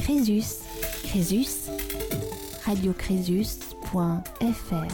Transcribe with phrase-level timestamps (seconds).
[0.00, 0.44] Crésus.
[1.04, 1.70] Crésus.
[2.64, 4.86] radiocrésus.fr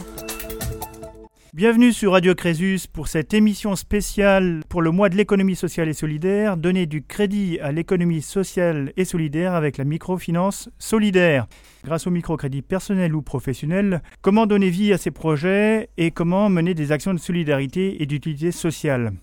[1.53, 5.93] Bienvenue sur Radio Crésus pour cette émission spéciale pour le mois de l'économie sociale et
[5.93, 11.47] solidaire, donner du crédit à l'économie sociale et solidaire avec la microfinance solidaire.
[11.83, 16.73] Grâce au microcrédit personnel ou professionnel, comment donner vie à ces projets et comment mener
[16.73, 19.13] des actions de solidarité et d'utilité sociale?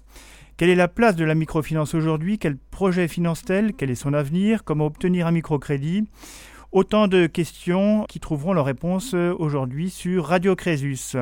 [0.57, 2.39] Quelle est la place de la microfinance aujourd'hui?
[2.39, 3.73] Quel projet finance-t-elle?
[3.73, 4.65] Quel est son avenir?
[4.65, 6.05] Comment obtenir un microcrédit?
[6.73, 11.17] Autant de questions qui trouveront leur réponse aujourd'hui sur Radio Crésus.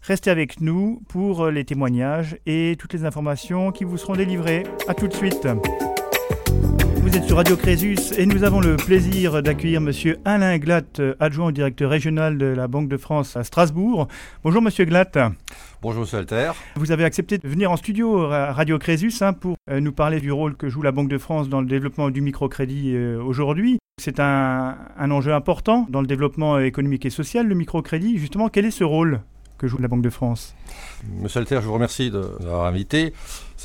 [0.00, 4.62] Restez avec nous pour les témoignages et toutes les informations qui vous seront délivrées.
[4.88, 5.46] A tout de suite.
[7.14, 11.46] Vous êtes sur Radio Crésus et nous avons le plaisir d'accueillir Monsieur Alain Glatt, adjoint
[11.46, 14.08] au directeur régional de la Banque de France à Strasbourg.
[14.42, 15.16] Bonjour Monsieur Glatt.
[15.80, 16.50] Bonjour Monsieur Alter.
[16.74, 20.18] Vous avez accepté de venir en studio à Radio Crésus hein, pour euh, nous parler
[20.18, 23.78] du rôle que joue la Banque de France dans le développement du microcrédit euh, aujourd'hui.
[24.02, 28.18] C'est un, un enjeu important dans le développement économique et social, le microcrédit.
[28.18, 29.20] Justement, quel est ce rôle
[29.56, 30.56] que joue la Banque de France?
[31.22, 33.12] Monsieur Alter, je vous remercie de nous avoir invité.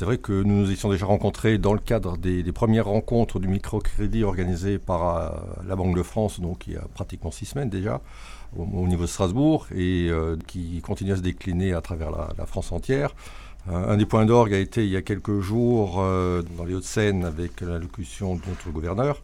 [0.00, 3.48] C'est vrai que nous nous étions déjà rencontrés dans le cadre des, premières rencontres du
[3.48, 5.28] microcrédit organisées par euh,
[5.68, 8.00] la Banque de France, donc il y a pratiquement six semaines déjà,
[8.56, 12.72] au, niveau de Strasbourg, et euh, qui continue à se décliner à travers la, France
[12.72, 13.14] entière.
[13.70, 17.26] un des points d'orgue a été il y a quelques jours euh, dans les Hauts-de-Seine
[17.26, 19.22] avec l'allocution de notre gouverneur.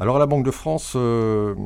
[0.00, 1.56] Alors la Banque de France et le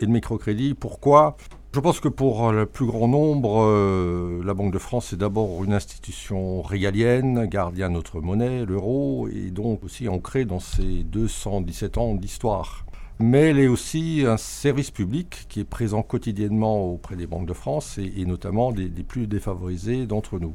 [0.00, 1.36] microcrédit, pourquoi
[1.74, 5.64] je pense que pour le plus grand nombre, euh, la Banque de France est d'abord
[5.64, 11.96] une institution régalienne, gardien de notre monnaie, l'euro, et donc aussi ancrée dans ses 217
[11.96, 12.84] ans d'histoire.
[13.20, 17.54] Mais elle est aussi un service public qui est présent quotidiennement auprès des banques de
[17.54, 20.54] France et, notamment des, plus défavorisés d'entre nous.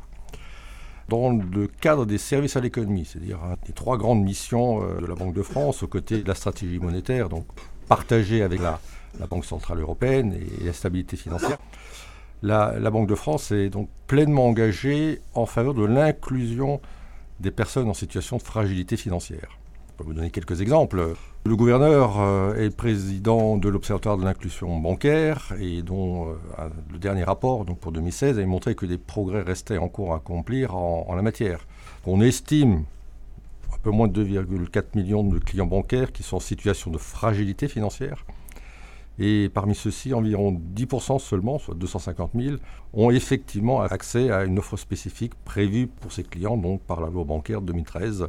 [1.09, 5.15] Dans le cadre des services à l'économie, c'est-à-dire les trois grandes missions euh, de la
[5.15, 7.45] Banque de France, aux côtés de la stratégie monétaire, donc
[7.87, 8.79] partagée avec la,
[9.19, 11.57] la Banque Centrale Européenne et la stabilité financière.
[12.43, 16.79] La, Banque de France est donc pleinement engagée en faveur de l'inclusion
[17.39, 19.57] des personnes en situation de fragilité financière.
[19.89, 21.15] Je peux vous donner quelques exemples.
[21.45, 27.23] Le gouverneur euh, est président de l'Observatoire de l'inclusion bancaire et dont euh, le dernier
[27.23, 31.05] rapport, donc pour 2016, a montré que des progrès restaient en cours à accomplir en,
[31.07, 31.65] en la matière.
[32.05, 32.83] On estime
[33.73, 37.67] un peu moins de 2,4 millions de clients bancaires qui sont en situation de fragilité
[37.67, 38.25] financière
[39.19, 42.55] et parmi ceux-ci, environ 10% seulement, soit 250 000,
[42.93, 47.23] ont effectivement accès à une offre spécifique prévue pour ces clients, donc par la loi
[47.23, 48.27] bancaire 2013.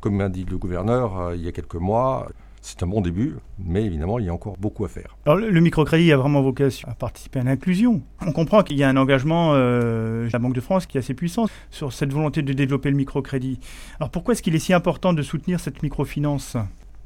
[0.00, 2.28] Comme m'a dit le gouverneur euh, il y a quelques mois,
[2.64, 5.18] c'est un bon début, mais évidemment, il y a encore beaucoup à faire.
[5.26, 8.02] Alors, le, microcrédit a vraiment vocation à participer à l'inclusion.
[8.26, 11.00] On comprend qu'il y a un engagement euh, de la Banque de France qui est
[11.00, 13.60] assez puissant sur cette volonté de développer le microcrédit.
[14.00, 16.56] Alors, pourquoi est-ce qu'il est si important de soutenir cette microfinance?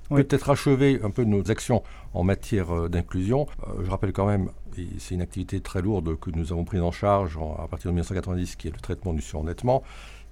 [0.08, 1.82] Peut-être achever un peu nos actions
[2.14, 3.46] en matière euh, d'inclusion.
[3.66, 6.80] Euh, je rappelle quand même, et c'est une activité très lourde que nous avons prise
[6.80, 9.82] en charge à partir de 1990, qui est le traitement du surendettement.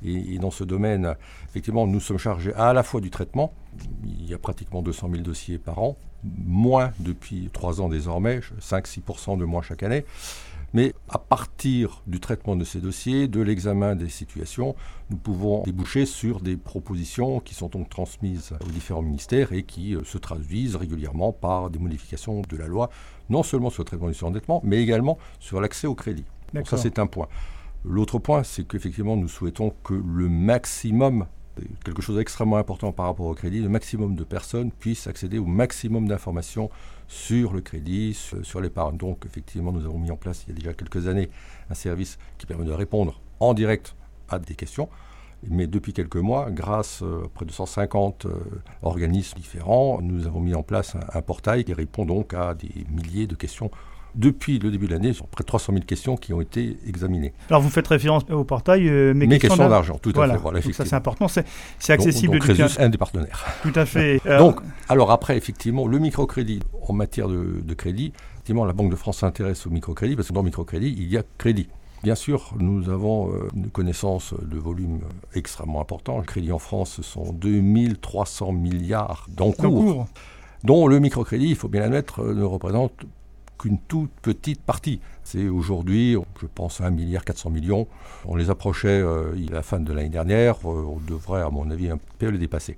[0.04, 1.14] Et, et, dans ce domaine,
[1.48, 3.54] effectivement, nous sommes chargés à la fois du traitement,
[4.04, 9.38] il y a pratiquement 200 000 dossiers par an, moins depuis trois ans désormais, 5-6%
[9.38, 10.04] de moins chaque année,
[10.76, 14.76] mais à partir du traitement de ces dossiers, de l'examen des situations,
[15.09, 19.94] nous pouvons déboucher sur des propositions qui sont donc transmises aux différents ministères et qui
[19.94, 22.91] euh, se traduisent régulièrement par des modifications de la loi,
[23.31, 26.26] non seulement sur le traitement du surendettement, mais également sur l'accès au crédit.
[26.53, 27.28] Donc ça, c'est un point.
[27.82, 31.25] L'autre point, c'est qu'effectivement, nous souhaitons que le maximum
[31.87, 35.47] quelque chose d'extrêmement important par rapport au crédit, le maximum de personnes puissent accéder au
[35.47, 36.69] maximum d'informations
[37.09, 38.97] sur le crédit, sur, l'épargne.
[38.97, 41.31] Donc effectivement, nous avons mis en place il y a déjà quelques années
[41.71, 43.94] un service qui permet de répondre en direct
[44.28, 44.89] à des questions.
[45.49, 48.31] Mais depuis quelques mois, grâce à euh, près de 150 euh,
[48.83, 53.27] organismes différents, nous avons mis en place un, portail qui répond donc à des milliers
[53.27, 53.71] de questions
[54.16, 57.32] depuis le début de l'année, sur près de 300 000 questions qui ont été examinées.
[57.50, 60.37] Alors vous faites référence au portail euh, Mes, questions, d'argent, tout à fait.
[60.38, 62.38] Voilà, ça c'est important, c'est accessible.
[62.38, 63.44] Donc, donc un des partenaires.
[63.62, 64.21] Tout à fait.
[64.38, 69.19] donc, alors après, effectivement, le microcrédit en matière de, crédit, effectivement, la Banque de France
[69.19, 71.69] s'intéresse au microcrédit parce que dans le microcrédit, il y a crédit.
[72.02, 75.00] Bien sûr, nous avons euh, une connaissance de volume
[75.35, 76.19] extrêmement important.
[76.19, 80.06] Le crédit en France, ce sont 2300 milliards d'encours,
[80.62, 82.93] dont le microcrédit, il faut bien l'admettre, ne représente
[83.58, 85.00] qu'une toute petite partie.
[85.25, 87.87] C'est aujourd'hui, je pense, 1 milliard 400 millions.
[88.25, 90.56] On les approchait euh, à la fin de l'année dernière.
[90.64, 92.76] Euh, on devrait, à mon avis, un peu les dépasser.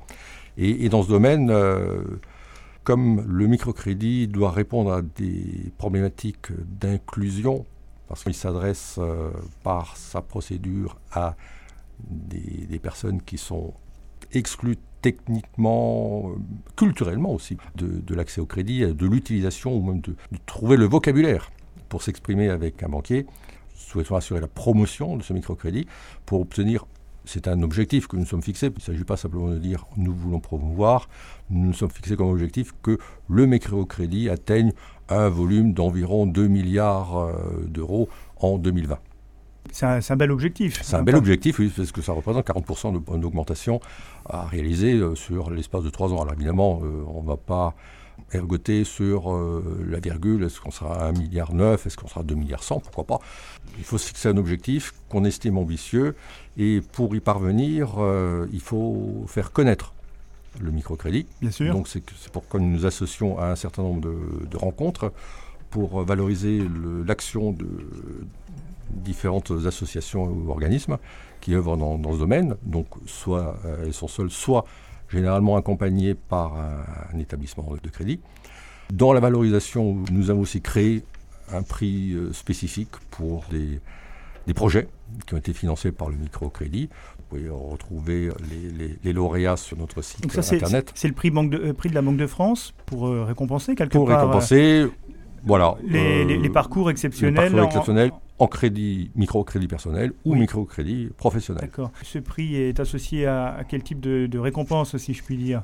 [0.57, 2.03] Et, dans ce domaine, euh,
[2.83, 6.49] comme le microcrédit doit répondre à des problématiques
[6.81, 7.65] d'inclusion,
[8.09, 8.99] parce qu'il s'adresse
[9.63, 11.37] par sa procédure à
[12.01, 13.75] des, des personnes qui sont
[14.33, 14.79] exclues
[15.13, 16.39] techniquement, euh,
[16.77, 20.15] culturellement aussi, de, l'accès au crédit, de l'utilisation ou même de,
[20.47, 21.51] trouver le vocabulaire
[21.89, 23.27] pour s'exprimer avec un banquier.
[23.75, 25.87] Souhaitons assurer la promotion de ce microcrédit
[26.27, 26.87] pour obtenir
[27.25, 28.69] c'est un objectif que nous sommes fixés.
[28.69, 31.11] Il ne s'agit pas simplement de dire nous voulons promouvoir.
[31.51, 34.73] Nous nous sommes fixés comme objectif que le microcrédit atteigne
[35.11, 38.09] un volume d'environ 2 milliards euh, d'euros
[38.41, 38.99] en 2020.
[39.73, 40.81] C'est un, bel objectif.
[40.83, 43.81] C'est un bel objectif, oui, parce que ça représente 40% d'augmentation
[44.29, 46.23] à réaliser euh, sur l'espace de 3 ans.
[46.23, 47.75] Alors évidemment, euh, on ne va pas
[48.33, 49.33] ergoter sur
[49.87, 51.51] la virgule, est-ce qu'on sera à 1,9 milliard,
[51.87, 53.21] est-ce qu'on sera à 2 milliards 100, pourquoi pas.
[53.79, 56.17] Il faut se fixer un objectif qu'on estime ambitieux,
[56.57, 57.91] et pour y parvenir,
[58.53, 59.95] il faut faire connaître
[60.61, 61.27] le microcrédit.
[61.41, 61.73] Bien sûr.
[61.73, 65.13] Donc c'est pourquoi nous nous associons à un certain nombre de, rencontres
[65.71, 66.63] pour valoriser
[67.07, 67.69] l'action de
[68.91, 70.99] différentes associations ou organismes
[71.41, 72.57] qui œuvrent dans, ce domaine.
[72.63, 74.65] Donc soit euh, elles sont seules, soit
[75.09, 78.21] généralement accompagnées par un, établissement de crédit.
[78.93, 81.03] Dans la valorisation, nous avons aussi créé
[81.53, 83.81] un prix euh, spécifique pour des,
[84.47, 84.89] des projets
[85.27, 86.89] qui ont été financés par le microcrédit.
[87.19, 88.31] Vous pouvez retrouver
[89.05, 90.93] les, lauréats sur notre site Donc ça, internet.
[90.95, 93.93] C'est le prix, banque de, euh, prix de la Banque de France pour récompenser quelque
[93.93, 94.21] pour part.
[94.21, 94.87] Pour récompenser,
[95.45, 95.77] voilà.
[95.85, 97.53] Les, parcours exceptionnels.
[97.53, 101.63] parcours exceptionnels en, crédit, microcrédit personnel ou microcrédit professionnel.
[101.63, 101.91] D'accord.
[102.03, 105.63] Ce prix est associé à, quel type de, de récompense, si je puis dire?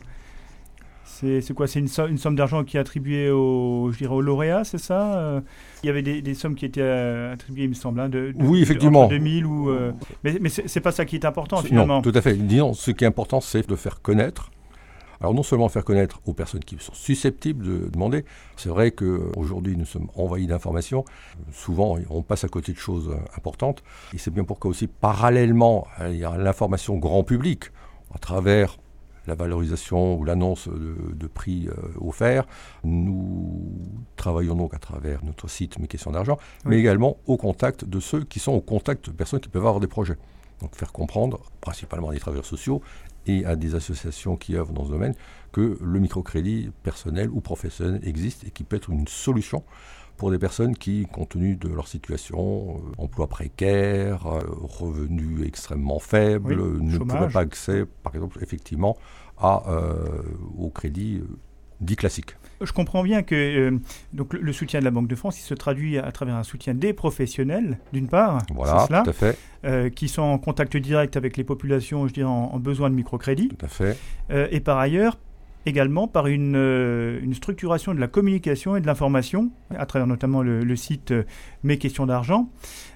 [1.41, 1.67] C'est quoi?
[1.67, 5.19] C'est une, somme, d'argent qui est attribuée aux, je dirais, aux lauréats, c'est ça?
[5.19, 5.41] Euh?
[5.83, 8.63] Il y avait des, sommes qui étaient euh, attribuées, il me semble, hein, de, oui,
[8.63, 9.07] effectivement.
[9.07, 9.71] 2000 ou.
[9.71, 9.93] Euh,
[10.23, 11.97] mais mais c'est pas ça qui est important finalement.
[11.97, 12.35] Non, tout à fait.
[12.35, 14.51] Disons, ce qui est important, c'est de faire connaître.
[15.21, 18.25] Alors non seulement faire connaître aux personnes qui sont susceptibles de demander,
[18.57, 21.05] c'est vrai qu'aujourd'hui nous sommes envahis d'informations,
[21.53, 23.83] souvent on passe à côté de choses importantes,
[24.13, 27.71] et c'est bien pourquoi aussi parallèlement y a l'information grand public,
[28.15, 28.77] à travers
[29.27, 32.47] la valorisation ou l'annonce de, prix euh, offerts.
[32.85, 33.73] Nous
[34.17, 38.25] travaillons donc à travers notre site Mes questions d'argent, mais également au contact de ceux
[38.25, 40.17] qui sont au contact de personnes qui peuvent avoir des projets.
[40.61, 42.83] Donc faire comprendre, principalement à des travailleurs sociaux
[43.27, 45.15] et à des associations qui œuvrent dans ce domaine,
[45.53, 49.63] que le microcrédit personnel ou professionnel existe et qui peut être une solution
[50.17, 55.99] pour des personnes qui, compte tenu de leur situation, euh, emploi précaire, euh, revenus extrêmement
[55.99, 58.97] faibles, ne pourraient pas accéder, par exemple, effectivement,
[59.39, 60.23] à, euh,
[60.57, 61.23] au crédit
[61.81, 62.37] dit classique.
[62.61, 63.79] Je comprends bien que
[64.13, 66.73] donc le soutien de la Banque de France, il se traduit à, travers un soutien
[66.73, 69.91] des professionnels, d'une part, voilà, tout à fait.
[69.95, 73.49] qui sont en contact direct avec les populations, je dirais, en, en besoin de microcrédit.
[73.49, 73.99] Tout à fait.
[74.31, 75.19] et par ailleurs,
[75.67, 80.43] également par une, euh, une, structuration de la communication et de l'information, à travers notamment
[80.43, 81.25] le, site euh,
[81.63, 82.51] Mes questions d'argent.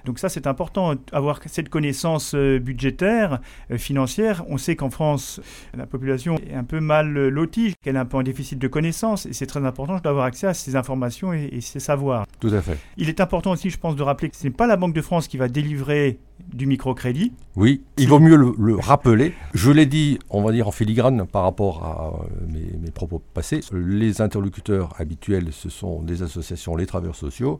[0.05, 3.39] Donc ça, c'est important, avoir cette connaissance euh, budgétaire,
[3.77, 4.43] financière.
[4.47, 5.41] On sait qu'en France,
[5.75, 9.25] la population est un peu mal lotie, qu'elle est un peu en déficit de connaissances,
[9.25, 12.25] et c'est très important d'avoir accès à ces informations et, et, ces savoirs.
[12.39, 12.77] Tout à fait.
[12.97, 15.01] Il est important aussi, je pense, de rappeler que ce n'est pas la Banque de
[15.01, 16.19] France qui va délivrer
[16.53, 17.33] du microcrédit.
[17.55, 19.33] Oui, il vaut mieux le, rappeler.
[19.53, 23.61] Je l'ai dit, on va dire en filigrane par rapport à mes, mes, propos passés.
[23.71, 27.59] Les interlocuteurs habituels, ce sont des associations, les travailleurs sociaux.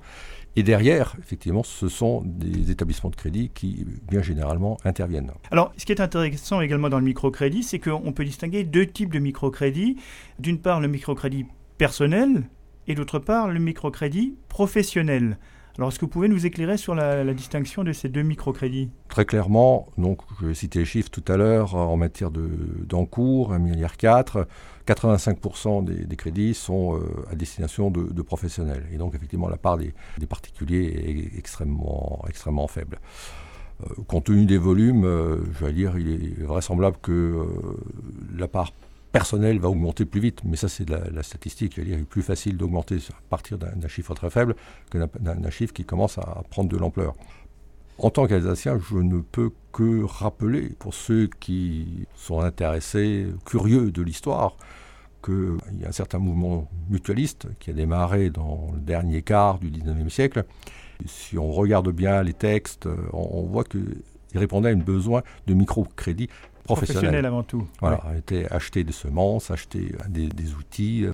[0.55, 5.31] Et derrière, effectivement, ce sont des établissements de crédit qui, bien généralement, interviennent.
[5.51, 9.13] Alors, ce qui est intéressant également dans le microcrédit, c'est qu'on peut distinguer deux types
[9.13, 9.97] de microcrédit.
[10.39, 11.45] D'une part, le microcrédit
[11.77, 12.43] personnel
[12.87, 15.37] et d'autre part, le microcrédit professionnel.
[15.77, 18.89] Alors, est-ce que vous pouvez nous éclairer sur la, distinction de ces deux microcrédits?
[19.07, 23.59] Très clairement, donc, je vais citer les chiffres tout à l'heure, en matière d'encours, 1,4
[23.59, 23.95] milliard,
[24.87, 28.87] 85% des, crédits sont euh, à destination de, professionnels.
[28.91, 29.93] Et donc, effectivement, la part des,
[30.27, 32.99] particuliers est extrêmement, extrêmement faible.
[33.83, 37.47] Euh, compte tenu des volumes, euh, je vais dire, il est vraisemblable que
[38.37, 38.73] la part
[39.11, 41.77] personnel va augmenter plus vite, mais ça c'est la, la, statistique.
[41.77, 44.55] Il est plus facile d'augmenter à partir d'un chiffre très faible
[44.89, 47.15] que d'un chiffre qui commence à prendre de l'ampleur.
[48.01, 54.01] En tant qu'Alsacien, je ne peux que rappeler, pour ceux qui sont intéressés, curieux de
[54.01, 54.55] l'histoire,
[55.21, 59.69] qu'il y a un certain mouvement mutualiste qui a démarré dans le dernier quart du
[59.69, 60.45] 19e siècle.
[61.05, 64.01] Si on regarde bien les textes, on, voit qu'il
[64.33, 66.29] répondait à un besoin de microcrédit
[66.75, 67.25] professionnel.
[67.25, 67.67] avant tout.
[67.81, 71.05] Voilà, était acheter des semences, acheter des, outils.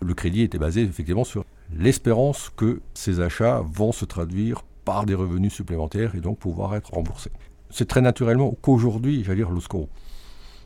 [0.00, 1.44] Le crédit était basé effectivement sur
[1.76, 6.94] l'espérance que ces achats vont se traduire par des revenus supplémentaires et donc pouvoir être
[6.94, 7.32] remboursés.
[7.70, 9.88] C'est très naturellement qu'aujourd'hui, j'allais dire, lorsqu'on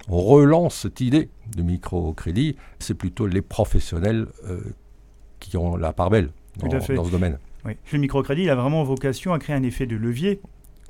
[0.09, 4.61] relance cette idée de microcrédit, c'est plutôt les professionnels euh,
[5.41, 7.39] qui ont la part belle dans, dans ce domaine.
[7.65, 7.73] Oui.
[7.93, 10.41] Le microcrédit il a vraiment vocation à créer un effet de levier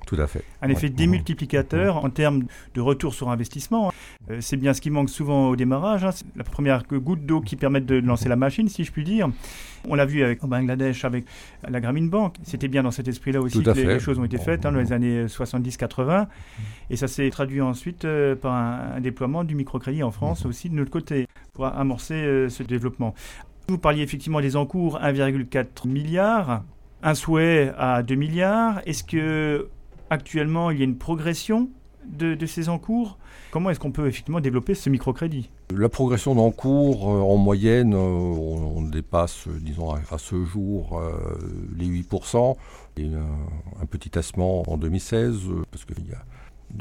[0.06, 0.42] Tout à fait.
[0.60, 0.90] Un effet Ouais.
[0.90, 2.44] démultiplicateur en termes
[2.74, 3.92] de retour sur investissement.
[4.30, 6.04] Euh, c'est bien ce qui manque souvent au démarrage.
[6.04, 6.10] hein.
[6.12, 9.28] C'est la première goutte d'eau qui permet de lancer la machine, si je puis dire.
[9.88, 11.24] On l'a vu avec, au Bangladesh avec
[11.68, 12.36] la Grameen Bank.
[12.44, 14.78] C'était bien dans cet esprit-là aussi que les, les choses ont été faites hein, dans
[14.78, 16.26] les années 70-80.
[16.90, 20.68] Et ça s'est traduit ensuite euh, par un, un déploiement du microcrédit en France aussi
[20.68, 23.14] de notre côté pour amorcer euh, ce développement.
[23.68, 26.62] Vous parliez effectivement des encours 1,4 milliard,
[27.02, 28.80] un souhait à 2 milliards.
[28.86, 29.68] Est-ce que
[30.12, 31.68] actuellement il y a une progression
[32.06, 33.18] de, de ces encours
[33.52, 35.50] Comment est-ce qu'on peut effectivement développer ce microcrédit?
[35.76, 41.36] La progression d'encours, euh, en moyenne, euh, on, on dépasse, disons, à, ce jour, euh,
[41.76, 42.56] les 8%.
[42.96, 46.24] Et un, un petit tassement en 2016, euh, parce qu'il y a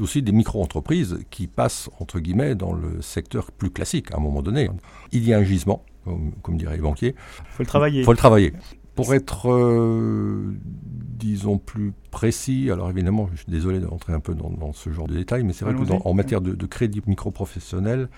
[0.02, 4.42] aussi des micro-entreprises qui passent, entre guillemets, dans le secteur plus classique à un moment
[4.42, 4.70] donné.
[5.12, 7.16] Il y a un gisement, comme, comme diraient les banquiers.
[7.40, 8.00] Il faut le travailler.
[8.00, 8.54] Il faut le travailler.
[9.02, 14.50] Pour être, euh, disons, plus précis, alors évidemment, je suis désolé d'entrer un peu dans,
[14.50, 17.02] dans ce genre de détails, mais c'est vrai que dans- en matière de, de crédit
[17.08, 18.10] micro-professionnel,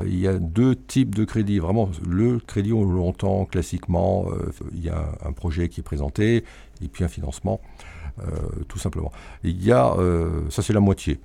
[0.00, 1.58] euh, il y a deux types de crédits.
[1.58, 5.84] Vraiment, le crédit, on l'entend classiquement, euh, il y a un, un projet qui est
[5.84, 6.44] présenté,
[6.82, 7.60] et puis un financement,
[8.68, 9.10] tout simplement.
[9.42, 9.94] Et il y a,
[10.50, 11.18] ça c'est la moitié.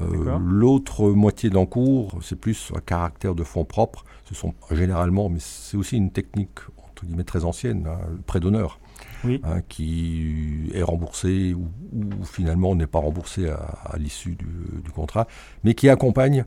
[0.00, 0.38] Euh.
[0.40, 4.04] L'autre moitié d'encours, c'est plus à caractère de fonds propres.
[4.24, 6.58] Ce sont généralement, mais c'est aussi une technique
[7.00, 8.78] entre guillemets très ancienne, hein, le prêt d'honneur,
[9.24, 9.40] Oui.
[9.44, 14.90] hein, qui est remboursé ou, ou finalement n'est pas remboursé à, à l'issue du, du
[14.90, 15.26] contrat,
[15.64, 16.44] mais qui accompagne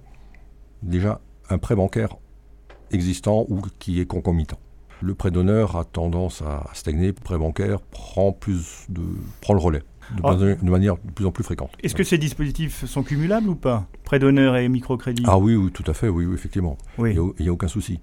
[0.83, 2.17] déjà un prêt bancaire
[2.91, 4.59] existant ou qui est concomitant.
[5.01, 9.01] Le prêt d'honneur a tendance à stagner, le prêt bancaire prend, plus de,
[9.41, 9.81] prend le relais
[10.15, 10.35] de, Ah.
[10.35, 11.71] manière- de manière de plus en plus fréquente.
[11.81, 13.87] Est-ce que ces dispositifs sont cumulables ou pas?
[14.03, 15.23] Prêt d'honneur et microcrédit?
[15.25, 16.77] Ah oui, oui, tout à fait, oui, oui effectivement.
[16.99, 17.15] oui.
[17.39, 17.99] Il n'y a, aucun souci.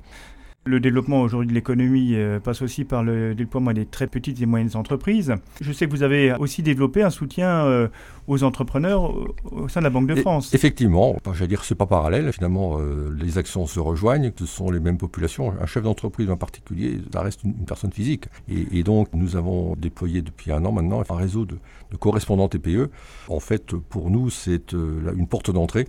[0.66, 4.46] Le développement aujourd'hui de l'économie euh, passe aussi par le déploiement des très petites et
[4.46, 5.34] moyennes entreprises.
[5.62, 7.88] Je sais que vous avez aussi développé un soutien euh,
[8.26, 9.14] aux entrepreneurs
[9.50, 10.52] au, sein de la Banque de Et- France.
[10.52, 12.30] Effectivement, enfin, j'allais dire c'est pas parallèle.
[12.34, 14.32] Finalement, euh, les actions se rejoignent.
[14.38, 15.54] Ce sont les mêmes populations.
[15.58, 18.26] Un chef d'entreprise en particulier, ça reste une, personne physique.
[18.46, 21.56] Et, et donc, nous avons déployé depuis un an maintenant un réseau de,
[21.90, 22.90] de correspondants TPE.
[23.28, 25.86] En fait, pour nous, c'est une porte d'entrée.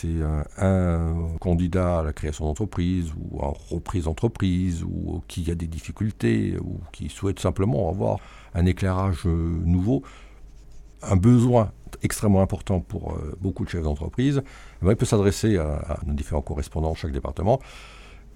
[0.00, 0.22] C'est
[0.58, 6.56] un, candidat à la création d'entreprise ou à reprise d'entreprise ou qui a des difficultés
[6.60, 8.18] ou qui souhaite simplement avoir
[8.54, 10.04] un éclairage euh, nouveau
[11.02, 15.56] un besoin extrêmement important pour euh, beaucoup de chefs d'entreprise, eh ben, il peut s'adresser
[15.58, 17.60] à, nos différents correspondants de chaque département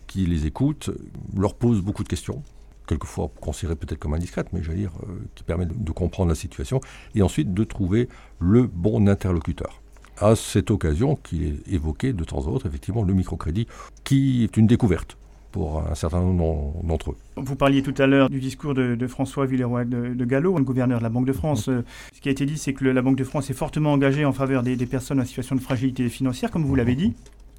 [0.08, 0.90] qui les écoutent,
[1.36, 2.42] leur posent beaucoup de questions,
[2.88, 6.80] quelquefois considérées peut-être comme indiscrètes, mais j'allais dire euh, qui permettent de comprendre la situation
[7.14, 8.08] et ensuite de trouver
[8.40, 9.81] le bon interlocuteur.
[10.22, 13.66] À cette occasion qu'il est évoqué de temps en temps, effectivement, le microcrédit,
[14.04, 15.16] qui est une découverte
[15.50, 17.16] pour un certain nombre d'entre eux.
[17.36, 20.64] Vous parliez tout à l'heure du discours de, de François Villeroy de, de Gallo, le
[20.64, 21.68] gouverneur de la Banque de France.
[21.68, 21.82] Euh,
[22.14, 24.24] Ce qui a été dit, c'est que le- la Banque de France est fortement engagée
[24.24, 27.12] en faveur des, des personnes en situation de fragilité financière, comme vous l'avez dit.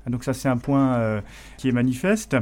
[0.10, 1.22] Donc ça, c'est un point euh,
[1.58, 2.36] qui est manifeste.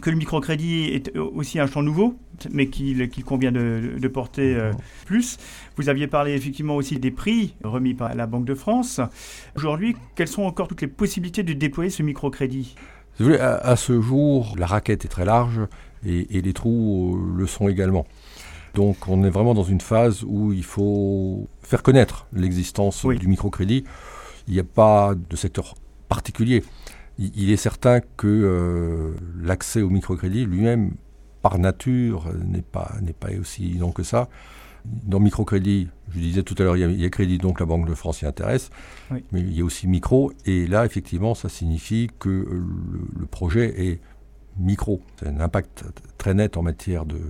[0.00, 2.14] Que le microcrédit est aussi un champ nouveau,
[2.52, 4.70] mais qu'il convient de, de porter euh,
[5.06, 5.38] plus.
[5.76, 9.00] Vous aviez parlé effectivement aussi des prix remis par la Banque de France.
[9.56, 12.74] Aujourd'hui, quelles sont encore toutes les possibilités de déployer ce microcrédit?
[13.40, 15.60] À, ce jour, la raquette est très large
[16.04, 18.06] et, et les trous euh, le sont également.
[18.74, 23.18] Donc on est vraiment dans une phase où il faut faire connaître l'existence Oui.
[23.18, 23.84] du microcrédit.
[24.48, 25.74] Il n'y a pas de secteur
[26.08, 26.64] particulier.
[27.18, 29.10] Il, il est certain que euh,
[29.40, 30.92] l'accès au microcrédit lui-même,
[31.42, 34.28] par nature, n'est pas, n'est pas aussi évident que ça.
[34.84, 37.60] Dans microcrédit, je disais tout à l'heure, il y a- il y, a crédit, donc
[37.60, 38.70] la Banque de France s'y intéresse,
[39.12, 39.24] Oui.
[39.30, 42.44] mais il y a aussi micro, et là, effectivement, ça signifie que euh,
[42.92, 44.00] le, le projet est
[44.58, 45.00] micro.
[45.18, 45.84] C'est un impact
[46.18, 47.20] très net en matière de,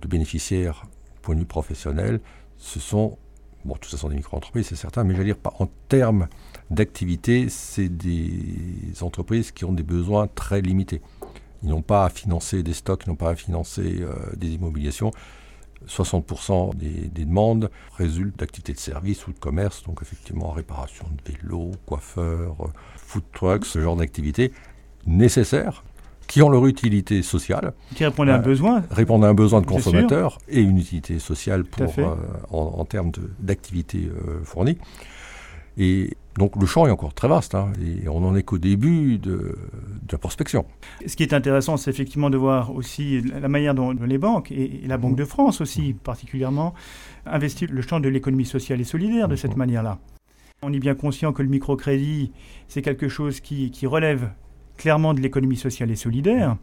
[0.00, 0.86] de bénéficiaires,
[1.20, 2.20] point de vue professionnel.
[2.56, 3.18] Ce sont,
[3.66, 6.26] bon, tout ça sont des micro-entreprises, c'est certain, mais j'allais dire, en termes
[6.70, 11.02] d'activité, c'est des entreprises qui ont des besoins très limités.
[11.62, 15.10] Ils n'ont pas à financer des stocks, ils n'ont pas à financer euh, des immobilisations.
[15.88, 21.32] 60% des, des demandes résultent d'activités de service ou de commerce, donc effectivement réparation de
[21.32, 24.52] vélos, coiffeurs, euh, food trucks, ce genre d'activités
[25.06, 25.84] nécessaires
[26.28, 28.82] qui ont leur utilité sociale, Qui répondait à un Euh, besoin.
[28.90, 32.14] répondent à un besoin de consommateurs et une utilité sociale pour, euh,
[32.50, 34.78] en, en termes d'activités euh, fournies.
[35.76, 39.18] Et donc le champ est encore très vaste, hein, et on n'en est qu'au début
[39.18, 40.64] de, de la prospection.
[41.06, 44.84] Ce qui est intéressant, c'est effectivement de voir aussi la manière dont les banques, et
[44.84, 46.74] et la Banque de France aussi particulièrement,
[47.26, 49.98] investissent le champ de l'économie sociale et solidaire de cette manière-là.
[50.62, 52.32] On est bien conscient que le microcrédit,
[52.68, 54.30] c'est quelque chose qui, qui relève
[54.76, 56.56] clairement de l'économie sociale et solidaire.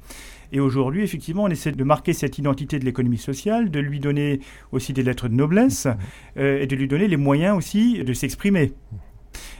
[0.51, 4.39] Et aujourd'hui, effectivement, on essaie de marquer cette identité de l'économie sociale, de lui donner
[4.71, 5.87] aussi des lettres de noblesse
[6.37, 8.73] euh, et de lui donner les moyens aussi de s'exprimer.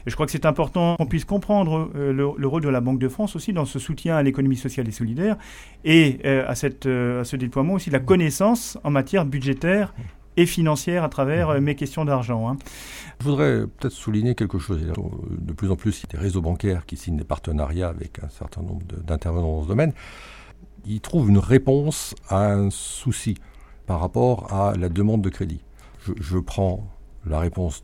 [0.06, 3.08] Je crois que c'est important qu'on puisse comprendre euh, le, rôle de la Banque de
[3.08, 5.36] France aussi dans ce soutien à l'économie sociale et solidaire
[5.84, 9.94] et euh, à, cette, à ce déploiement aussi de la connaissance en matière budgétaire
[10.36, 12.48] et financière à travers mes questions d'argent.
[12.48, 12.56] Hein.
[13.18, 14.80] Je voudrais peut-être souligner quelque chose.
[14.80, 18.20] De plus en plus, il y a des réseaux bancaires qui signent des partenariats avec
[18.22, 19.92] un certain nombre d'intervenants dans ce domaine
[20.86, 23.36] il trouve une réponse à un souci
[23.86, 25.60] par rapport à la demande de crédit.
[26.04, 26.86] Je, prends
[27.26, 27.82] la réponse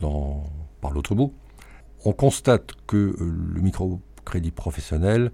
[0.81, 1.33] par l'autre bout.
[2.07, 5.33] On constate que euh, le microcrédit professionnel,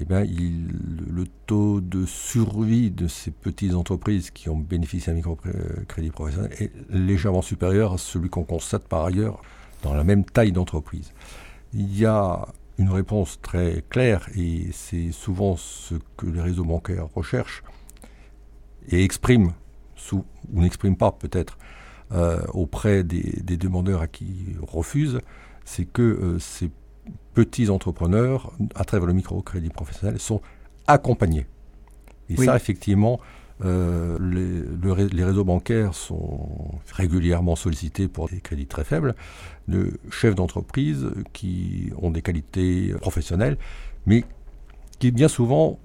[0.00, 6.10] eh bien, le taux de survie de ces petites entreprises qui ont bénéficié d'un microcrédit
[6.10, 9.42] professionnel est légèrement supérieur à celui qu'on constate par ailleurs
[9.82, 11.12] dans la même taille d'entreprise.
[11.74, 12.48] Il y a
[12.78, 17.62] une réponse très claire, et c'est souvent ce que les réseaux bancaires recherchent
[18.88, 19.52] et expriment,
[20.12, 20.24] ou
[20.54, 21.58] n'expriment pas peut-être,
[22.12, 25.20] euh, auprès des, demandeurs à qui refusent,
[25.68, 26.70] c'est que euh, ces
[27.34, 30.40] petits entrepreneurs, à travers le microcrédit professionnel, sont
[30.86, 31.46] accompagnés.
[32.30, 33.20] Et ça, effectivement,
[33.64, 34.18] euh,
[35.12, 36.48] les, réseaux bancaires sont
[36.92, 39.14] régulièrement sollicités pour des crédits très faibles
[39.66, 43.58] de chefs d'entreprise qui ont des qualités professionnelles,
[44.06, 44.24] mais
[44.98, 45.78] qui bien souvent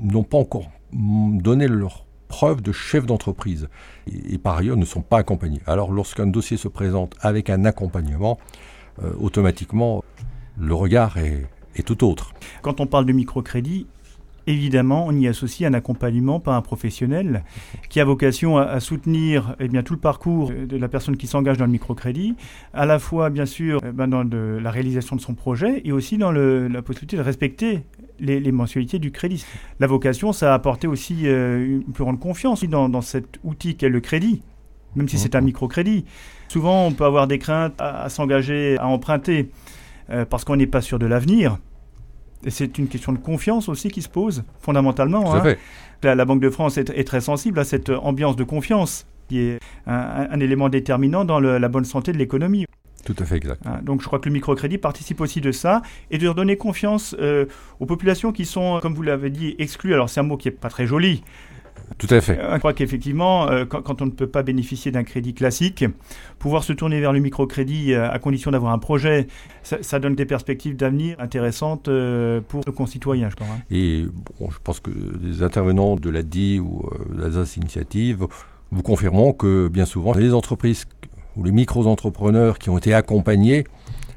[0.00, 3.68] n'ont pas encore donné leur preuve de chef d'entreprise
[4.06, 5.60] et, par ailleurs ne sont pas accompagnés.
[5.66, 8.38] Alors lorsqu'un dossier se présente avec un accompagnement,
[9.02, 10.04] euh, automatiquement
[10.58, 11.46] le regard est,
[11.84, 12.32] tout autre.
[12.62, 13.86] Quand on parle de microcrédit,
[14.46, 17.44] Évidemment, on y associe un accompagnement par un professionnel
[17.88, 21.56] qui a vocation à, soutenir eh bien, tout le parcours de la personne qui s'engage
[21.56, 22.34] dans le microcrédit,
[22.74, 26.18] à la fois bien sûr eh ben, dans la réalisation de son projet et aussi
[26.18, 27.84] dans la possibilité de respecter
[28.20, 29.46] les, mensualités du crédit.
[29.80, 33.88] La vocation, ça a apporté aussi euh, une plus grande confiance dans cet outil qu'est
[33.88, 34.42] le crédit,
[34.96, 36.04] même si c'est un microcrédit.
[36.48, 39.50] Souvent, on peut avoir des craintes à, s'engager, à emprunter,
[40.10, 41.58] euh, parce qu'on n'est pas sûr de l'avenir.
[42.44, 45.34] Et c'est une question de confiance aussi qui se pose, fondamentalement.
[45.34, 45.54] Hein.
[46.02, 50.38] La, Banque de France est, très sensible à cette ambiance de confiance, qui est un,
[50.40, 52.66] élément déterminant dans la bonne santé de l'économie.
[53.04, 53.60] Tout à fait exact.
[53.66, 57.14] Hein, donc je crois que le microcrédit participe aussi de ça et de redonner confiance
[57.20, 57.44] euh,
[57.78, 59.92] aux populations qui sont, comme vous l'avez dit, exclues.
[59.92, 61.22] Alors c'est un mot qui n'est pas très joli,
[61.98, 62.38] tout à fait.
[62.52, 65.84] Je crois qu'effectivement, euh, quand, on ne peut pas bénéficier d'un crédit classique,
[66.38, 69.26] pouvoir se tourner vers le microcrédit euh, à condition d'avoir un projet,
[69.62, 73.46] ça, donne des perspectives d'avenir intéressantes euh, pour nos concitoyens, je crois.
[73.46, 73.62] Hein.
[73.70, 74.06] Et
[74.40, 74.90] bon, je pense que
[75.22, 78.26] les intervenants de l'ADI ou de l'Alsace Initiative
[78.70, 80.86] vous confirmeront que bien souvent, les entreprises
[81.36, 83.64] ou les micro-entrepreneurs qui ont été accompagnés,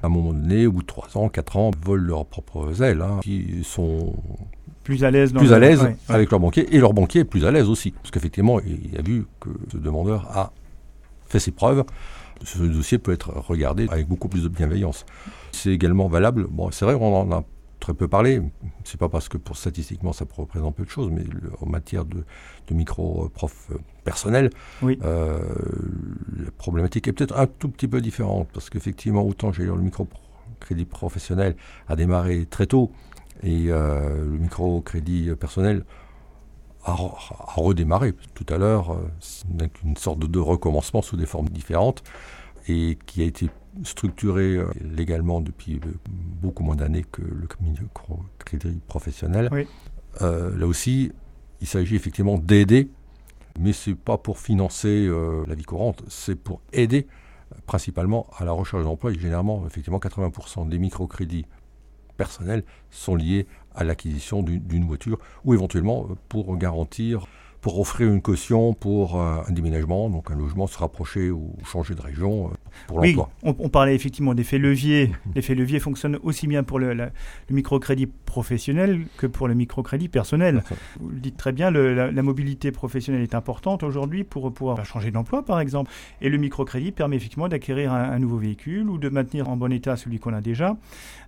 [0.03, 3.01] à un moment donné, au bout de 3 ans, 4 ans, volent leurs propres ailes,
[3.01, 4.13] hein, qui sont
[4.87, 7.51] plus à l'aise plus à l'aise avec leur banquier et leur banquier est plus à
[7.51, 7.91] l'aise aussi.
[7.91, 10.53] Parce qu'effectivement il a vu que ce demandeur a
[11.25, 11.83] fait ses preuves.
[12.45, 15.05] Ce dossier peut être regardé avec beaucoup plus de bienveillance.
[15.51, 16.47] C'est également valable.
[16.49, 17.43] Bon c'est vrai on en a
[17.81, 18.41] très peu parlé.
[18.85, 21.25] C'est pas parce que pour statistiquement ça représente peu de choses mais
[21.59, 22.23] en matière de,
[22.71, 23.71] micro prof
[24.05, 24.51] personnel
[24.83, 25.39] euh,
[26.45, 28.47] la problématique est peut-être un tout petit peu différente.
[28.53, 30.07] Parce qu'effectivement autant j'ai eu le micro
[30.61, 31.57] crédit professionnel
[31.89, 32.89] a démarré très tôt
[33.43, 35.83] et euh, le microcrédit personnel
[36.83, 36.95] a,
[37.55, 42.03] redémarré tout à l'heure, euh, une sorte de, recommencement sous des formes différentes,
[42.67, 43.49] et qui a été
[43.83, 45.79] structuré euh, légalement depuis
[46.41, 49.49] beaucoup moins d'années que le microcrédit professionnel.
[50.19, 51.11] là aussi,
[51.61, 52.89] il s'agit effectivement d'aider,
[53.59, 55.09] mais ce n'est pas pour financer
[55.47, 57.07] la vie courante, c'est pour aider
[57.65, 59.11] principalement à la recherche d'emploi.
[59.11, 61.45] Et généralement, effectivement, 80% des microcrédits
[62.17, 67.25] personnels sont liés à l'acquisition d'une voiture ou éventuellement euh, pour garantir
[67.61, 71.95] pour offrir une caution pour euh, un déménagement, donc un logement se rapprocher ou changer
[71.95, 72.51] de région
[72.91, 73.29] euh, l'emploi.
[73.43, 75.11] On, on, parlait effectivement d'effet levier.
[75.35, 77.11] L'effet levier fonctionne aussi bien pour le, le,
[77.49, 80.63] microcrédit professionnel que pour le microcrédit personnel.
[80.99, 85.11] Vous le dites très bien, le, la, mobilité professionnelle est importante aujourd'hui pour pouvoir changer
[85.11, 85.91] d'emploi, par exemple.
[86.21, 89.95] Et le microcrédit permet effectivement d'acquérir un, nouveau véhicule ou de maintenir en bon état
[89.95, 90.75] celui qu'on a déjà,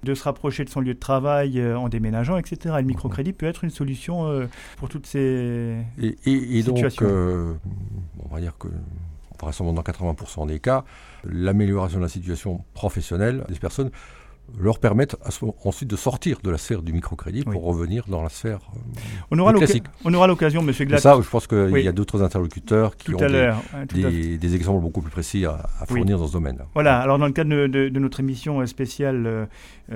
[0.03, 2.75] de se rapprocher de son lieu de travail euh, en déménageant, etc.
[2.77, 5.77] Et le microcrédit peut être une solution pour toutes ces...
[6.25, 7.53] Et, donc, euh,
[8.29, 8.67] on va dire que,
[9.47, 10.84] vraisemblablement dans 80% des cas,
[11.23, 13.91] l'amélioration de la situation professionnelle des personnes
[14.60, 15.15] leur permettre
[15.63, 18.80] ensuite de sortir de la sphère du microcrédit pour revenir dans la sphère euh,
[19.30, 19.84] On aura classique.
[20.06, 21.84] on aura l'occasion, Et Glatt, ça, je pense qu'il Oui.
[21.84, 25.45] y a d'autres interlocuteurs qui tout ont des, hein, des- des exemples beaucoup plus précis
[25.45, 25.97] à, à Oui.
[25.99, 26.58] fournir dans ce domaine.
[26.73, 29.45] Voilà, alors dans le cadre de, de- de notre émission spéciale euh,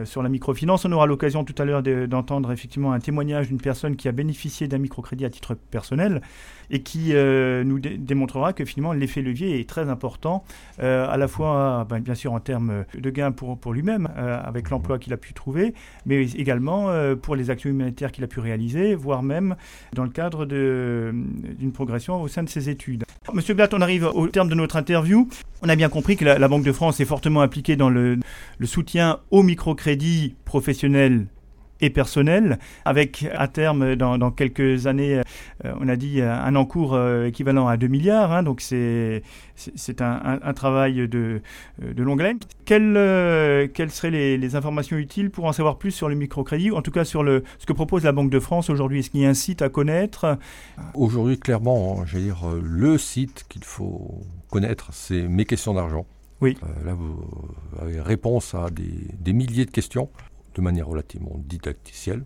[0.05, 3.61] sur la microfinance, on aura l'occasion tout à l'heure de- d'entendre effectivement un témoignage d'une
[3.61, 6.21] personne qui a bénéficié d'un microcrédit à titre personnel
[6.71, 10.43] et qui euh, nous dé- démontrera que finalement l'effet levier est très important,
[10.81, 14.39] euh, à la fois ben, bien sûr en termes de gains pour, pour lui-même, euh,
[14.43, 15.75] avec l'emploi qu'il a pu trouver,
[16.07, 19.55] mais également euh, pour les actions humanitaires qu'il a pu réaliser, voire même
[19.93, 23.03] dans le cadre d'une progression au sein de ses études.
[23.31, 25.27] Monsieur Blatt, on arrive au terme de notre interview.
[25.61, 28.17] On a bien compris que la, Banque de France est fortement impliquée dans le
[28.63, 29.82] soutien au microcrédit
[30.45, 31.27] professionnel
[31.81, 35.21] et personnel, avec à terme, dans, quelques années,
[35.65, 39.21] euh, on a dit euh, un encours euh, équivalent à 2 milliards, hein, donc c'est
[39.99, 41.41] un, un- travail de,
[41.81, 42.39] de longue haleine.
[42.65, 46.81] Quelles, quelles seraient les, informations utiles pour en savoir plus sur le microcrédit, ou en
[46.81, 48.99] tout cas sur le, ce que propose la Banque de France aujourd'hui?
[48.99, 50.37] Est-ce qu'il y a un site à connaître?
[50.93, 56.05] Aujourd'hui, clairement, j'allais dire, le site qu'il faut connaître, c'est Mes questions d'argent.
[56.43, 56.57] Oui.
[56.63, 57.19] Euh, là, vous
[57.81, 60.09] avez réponse à des, des milliers de questions
[60.55, 62.23] de manière relativement didacticielle,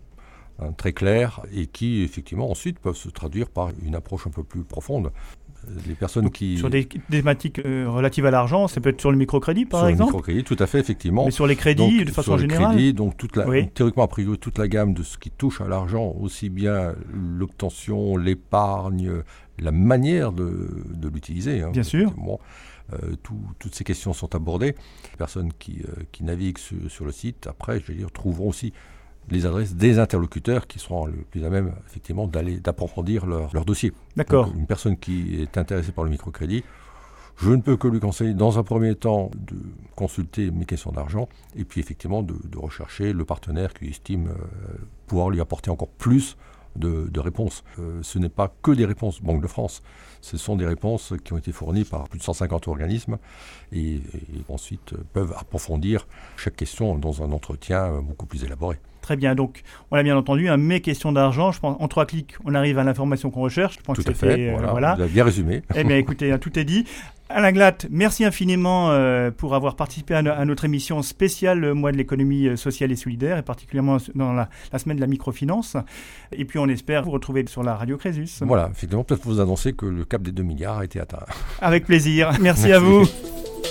[0.58, 4.42] hein, très claire, et qui, effectivement, ensuite peuvent se traduire par une approche un peu
[4.44, 5.10] plus profonde.
[5.86, 6.56] Les personnes Donc, qui...
[6.56, 9.86] Sur des thématiques euh, relatives à l'argent, ça peut être sur le microcrédit par sur
[9.86, 11.24] le exemple microcrédit, tout à fait, effectivement.
[11.26, 13.68] Mais sur les crédits, Donc, de façon sur le générale crédit, donc toute la, Oui.
[13.70, 18.16] théoriquement, a priori, toute la gamme de ce qui touche à l'argent, aussi bien l'obtention,
[18.16, 19.10] l'épargne,
[19.58, 21.62] la manière de, de l'utiliser.
[21.62, 21.70] hein.
[21.72, 22.12] Bien sûr.
[22.16, 22.38] Bon,
[23.22, 24.74] tout- toutes ces questions sont abordées.
[25.12, 28.48] Les personnes qui, euh, qui naviguent sur, sur le site, après, je vais dire, trouveront
[28.48, 28.72] aussi
[29.30, 33.64] les adresses des interlocuteurs qui seront le plus à même, effectivement, d'aller d'approfondir leur, leur
[33.66, 33.92] dossier.
[34.16, 34.50] D'accord.
[34.56, 36.64] Une personne qui est intéressée par le microcrédit,
[37.36, 39.54] je ne peux que lui conseiller, dans un premier temps, de
[39.94, 44.34] consulter mes questions d'argent et puis effectivement de, de rechercher le partenaire qui estime euh,
[45.06, 46.36] pouvoir lui apporter encore plus
[46.76, 47.64] de, de réponses.
[47.78, 49.82] Euh, ce n'est pas que des réponses Banque de France,
[50.20, 53.18] ce sont des réponses qui ont été fournies par plus de 150 organismes
[53.72, 54.00] et, et
[54.48, 58.78] ensuite peuvent approfondir chaque question dans un entretien beaucoup plus élaboré.
[59.08, 59.34] Très bien.
[59.34, 61.50] Donc, on l'a bien entendu, un mais question d'argent.
[61.50, 63.78] Je pense en trois clics, on arrive à l'information qu'on recherche.
[63.78, 64.94] Je pense Tout que à fait, euh, voilà, voilà.
[64.96, 65.62] vous avez bien résumé.
[65.74, 66.84] Eh bien, écoutez, hein, tout est dit.
[67.30, 71.74] Alain Glatt, merci infiniment euh, pour avoir participé à, no- à notre émission spéciale euh,
[71.74, 75.06] Mois de l'économie euh, sociale et solidaire, et particulièrement dans la, la semaine de la
[75.06, 75.76] microfinance.
[76.32, 78.28] Et puis, on espère vous retrouver sur la radio Crésus.
[78.40, 81.18] Voilà, effectivement, peut-être vous annoncer que le cap des 2 milliards a été atteint.
[81.60, 82.30] Avec plaisir.
[82.40, 82.72] Merci, Merci.
[82.72, 83.02] à vous.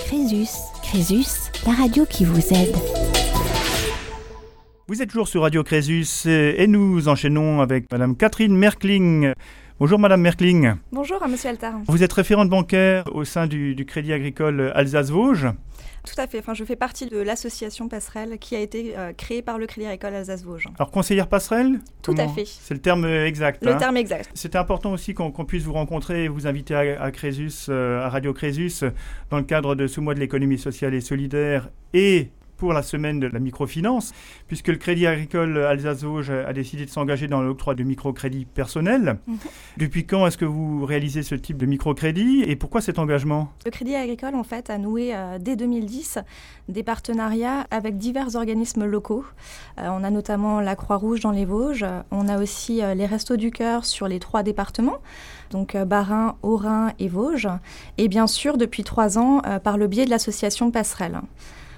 [0.06, 0.48] Crésus.
[0.84, 1.26] Crésus,
[1.66, 2.76] la radio qui vous aide.
[4.86, 9.32] Vous êtes toujours sur Radio Crésus et nous enchaînons avec Madame Catherine Merkling.
[9.80, 10.74] Bonjour Madame Merkling.
[10.90, 11.74] Bonjour à Monsieur Altar.
[11.86, 15.46] Vous êtes référente bancaire au sein du, du Crédit Agricole Alsace-Vosges.
[16.04, 16.40] Tout à fait.
[16.40, 19.86] Enfin, je fais partie de l'association Passerelle qui a été euh, créée par le Crédit
[19.86, 20.66] Agricole Alsace-Vosges.
[20.80, 22.44] Alors conseillère passerelle Tout à fait.
[22.44, 23.64] C'est le terme exact.
[23.64, 24.28] Le hein terme exact.
[24.34, 28.08] C'était important aussi qu'on puisse vous rencontrer et vous inviter à, à Crésus, euh, à
[28.08, 28.82] Radio Crésus,
[29.30, 33.20] dans le cadre de ce mois de l'économie sociale et solidaire et pour la semaine
[33.20, 34.12] de la microfinance,
[34.48, 39.18] puisque le Crédit Agricole Alsace-Vosges a décidé de s'engager dans l'octroi de microcrédits personnels.
[39.26, 39.38] Mhm.
[39.78, 43.52] Depuis quand est-ce que vous réalisez ce type de microcrédit et pourquoi cet engagement?
[43.64, 46.18] Le Crédit Agricole, en fait, a noué euh, dès 2010
[46.68, 49.24] des partenariats avec divers organismes locaux.
[49.78, 51.86] Euh, on a notamment la Croix-Rouge dans les Vosges.
[52.10, 54.98] On a aussi euh, les Restos du Cœur sur les trois départements,
[55.50, 57.48] donc Bas-Rhin, Haut-Rhin et Vosges.
[57.98, 61.20] Et bien sûr, depuis trois ans, par le biais de l'association Passerelle.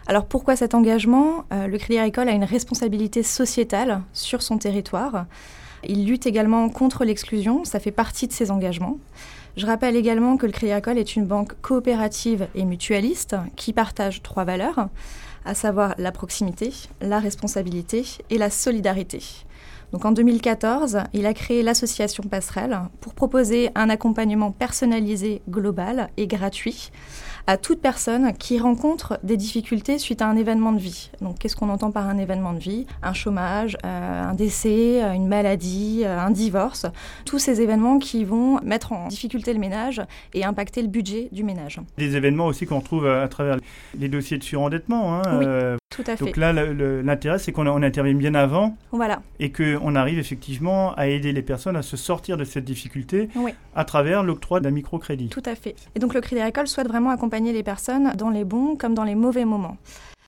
[0.07, 1.45] Alors pourquoi cet engagement?
[1.53, 5.27] Euh, Le Crédit Agricole a une responsabilité sociétale sur son territoire.
[5.85, 8.99] Il lutte également contre l'exclusion, ça fait partie de ses engagements.
[9.57, 14.23] Je rappelle également que le Crédit Agricole est une banque coopérative et mutualiste qui partage
[14.23, 14.89] trois valeurs,
[15.45, 19.23] à savoir la proximité, la responsabilité et la solidarité.
[19.93, 26.27] Donc en 2014, il a créé l'association Passerelle pour proposer un accompagnement personnalisé, global et
[26.27, 26.91] gratuit
[27.47, 31.11] à toute personne qui rencontre des difficultés suite à un événement de vie.
[31.21, 32.87] Donc qu'est-ce qu'on entend par un événement de vie?
[33.03, 36.87] Un chômage, euh, un décès, euh, une maladie, euh, un divorce,
[37.25, 40.03] tous ces événements qui vont mettre en difficulté le ménage
[40.35, 41.81] et impacter le budget du ménage.
[41.99, 43.57] Des événements aussi qu'on retrouve à, à travers
[43.99, 45.17] les dossiers de surendettement.
[45.17, 45.45] hein, Oui.
[45.47, 46.25] euh, Tout à fait.
[46.25, 49.23] donc là, l'intérêt, c'est qu'on on intervient bien avant Voilà.
[49.41, 53.53] et qu'on arrive effectivement à aider les personnes à se sortir de cette difficulté Oui.
[53.75, 55.29] à travers l'octroi d'un microcrédit.
[55.31, 55.75] Tout à fait.
[55.97, 59.03] Et donc le Crédit Agricole souhaite vraiment accompagner les personnes dans les bons comme dans
[59.05, 59.77] les mauvais moments.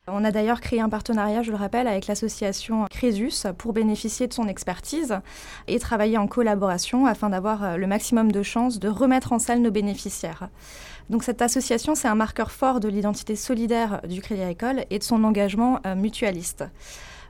[0.08, 4.32] On a d'ailleurs créé un partenariat, je le rappelle, avec l'association Crésus pour bénéficier de
[4.32, 5.20] son expertise
[5.68, 9.60] et travailler en collaboration afin d'avoir euh, le maximum de chances de remettre en salle
[9.60, 10.48] nos bénéficiaires.
[11.10, 15.04] Donc cette association, c'est un marqueur fort de l'identité solidaire du Crédit Agricole et de
[15.04, 16.64] son engagement euh, mutualiste.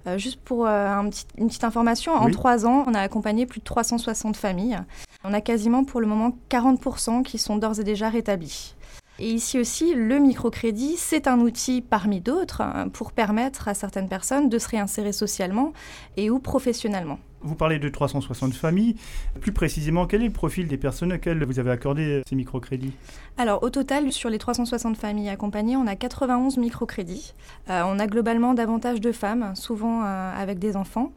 [0.07, 4.37] Euh, juste pour une petite information, en trois ans, on a accompagné plus de 360
[4.37, 4.81] familles.
[5.25, 8.75] On a quasiment pour le moment 40% qui sont d'ores et déjà rétablis.
[9.19, 14.49] Et ici aussi, le microcrédit, c'est un outil parmi d'autres pour permettre à certaines personnes
[14.49, 15.73] de se réinsérer socialement
[16.17, 17.19] et ou professionnellement.
[17.45, 18.97] Vous parlez de 360 familles.
[19.41, 22.93] Plus précisément, quel est le profil des personnes auxquelles vous avez accordé ces microcrédits?
[23.37, 27.35] Alors, au total, sur les 360 familles accompagnées, on a 91 microcrédits.
[27.71, 31.13] Euh, on a globalement davantage de femmes, souvent euh, avec des enfants.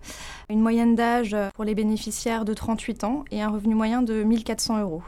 [0.49, 4.81] Une moyenne d'âge pour les bénéficiaires de 38 ans et un revenu moyen de 1400
[4.81, 5.03] euros.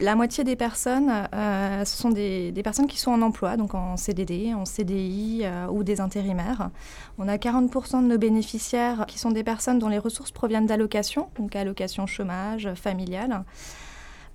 [0.00, 3.98] La moitié des personnes, euh, ce sont des, personnes qui sont en emploi, donc en
[3.98, 6.70] CDD, en CDI euh, ou des intérimaires.
[7.18, 11.28] On a 40% de nos bénéficiaires qui sont des personnes dont les ressources proviennent d'allocations,
[11.38, 13.44] donc allocations chômage, familiales.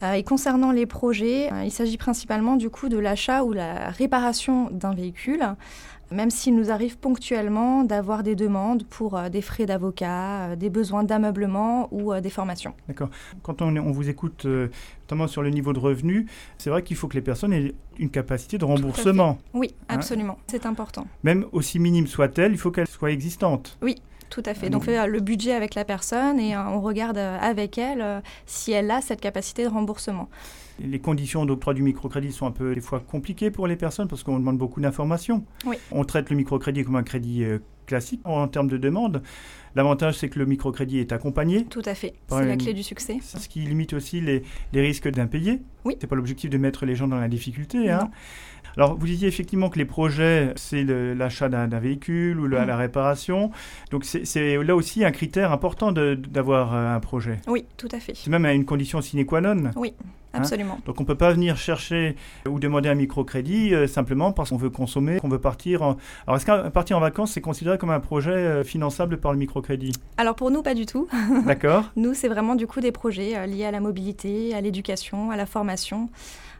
[0.03, 4.69] Euh, et concernant les projets, il s'agit principalement du coup de l'achat ou la réparation
[4.71, 5.41] d'un véhicule
[6.11, 10.69] même s'il nous arrive ponctuellement d'avoir des demandes pour euh, des frais d'avocat, euh, des
[10.69, 12.73] besoins d'ameublement ou euh, des formations.
[12.87, 13.09] D'accord.
[13.43, 16.27] Quand on, on, vous écoute, notamment sur le niveau de revenu,
[16.57, 19.37] c'est vrai qu'il faut que les personnes aient une capacité de remboursement.
[19.53, 20.37] Oui, hein absolument.
[20.47, 21.07] c'est important.
[21.23, 23.77] Même aussi minime soit-elle, il faut qu'elle soit existante.
[23.81, 23.95] Oui,
[24.35, 24.69] tout à fait.
[24.69, 28.91] Donc, on fait le budget avec la personne et on regarde avec elle si elle
[28.91, 30.29] a cette capacité de remboursement.
[30.79, 34.23] Les conditions d'octroi du microcrédit sont un peu des fois compliquées pour les personnes parce
[34.23, 35.45] qu'on demande beaucoup d'informations.
[35.93, 39.21] On traite le microcrédit comme un crédit euh, classique en termes de demande.
[39.75, 41.63] L'avantage, c'est que le microcrédit est accompagné.
[41.65, 42.13] Tout à fait.
[42.27, 43.19] C'est la clé du succès.
[43.21, 44.43] Ce qui limite aussi les,
[44.73, 45.61] risques d'impayés.
[45.85, 45.95] Oui.
[45.99, 47.89] C'est pas l'objectif de mettre les gens dans la difficulté.
[47.89, 48.09] Hein.
[48.77, 52.67] Alors, vous disiez effectivement que les projets, c'est l'achat d'un véhicule ou la, mm.
[52.67, 53.51] la réparation.
[53.91, 57.39] Donc, c'est là aussi un critère important d'avoir euh, un projet.
[57.47, 58.13] Oui, tout à fait.
[58.15, 59.71] C'est même une condition sine qua non.
[59.75, 59.93] Oui.
[60.35, 60.39] Hein?
[60.39, 60.79] Absolument.
[60.85, 62.15] Donc on ne peut pas venir chercher
[62.47, 65.81] ou demander un microcrédit euh, simplement parce qu'on veut consommer, qu'on veut partir.
[65.81, 65.97] En...
[66.27, 69.37] Alors est-ce qu'un partir en vacances, c'est considéré comme un projet euh, finançable par le
[69.37, 69.93] microcrédit?
[70.17, 71.07] Alors pour nous, pas du tout.
[71.45, 71.85] D'accord.
[71.95, 75.45] nous, c'est vraiment du coup des projets liés à la mobilité, à l'éducation, à la
[75.45, 76.09] formation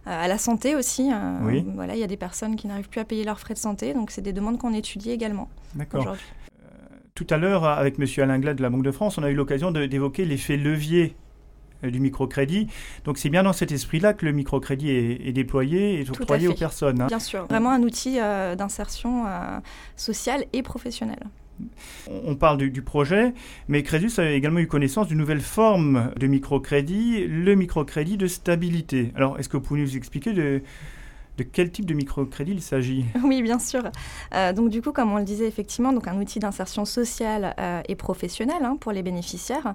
[0.05, 1.09] à la santé aussi.
[1.43, 1.65] oui.
[1.75, 3.93] Voilà, il y a des personnes qui n'arrivent plus à payer leurs frais de santé,
[3.93, 5.49] donc c'est des demandes qu'on étudie également.
[5.73, 6.15] D'accord.
[7.15, 8.05] tout à l'heure, avec M.
[8.17, 11.15] Alain Glad de la Banque de France, on a eu l'occasion d'évoquer l'effet levier
[11.83, 12.67] euh, du microcrédit.
[13.03, 17.01] Donc c'est bien dans cet esprit-là que le microcrédit est, déployé et octroyé aux personnes.
[17.01, 17.07] Hein.
[17.07, 19.59] Bien sûr, vraiment un outil euh, d'insertion euh,
[19.95, 21.23] sociale et professionnelle.
[22.09, 23.33] On parle du, projet,
[23.67, 29.11] mais Crésus a également eu connaissance d'une nouvelle forme de microcrédit, le microcrédit de stabilité.
[29.15, 30.61] Alors, est-ce que vous pouvez nous expliquer de,
[31.37, 33.05] de quel type de microcrédit il s'agit?
[33.23, 33.83] Oui, bien sûr.
[34.33, 37.81] Euh, donc du coup, comme on le disait effectivement, donc un outil d'insertion sociale euh,
[37.87, 39.73] et professionnelle hein, pour les bénéficiaires.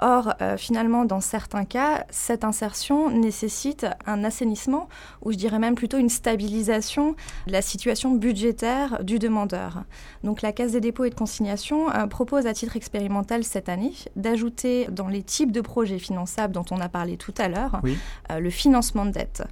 [0.00, 4.88] Or, euh, finalement, dans certains cas, cette insertion nécessite un assainissement,
[5.22, 7.14] ou je dirais même plutôt une stabilisation
[7.46, 9.84] de la situation budgétaire du demandeur.
[10.24, 14.86] Donc la Caisse des dépôts et de consignation propose à titre expérimental cette année d'ajouter
[14.90, 17.80] dans les types de projets finançables dont on a parlé tout à l'heure
[18.30, 19.42] le financement de dette.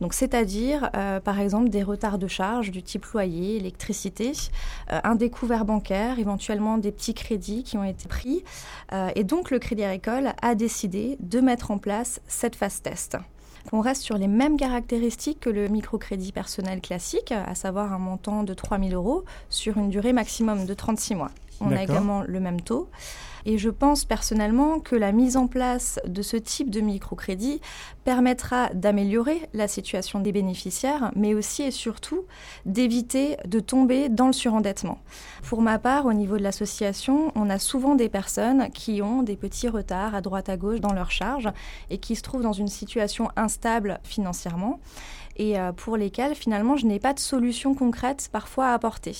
[0.00, 4.32] Donc c'est-à-dire euh, par exemple des retards de charges du type loyer, électricité,
[4.92, 8.44] euh, un découvert bancaire, éventuellement des petits crédits qui ont été pris.
[8.92, 9.84] Euh, et donc le Crédit
[10.42, 13.16] A décidé de mettre en place cette phase test.
[13.72, 18.42] On reste sur les mêmes caractéristiques que le microcrédit personnel classique, à savoir un montant
[18.42, 21.30] de 3 000 euros sur une durée maximum de 36 mois.
[21.60, 22.88] On a également le même taux.
[23.50, 27.62] Et je pense personnellement que la mise en place de ce type de microcrédit
[28.04, 32.26] permettra d'améliorer la situation des bénéficiaires, mais aussi et surtout
[32.66, 34.98] d'éviter de tomber dans le surendettement.
[35.44, 39.36] Pour ma part, au niveau de l'association, on a souvent des personnes qui ont des
[39.36, 41.48] petits retards à droite à gauche dans leurs charges
[41.88, 44.78] et qui se trouvent dans une situation instable financièrement
[45.38, 49.14] et euh, pour lesquels finalement je n'ai pas de solution concrète parfois à apporter.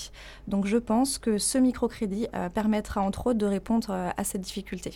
[0.46, 4.42] Donc je pense que ce microcrédit euh, permettra entre autres de répondre euh, à cette
[4.42, 4.94] difficulté.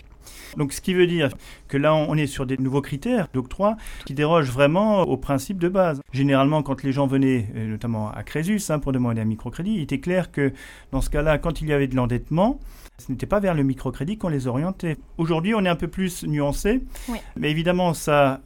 [0.56, 1.30] Donc ce qui veut dire
[1.68, 5.68] que là on est sur des nouveaux critères d'octroi qui dérogent vraiment aux principes de
[5.68, 6.00] base.
[6.12, 10.00] Généralement quand les gens venaient notamment à Crésus hein, pour demander un microcrédit, il était
[10.00, 10.52] clair que
[10.90, 12.60] dans ce cas-là quand il y avait de l'endettement,
[12.98, 14.96] ce n'était pas vers le microcrédit qu'on les orientait.
[15.18, 16.82] Aujourd'hui, on est un peu plus nuancé,
[17.36, 18.40] mais évidemment, ça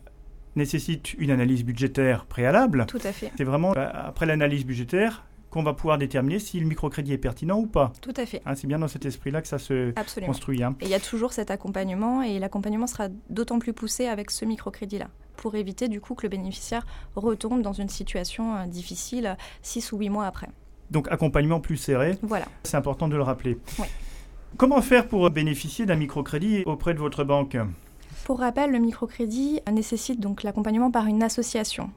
[0.57, 2.87] nécessite une analyse budgétaire préalable.
[2.87, 3.33] Tout à fait.
[3.37, 7.59] C'est vraiment euh, après l'analyse budgétaire qu'on va pouvoir déterminer si le microcrédit est pertinent
[7.59, 7.93] ou pas.
[8.01, 8.43] Tout à fait.
[8.45, 9.93] Hein, c'est bien dans cet esprit-là que ça se
[10.25, 10.63] construit.
[10.63, 10.75] Hein.
[10.81, 14.45] Et il y a toujours cet accompagnement et l'accompagnement sera d'autant plus poussé avec ce
[14.45, 19.93] microcrédit-là pour éviter du coup que le bénéficiaire retombe dans une situation euh, difficile six
[19.93, 20.49] ou huit mois après.
[20.91, 22.17] Donc accompagnement plus serré.
[22.23, 22.47] Voilà.
[22.63, 23.59] C'est important de le rappeler.
[23.79, 23.87] Oui.
[24.57, 27.57] Comment faire pour bénéficier d'un microcrédit auprès de votre banque?
[28.27, 31.91] Pour rappel, le microcrédit nécessite donc l'accompagnement par une association.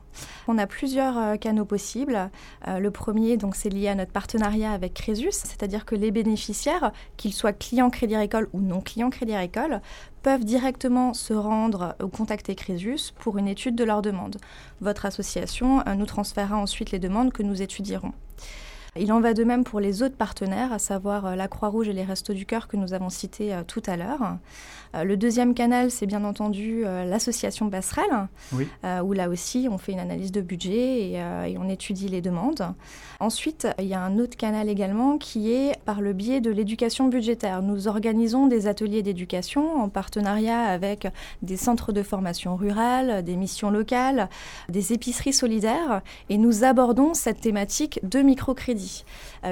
[0.47, 2.29] On a plusieurs euh, canaux possibles.
[2.67, 6.91] Euh, le premier, donc, c'est lié à notre partenariat avec Crésus, c'est-à-dire que les bénéficiaires,
[7.17, 9.81] qu'ils soient clients Crédit Agricole ou non clients Crédit Agricole,
[10.21, 14.37] peuvent directement se rendre ou contacter Crésus pour une étude de leur demande.
[14.81, 18.13] Votre association euh, nous transférera ensuite les demandes que nous étudierons.
[18.95, 22.03] Il en va de même pour les autres partenaires, à savoir la Croix-Rouge et les
[22.03, 24.37] Restos du Cœur que nous avons cités tout à l'heure.
[24.95, 28.27] Euh, le deuxième canal, c'est bien entendu euh, l'association Passerelle,
[28.83, 32.73] euh, où là aussi on fait une analyse de budget et, on étudie les demandes.
[33.19, 37.09] Ensuite, il y a un autre canal également qui est par le biais de l'éducation
[37.09, 37.61] budgétaire.
[37.61, 41.07] Nous organisons des ateliers d'éducation en partenariat avec
[41.41, 44.29] des centres de formation rurale, des missions locales,
[44.69, 49.03] des épiceries solidaires et nous abordons cette thématique de microcrédit.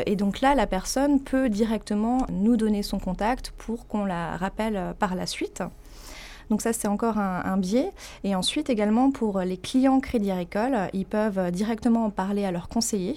[0.06, 4.96] et donc là, la personne peut directement nous donner son contact pour qu'on la rappelle
[4.98, 5.64] par la suite.
[6.50, 7.92] Donc ça, c'est encore un, biais.
[8.24, 12.70] Et ensuite, également, pour les clients Crédit Agricole, ils peuvent directement en parler à leur
[12.70, 13.16] conseiller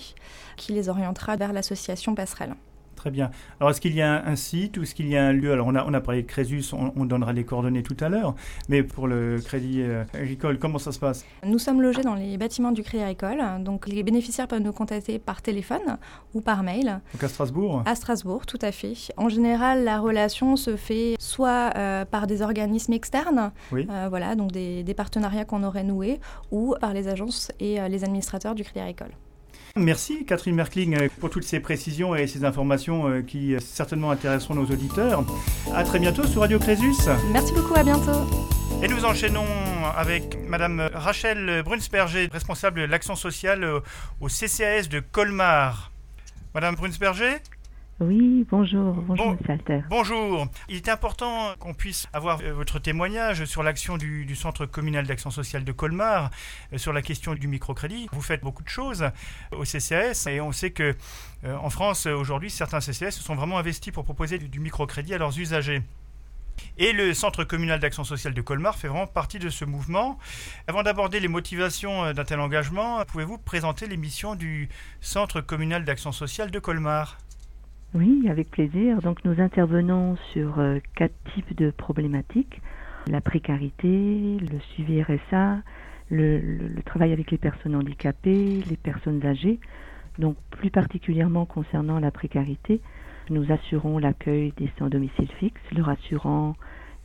[0.56, 2.54] qui les orientera vers l'association Passerelle.
[3.00, 3.30] Très bien.
[3.58, 5.52] Alors, est-ce qu'il y a un, site ou est-ce qu'il y a un lieu?
[5.52, 8.34] Alors, on a, on a parlé de Crésus, on, donnera les coordonnées tout à l'heure.
[8.68, 11.24] Mais pour le Crédit euh, Agricole, comment ça se passe?
[11.42, 13.42] Nous sommes logés dans les bâtiments du Crédit Agricole.
[13.60, 15.96] Donc, les bénéficiaires peuvent nous contacter par téléphone
[16.34, 17.00] ou par mail.
[17.14, 17.82] Donc, à Strasbourg?
[17.86, 18.92] À Strasbourg, tout à fait.
[19.16, 24.52] En général, la relation se fait soit euh, par des organismes externes, euh, voilà, donc
[24.52, 28.80] des, des partenariats qu'on aurait noués, ou par les agences et les administrateurs du Crédit
[28.80, 29.12] Agricole.
[29.76, 34.10] Merci Catherine Merkling euh, pour toutes ces précisions et ces informations euh, qui euh, certainement
[34.10, 35.24] intéresseront nos auditeurs.
[35.72, 36.94] À très bientôt sur Radio Crésus.
[37.32, 38.26] Merci beaucoup, à bientôt.
[38.82, 39.46] Et nous enchaînons
[39.96, 43.64] avec Madame Rachel Brunsberger, responsable de l'action sociale
[44.20, 45.92] au CCAS de Colmar.
[46.54, 47.36] Madame Brunsberger?
[48.00, 49.36] Oui, bonjour, bonjour
[49.90, 50.46] Bonjour.
[50.70, 55.30] Il est important qu'on puisse avoir euh, votre témoignage sur l'action du, Centre communal d'action
[55.30, 56.30] sociale de Colmar,
[56.72, 58.08] euh, sur la question du microcrédit.
[58.12, 59.10] Vous faites beaucoup de choses
[59.52, 60.96] au CCAS et on sait que
[61.44, 65.18] euh, en France aujourd'hui certains CCAS se sont vraiment investis pour proposer du, microcrédit à
[65.18, 65.82] leurs usagers.
[66.78, 70.18] Et le Centre communal d'action sociale de Colmar fait vraiment partie de ce mouvement.
[70.66, 74.70] Avant d'aborder les motivations d'un tel engagement, pouvez-vous présenter les missions du
[75.02, 77.18] Centre communal d'action sociale de Colmar?
[77.94, 79.02] Oui, avec plaisir.
[79.02, 82.60] Donc nous intervenons sur euh, quatre types de problématiques.
[83.08, 85.58] La précarité, le suivi RSA,
[86.10, 89.58] le, travail avec les personnes handicapées, les personnes âgées.
[90.18, 92.80] Donc plus particulièrement concernant la précarité,
[93.28, 96.54] nous assurons l'accueil des sans domicile fixe, leur assurant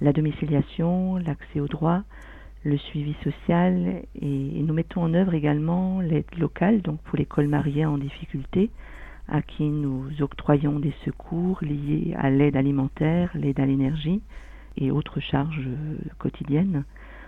[0.02, 2.04] la domiciliation, l'accès aux droits,
[2.64, 7.90] le suivi social et, nous mettons en œuvre également l'aide locale, donc pour les colmariens
[7.90, 8.70] en difficulté,
[9.28, 14.22] à qui nous octroyons des secours liés à l'aide alimentaire, l'aide à l'énergie
[14.78, 15.68] et autres charges
[16.20, 16.84] quotidiennes.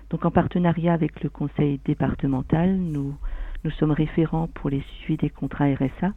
[0.09, 3.15] Donc en partenariat avec le conseil départemental, nous,
[3.63, 6.13] nous sommes référents pour les suivis des contrats RSA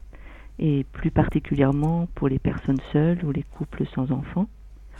[0.59, 4.49] et plus particulièrement pour les personnes seules ou les couples sans enfants.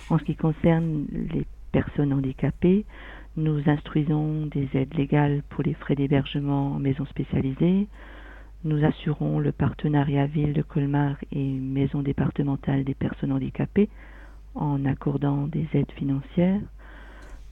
[0.09, 2.87] En ce qui concerne les personnes handicapées,
[3.37, 7.87] nous instruisons des aides légales pour les frais d'hébergement en maison spécialisée,
[8.63, 13.89] nous assurons le partenariat Ville de Colmar et Maison départementale des personnes handicapées
[14.55, 16.61] en accordant des aides financières.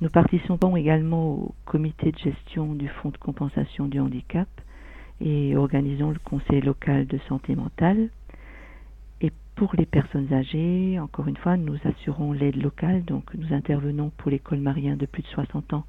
[0.02, 4.48] Nous participons également au comité de gestion du Fonds de compensation du handicap
[5.22, 8.10] et organisons le conseil local de santé mentale.
[9.22, 14.10] Et pour les personnes âgées, encore une fois, nous assurons l'aide locale, donc nous intervenons
[14.18, 15.84] pour les colmariens de plus de 60 ans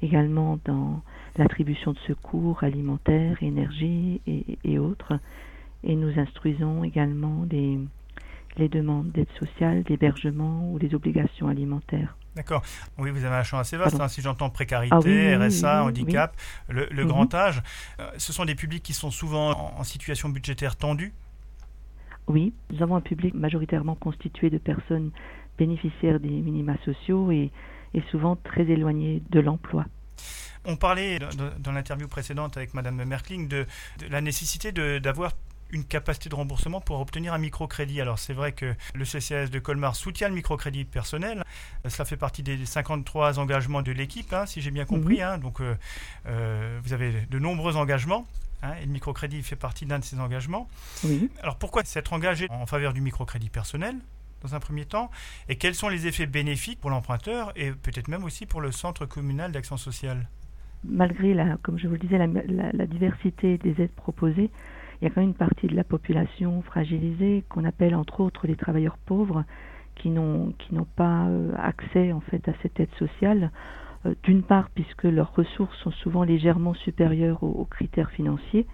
[0.00, 1.02] également dans
[1.36, 5.18] l'attribution de secours alimentaires, énergie et, autres.
[5.82, 7.78] Et nous instruisons également les,
[8.56, 12.16] les demandes d'aide sociale, d'hébergement ou les obligations alimentaires.
[12.36, 12.62] D'accord.
[12.98, 16.36] Oui, vous avez un champ assez vaste, hein, si j'entends précarité, ah RSA, handicap,
[16.68, 17.06] le, mhm.
[17.06, 17.62] grand âge.
[18.00, 21.12] Euh, ce sont des publics qui sont souvent en, situation budgétaire tendue?
[22.26, 25.10] Oui, nous avons un public majoritairement constitué de personnes
[25.58, 27.52] bénéficiaires des minima sociaux et,
[27.92, 29.84] et souvent très éloignés de l'emploi.
[30.64, 31.18] On parlait
[31.58, 33.66] dans l'interview précédente avec Madame Merkling de,
[34.08, 35.32] la nécessité d'avoir
[35.70, 38.00] une capacité de remboursement pour obtenir un microcrédit.
[38.00, 41.42] Alors c'est vrai que le CCAS de Colmar soutient le microcrédit personnel.
[41.88, 45.20] Cela fait partie des 53 engagements de l'équipe, hein, si j'ai bien compris.
[45.20, 45.38] Hein.
[45.38, 45.76] Donc euh,
[46.26, 48.26] euh, vous avez de nombreux engagements.
[48.62, 50.68] Hein, et le microcrédit fait partie d'un de ces engagements.
[51.42, 53.96] Alors pourquoi s'être engagé en faveur du microcrédit personnel
[54.42, 55.10] dans un premier temps?
[55.48, 59.04] Et quels sont les effets bénéfiques pour l'emprunteur et peut-être même aussi pour le centre
[59.06, 60.28] communal d'action sociale?
[60.86, 64.50] Malgré, la, comme je vous le disais, la, diversité des aides proposées,
[65.00, 68.46] il y a quand même une partie de la population fragilisée qu'on appelle entre autres
[68.46, 69.44] les travailleurs pauvres
[69.96, 73.50] qui n'ont qui n'ont pas euh, accès en fait à cette aide sociale.
[74.06, 78.66] Euh, d'une part puisque leurs ressources sont souvent légèrement supérieures aux, critères financiers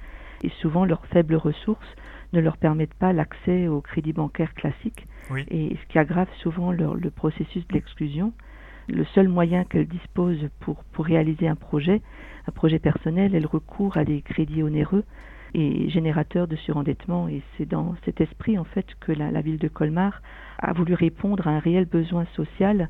[0.43, 1.95] et souvent leurs faibles ressources
[2.33, 5.07] ne leur permettent pas l'accès au crédit bancaire classique
[5.49, 8.33] et ce qui aggrave souvent le processus de l'exclusion.
[8.91, 12.03] Le seul moyen qu'elles disposent pour, pour réaliser un projet,
[12.47, 15.05] un projet personnel, elles recourent à des crédits onéreux
[15.55, 17.29] et générateurs de surendettement.
[17.29, 20.23] Et c'est dans cet esprit, en fait, que la, la ville de Colmar
[20.59, 22.89] a voulu répondre à un réel besoin social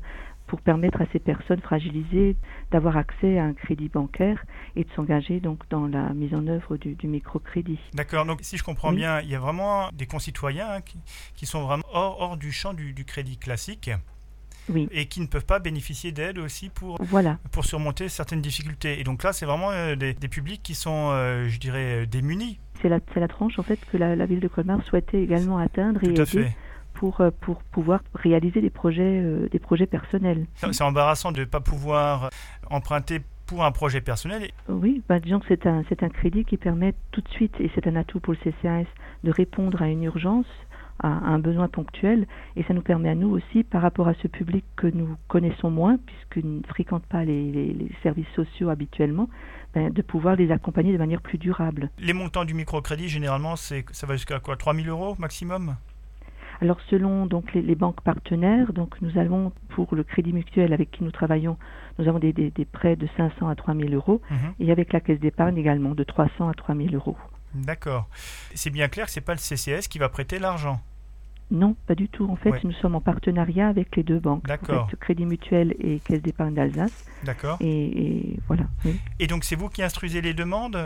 [0.51, 2.35] pour permettre à ces personnes fragilisées
[2.71, 4.43] d'avoir accès à un crédit bancaire
[4.75, 7.79] et de s'engager donc dans la mise en œuvre du, microcrédit.
[7.93, 10.81] D'accord, donc si je comprends bien, il y a vraiment des concitoyens hein,
[11.35, 13.91] qui, sont vraiment hors, hors du champ du, crédit classique.
[14.69, 14.87] Oui.
[14.91, 17.39] et qui ne peuvent pas bénéficier d'aide aussi pour, voilà.
[17.51, 18.99] pour surmonter certaines difficultés.
[18.99, 22.59] Et donc là, c'est vraiment euh, des, publics qui sont, euh, je dirais, démunis.
[22.81, 25.99] C'est la, la, tranche en fait que la, la, ville de Colmar souhaitait également atteindre
[25.99, 26.55] Tout et à fait
[27.01, 30.45] pour, euh, pour pouvoir réaliser des projets, euh, des projets personnels.
[30.55, 32.29] C'est embarrassant de ne pas pouvoir
[32.69, 34.51] emprunter pour un projet personnel.
[34.69, 37.71] Oui, bah, disons que c'est un, c'est un crédit qui permet tout de suite, et
[37.73, 38.85] c'est un atout pour le CCAS,
[39.23, 40.45] de répondre à une urgence,
[41.01, 44.27] à, un besoin ponctuel, et ça nous permet à nous aussi, par rapport à ce
[44.27, 49.29] public que nous connaissons moins, puisqu'ils ne fréquentent pas les, les, services sociaux habituellement,
[49.73, 51.89] ben, de pouvoir les accompagner de manière plus durable.
[51.99, 55.75] Les montants du microcrédit, généralement, c'est, ça va jusqu'à quoi 3 000 euros maximum?
[56.61, 61.03] Alors selon donc les, banques partenaires, donc nous avons pour le Crédit Mutuel avec qui
[61.03, 61.57] nous travaillons,
[61.97, 64.37] nous avons des, prêts de 500 à 3000 euros mhm.
[64.59, 67.17] et avec la Caisse d'épargne également de 300 à 3000 euros.
[67.55, 68.07] D'accord.
[68.53, 70.79] C'est bien clair que c'est pas le CCS qui va prêter l'argent.
[71.51, 72.27] Non, pas du tout.
[72.29, 74.47] En fait, nous sommes en partenariat avec les deux banques.
[74.47, 74.89] D'accord.
[74.99, 77.05] Crédit Mutuel et Caisse d'épargne d'Alsace.
[77.23, 77.57] D'accord.
[77.59, 78.63] Et, voilà.
[79.19, 80.77] Et donc, c'est vous qui instruisez les demandes?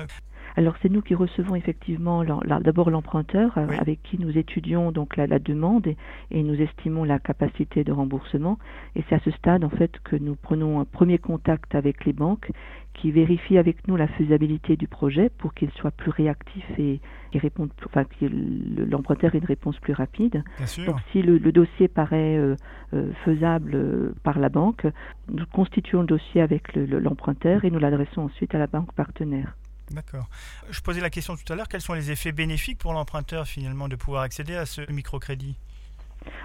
[0.58, 5.28] Alors c'est nous qui recevons effectivement d'abord l'emprunteur euh, avec qui nous étudions donc la,
[5.38, 5.88] demande
[6.32, 8.58] et, nous estimons la capacité de remboursement.
[8.96, 12.14] Et c'est à ce stade en fait que nous prenons un premier contact avec les
[12.14, 12.52] banques
[12.94, 17.02] qui vérifient avec nous la faisabilité du projet pour qu'il soit plus réactif et,
[17.40, 20.44] répondre, enfin l'emprunteur ait une réponse plus rapide.
[20.86, 22.56] Donc si le, dossier paraît euh,
[22.94, 24.86] euh, faisable par la banque,
[25.30, 29.56] nous constituons le dossier avec l'emprunteur et nous l'adressons ensuite à la banque partenaire.
[29.92, 30.28] D'accord.
[30.72, 33.88] Je posais la question tout à l'heure, quels sont les effets bénéfiques pour l'emprunteur finalement
[33.88, 35.56] de pouvoir accéder à ce microcrédit?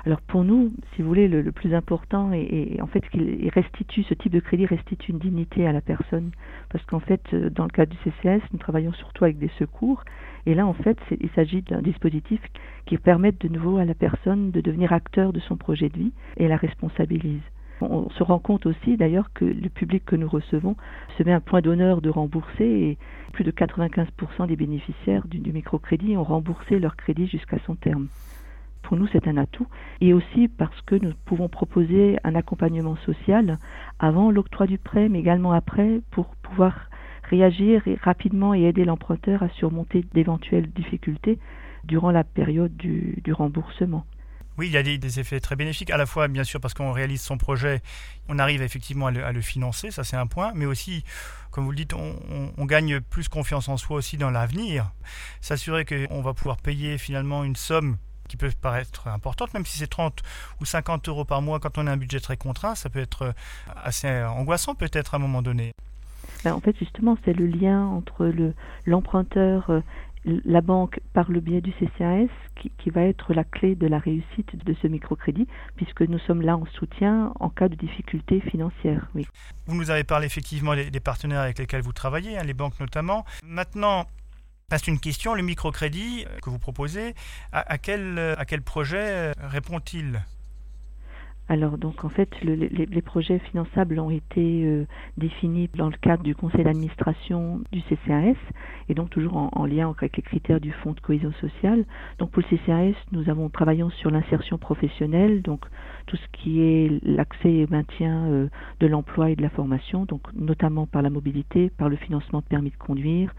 [0.04, 4.14] Alors pour nous, si vous voulez, le, plus important est, en fait qu'il restitue, ce
[4.14, 6.30] type de crédit restitue une dignité à la personne.
[6.70, 10.04] Parce qu'en fait, euh, dans le cadre du CCS, nous travaillons surtout avec des secours.
[10.46, 12.40] Et là, en fait, il s'agit d'un dispositif
[12.86, 16.12] qui permet de nouveau à la personne de devenir acteur de son projet de vie
[16.36, 17.42] et la responsabilise.
[17.82, 20.76] On se rend compte aussi d'ailleurs que le public que nous recevons
[21.16, 22.98] se met un point d'honneur de rembourser et
[23.32, 28.08] plus de 95% des bénéficiaires du, microcrédit ont remboursé leur crédit jusqu'à son terme.
[28.82, 29.66] Pour nous, c'est un atout
[30.00, 33.58] et aussi parce que nous pouvons proposer un accompagnement social
[33.98, 36.89] avant l'octroi du prêt, mais également après pour pouvoir
[37.30, 41.38] réagir rapidement et aider l'emprunteur à surmonter d'éventuelles difficultés
[41.84, 44.04] durant la période du remboursement.
[44.60, 46.92] Oui, il y a des, effets très bénéfiques, à la fois bien sûr parce qu'on
[46.92, 47.80] réalise son projet,
[48.28, 51.02] on arrive effectivement à le, financer, ça c'est un point, mais aussi,
[51.50, 54.92] comme vous le dites, on, gagne plus confiance en soi aussi dans l'avenir,
[55.40, 57.96] s'assurer qu'on va pouvoir payer finalement une somme
[58.28, 60.20] qui peut paraître importante, même si c'est 30
[60.60, 63.32] ou 50 euros par mois quand on a un budget très contraint, ça peut être
[63.82, 65.72] assez angoissant peut-être à un moment donné.
[66.44, 68.32] Ben, en fait, justement, c'est le lien entre
[68.86, 69.80] l'emprunteur euh,
[70.24, 74.54] la banque, par le biais du CCAS, qui, va être la clé de la réussite
[74.64, 79.08] de ce microcrédit, puisque nous sommes là en soutien en cas de difficultés financières.
[79.14, 79.26] Oui.
[79.66, 83.24] Vous nous avez parlé effectivement des, partenaires avec lesquels vous travaillez, hein, les banques notamment.
[83.42, 84.06] Maintenant,
[84.70, 87.14] c'est une question, le microcrédit que vous proposez,
[87.52, 90.20] à quel projet euh, répond-il?
[91.50, 94.86] Alors donc en fait les, projets finançables ont été euh,
[95.18, 98.36] définis dans le cadre du conseil d'administration du CCAS
[98.88, 101.84] et donc toujours en, lien avec les critères du fonds de cohésion sociale.
[102.18, 105.64] Donc pour le CCAS, nous avons travaillé sur l'insertion professionnelle, donc
[106.06, 108.48] tout ce qui est l'accès et maintien euh,
[108.78, 112.44] de l'emploi et de la formation, donc notamment par la mobilité, par le financement de
[112.44, 113.34] permis de conduire,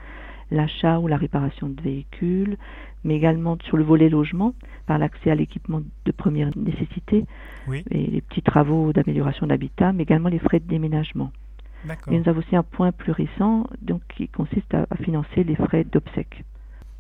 [0.52, 2.58] l'achat ou la réparation de véhicules,
[3.04, 4.54] mais également sur le volet logement,
[4.86, 7.26] par l'accès à l'équipement de première nécessité,
[7.72, 11.32] et les petits travaux d'amélioration d'habitat, mais également les frais de déménagement.
[12.10, 15.84] Et nous avons aussi un point plus récent donc, qui consiste à, financer les frais
[15.84, 16.44] d'obsèques.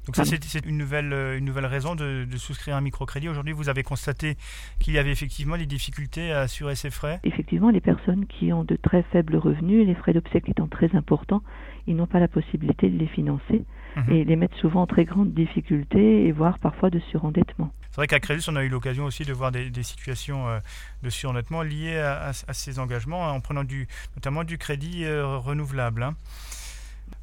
[0.08, 3.30] Donc ça, c'est une nouvelle, euh, une nouvelle raison de, de souscrire un microcrédit.
[3.30, 4.36] Aujourd'hui, vous avez constaté
[4.80, 8.64] qu'il y avait effectivement des difficultés à assurer ces frais Effectivement, les personnes qui ont
[8.64, 11.44] de très faibles revenus, les frais d'obsèques étant très importants,
[11.86, 13.64] ils n'ont pas la possibilité de les financer.
[13.96, 14.14] Mhm.
[14.14, 17.72] et les mettent souvent en très grande difficulté et voire parfois de surendettement.
[17.90, 20.60] C'est vrai qu'à Crédit, on a eu l'occasion aussi de voir des, des situations euh,
[21.04, 25.36] de surendettement liées à, à, à, ces engagements, en prenant du, notamment du crédit euh,
[25.38, 26.04] renouvelable.
[26.04, 26.16] Hein.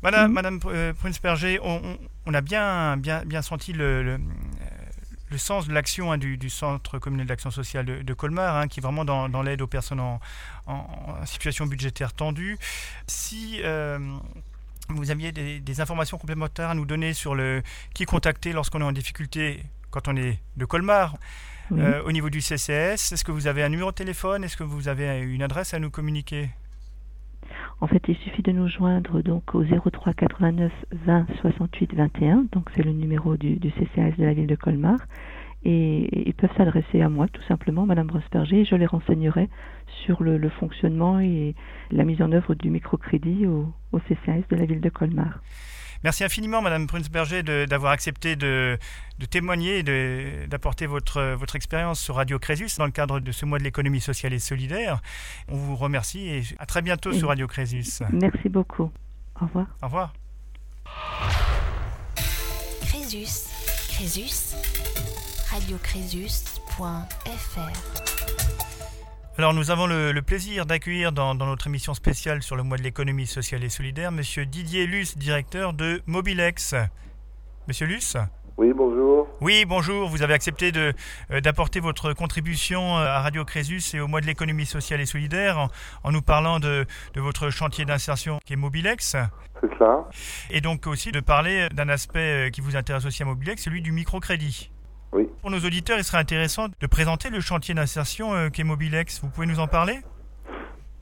[0.03, 0.35] Madame, Mhm.
[0.35, 4.21] Madame euh, Prince-Berger, on, on- on a bien, bien, bien senti le, le,
[5.31, 8.69] le sens de l'action hein, du, du Centre communal d'action sociale de, de Colmar, hein,
[8.69, 10.21] qui est vraiment dans, dans l'aide aux personnes en,
[10.67, 10.87] en-
[11.23, 12.59] en situation budgétaire tendue.
[13.07, 13.99] Si euh,
[14.91, 17.63] vous aviez des, des informations complémentaires à nous donner sur le
[17.95, 21.17] qui contacter lorsqu'on est en difficulté quand on est de Colmar,
[21.71, 21.81] Oui.
[21.81, 24.45] euh, au niveau du CCS, est-ce que vous avez un numéro de téléphone?
[24.45, 26.51] Est-ce que vous avez une adresse à nous communiquer?
[27.81, 30.73] En fait, il suffit de nous joindre donc au 03 89
[31.07, 32.47] 20 68 21.
[32.53, 34.99] Donc c'est le numéro du, du CCAS de la ville de Colmar.
[35.65, 35.71] Et,
[36.05, 39.49] et ils peuvent s'adresser à moi, tout simplement, Madame Brosperger, et je les renseignerai
[40.05, 41.55] sur le, le fonctionnement et
[41.91, 45.41] la mise en œuvre du microcrédit au, au CCAS de la ville de Colmar.
[46.05, 48.79] Merci infiniment, Madame Prince-Berger, de- d'avoir accepté de,
[49.19, 53.33] de témoigner et de- d'apporter votre, votre expérience sur Radio Crésus dans le cadre de
[53.33, 55.01] ce mois de l'économie sociale et solidaire.
[55.49, 57.83] On vous remercie et à très bientôt sur Radio Crésus.
[58.13, 58.93] Merci beaucoup.
[59.41, 59.67] Au revoir.
[59.83, 60.13] Au revoir.
[62.83, 63.49] Crésus,
[63.89, 64.55] Crésus,
[65.59, 66.79] radiocrésus.fr.
[69.37, 72.77] Alors nous avons le, le plaisir d'accueillir dans, dans notre émission spéciale sur le mois
[72.77, 76.77] de l'économie sociale et solidaire Monsieur Didier Luce, directeur de Mobilex.
[77.67, 78.17] Monsieur Luce?
[78.57, 79.27] Oui, bonjour.
[79.41, 80.09] Oui, bonjour.
[80.09, 80.93] Vous avez accepté de,
[81.33, 85.07] euh, d'apporter votre contribution euh, à Radio Crésus et au mois de l'économie sociale et
[85.07, 85.69] solidaire en,
[86.05, 89.17] en nous parlant de, de votre chantier d'insertion qui est Mobilex
[89.61, 90.05] C'est cela.
[90.51, 93.83] et donc aussi de parler d'un aspect euh, qui vous intéresse aussi à Mobilex, celui
[93.83, 94.71] du microcrédit.
[95.13, 95.29] Oui.
[95.41, 99.21] Pour nos auditeurs, il serait intéressant de présenter le chantier d'insertion euh, qu'est Mobilex.
[99.23, 100.01] Vous pouvez nous en parler?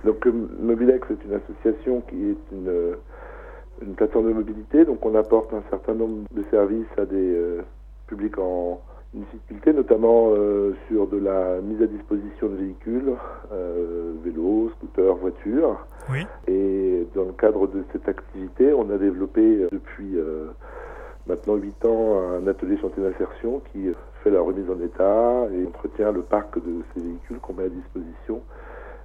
[0.05, 2.95] Donc euh, Mobilex est une association qui est une, euh,
[3.83, 4.85] une plateforme de mobilité.
[4.85, 7.63] Donc on apporte un certain nombre de services à des euh,
[8.07, 8.81] publics en
[9.13, 13.13] difficulté, notamment euh, sur de la mise à disposition de véhicules,
[14.23, 15.85] vélos, scooters, voitures.
[16.11, 16.27] Oui.
[16.47, 20.17] Et dans le cadre de cette activité, on a développé depuis
[21.27, 23.91] maintenant 8 ans un atelier chantier d'insertion qui
[24.23, 27.69] fait la remise en état et entretient le parc de ces véhicules qu'on met à
[27.69, 28.43] disposition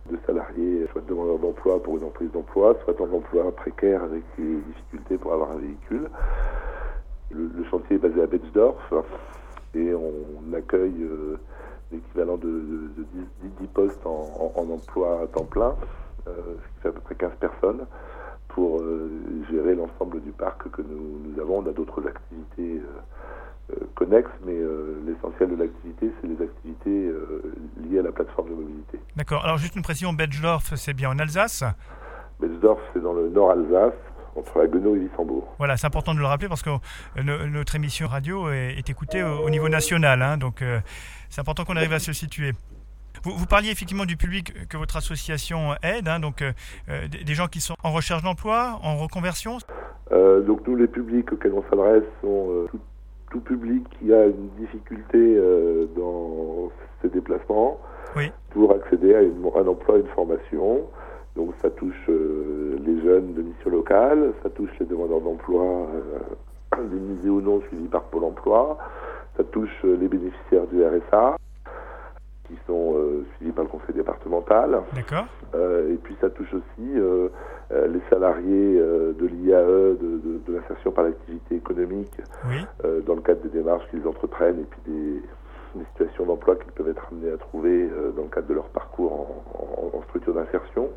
[0.10, 4.56] de salariés, soit demandeurs d'emploi pour une emprise d'emploi, soit en emploi précaire avec des
[4.56, 6.10] difficultés pour avoir un véhicule.
[7.32, 8.94] Le, chantier est basé à Betzdorf
[9.76, 11.40] et on accueille euh,
[11.92, 13.06] l'équivalent de, de, de
[13.44, 15.76] 10, 10 postes en, emploi à temps plein,
[16.28, 17.86] euh, ce qui fait à peu près 15 personnes
[18.54, 19.10] pour euh,
[19.52, 21.60] gérer l'ensemble du parc que nous, nous, avons.
[21.60, 22.82] On a d'autres activités
[23.72, 27.42] euh, connexes, mais euh, l'essentiel de l'activité, c'est les activités euh,
[27.78, 29.00] liées à la plateforme de mobilité.
[29.16, 29.44] D'accord.
[29.44, 31.64] Alors juste une précision, Betzdorf, c'est bien en Alsace?
[32.40, 33.94] Betzdorf, c'est dans le nord Alsace,
[34.36, 35.54] entre Haguenau et Wissembourg.
[35.58, 39.24] Voilà, c'est important de le rappeler parce que euh, notre émission radio est, est écoutée
[39.24, 40.80] au, au, niveau national, hein, donc euh,
[41.30, 42.54] c'est important qu'on arrive à se situer.
[43.24, 46.52] Vous, vous, parliez effectivement du public que votre association aide, hein, donc euh,
[47.08, 49.58] des, des, gens qui sont en recherche d'emploi, en reconversion
[50.12, 52.80] Euh, Donc nous, les publics auxquels on s'adresse sont euh, tout,
[53.32, 57.80] tout, public qui a une difficulté euh, dans ses déplacements
[58.16, 58.32] oui.
[58.52, 60.88] pour accéder à une, un emploi, une formation.
[61.36, 66.20] Donc ça touche euh, les jeunes de mission locale, ça touche les demandeurs d'emploi euh,
[66.78, 68.78] indemnisés ou non suivis par Pôle emploi,
[69.38, 71.38] ça touche euh, les bénéficiaires du RSA
[72.52, 74.82] qui sont euh, suivis par le conseil départemental.
[74.94, 75.26] D'accord.
[75.56, 77.30] Euh, et puis ça touche aussi euh,
[77.72, 82.12] les salariés de l'IAE, de, de, de l'insertion par l'activité économique,
[82.50, 82.66] oui.
[83.06, 86.90] Dans le cadre des démarches qu'ils entreprennent et puis des, des situations d'emploi qu'ils peuvent
[86.90, 90.90] être amenés à trouver dans le cadre de leur parcours en, en, en structure d'insertion.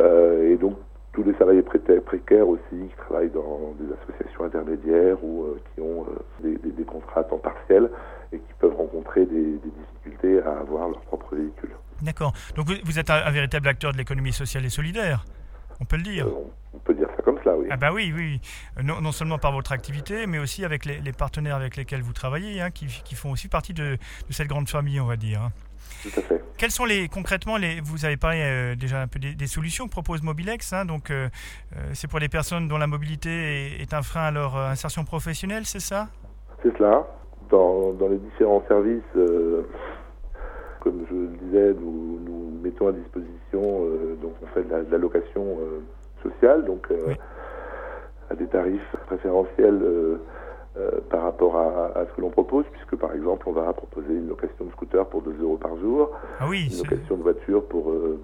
[0.00, 0.76] Et donc
[1.12, 6.04] tous les salariés précaires aussi qui travaillent dans des associations intermédiaires ou euh, qui ont
[6.04, 7.90] euh, des, des, des, contrats à temps partiel
[8.32, 11.70] et qui peuvent rencontrer des, des difficultés à avoir leur propre véhicule.
[12.02, 12.32] D'accord.
[12.54, 15.24] Donc vous, vous êtes un, un, véritable acteur de l'économie sociale et solidaire,
[15.80, 16.26] on peut le dire.
[16.26, 17.66] Euh, on peut dire ça comme cela, oui.
[17.70, 18.40] Ah bah oui, oui.
[18.82, 22.12] Non, non seulement par votre activité, mais aussi avec les, les partenaires avec lesquels vous
[22.12, 23.96] travaillez, hein, qui, qui, font aussi partie de,
[24.28, 25.50] de, cette grande famille, on va dire.
[26.02, 26.42] Tout à fait.
[26.56, 29.86] Quelles sont les concrètement les vous avez parlé euh, déjà un peu des, des, solutions
[29.86, 31.28] que propose Mobilex hein, donc euh,
[31.92, 35.04] c'est pour les personnes dont la mobilité est, est un frein à leur euh, insertion
[35.04, 36.08] professionnelle c'est ça?
[36.62, 37.06] C'est cela
[37.50, 39.62] dans, dans, les différents services euh,
[40.80, 44.82] comme je le disais nous, nous mettons à disposition euh, donc on fait de la,
[44.82, 45.82] de la location euh,
[46.22, 47.14] sociale donc oui.
[48.30, 49.82] à des tarifs préférentiels
[50.76, 54.14] euh, par rapport à, à ce que l'on propose, puisque par exemple on va proposer
[54.14, 57.66] une location de scooter pour 2 euros par jour, ah oui, une location de voiture
[57.66, 58.20] pour euh,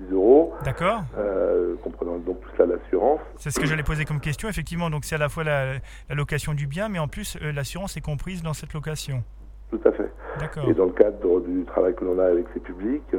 [0.00, 0.52] 10 euros.
[0.64, 1.02] D'accord.
[1.16, 3.20] Euh, comprenant donc tout cela l'assurance.
[3.36, 4.48] C'est ce que j'allais poser comme question.
[4.48, 5.74] Effectivement, donc c'est à la fois la,
[6.08, 9.22] la location du bien, mais en plus euh, l'assurance est comprise dans cette location.
[9.70, 10.12] Tout à fait.
[10.38, 10.68] D'accord.
[10.68, 13.16] Et dans le cadre du travail que l'on a avec ces publics,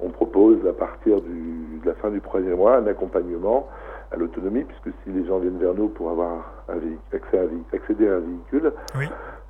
[0.00, 3.68] on propose à partir du, de la fin du premier mois un accompagnement
[4.10, 6.78] à l'autonomie, puisque si les gens viennent vers nous pour avoir un
[7.14, 9.06] accès à un accéder à un véhicule, Oui.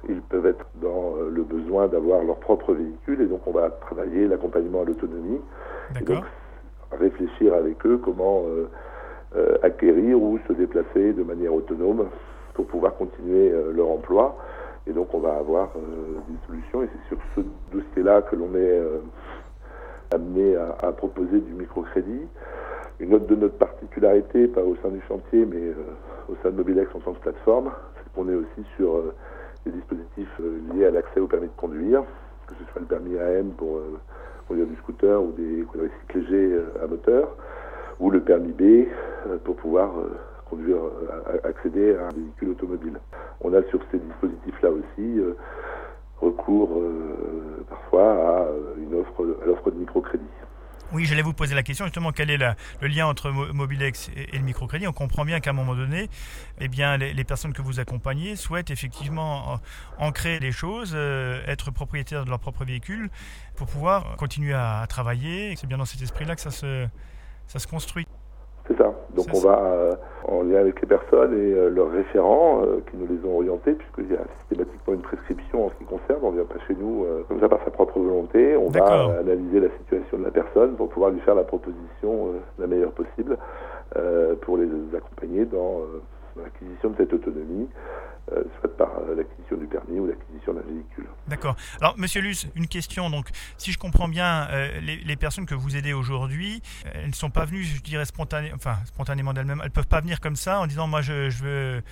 [0.08, 3.70] ils peuvent être dans euh, le besoin d'avoir leur propre véhicule, et donc on va
[3.70, 5.40] travailler l'accompagnement à l'autonomie,
[6.04, 6.24] donc
[6.92, 8.68] réfléchir avec eux comment euh,
[9.36, 12.08] euh, acquérir ou se déplacer de manière autonome
[12.54, 14.36] pour pouvoir continuer euh, leur emploi.
[14.86, 17.40] Et donc on va avoir des solutions, et c'est sur ce
[17.76, 18.80] dossier-là que l'on est
[20.14, 22.26] amené à, à proposer du microcrédit.
[23.00, 25.74] Une autre de notre particularité, pas au sein du chantier, mais euh,
[26.28, 29.14] au sein de Mobilex en tant que plateforme, c'est qu'on est aussi sur euh,
[29.64, 32.02] des dispositifs euh, liés à l'accès au permis de conduire,
[32.46, 33.80] que ce soit le permis AM pour
[34.48, 37.36] conduire du scooter ou des quadricycles légers à moteur,
[38.00, 38.88] ou le permis B
[39.44, 39.92] pour pouvoir
[40.48, 40.78] conduire,
[41.44, 42.98] accéder à un véhicule automobile.
[43.42, 45.20] On a sur ces dispositifs-là aussi
[46.20, 48.46] recours euh, parfois à
[48.76, 50.24] une offre, à l'offre de microcrédit.
[50.90, 54.10] Oui, j'allais vous poser la question justement quel est la- le lien entre Mo- Mobilex
[54.16, 54.86] et, le microcrédit?
[54.86, 56.08] On comprend bien qu'à un moment donné,
[56.60, 59.60] eh bien, les, personnes que vous accompagnez souhaitent effectivement en-
[59.98, 63.10] ancrer les choses, euh, être propriétaires de leur propre véhicule
[63.54, 65.54] pour pouvoir continuer à, à travailler.
[65.56, 66.88] C'est bien dans cet esprit-là que ça se,
[67.48, 68.06] ça se construit.
[68.78, 68.94] Ça.
[69.14, 69.48] Donc on ça.
[69.48, 69.94] va euh,
[70.28, 73.72] en lien avec les personnes et euh, leurs référents euh, qui nous les ont orientés,
[73.72, 76.20] puisqu'il y a systématiquement une prescription en ce qui concerne.
[76.22, 78.56] On ne vient pas chez nous comme ça par sa propre volonté.
[78.56, 82.66] On va analyser la situation de la personne pour pouvoir lui faire la proposition la
[82.66, 83.36] meilleure possible
[84.42, 85.82] pour les accompagner dans
[86.36, 87.68] l'acquisition de cette autonomie,
[88.32, 91.06] euh, soit par euh, l'acquisition du permis ou l'acquisition d'un véhicule.
[91.26, 91.56] D'accord.
[91.80, 93.10] Alors, Monsieur Luce, une question.
[93.10, 96.62] Donc, si je comprends bien, euh, les, les personnes que vous aidez aujourd'hui,
[96.94, 99.60] elles ne sont pas venues, je dirais, spontané, enfin, spontanément d'elles-mêmes.
[99.64, 101.82] Elles peuvent pas venir comme ça en disant, moi, je, je veux,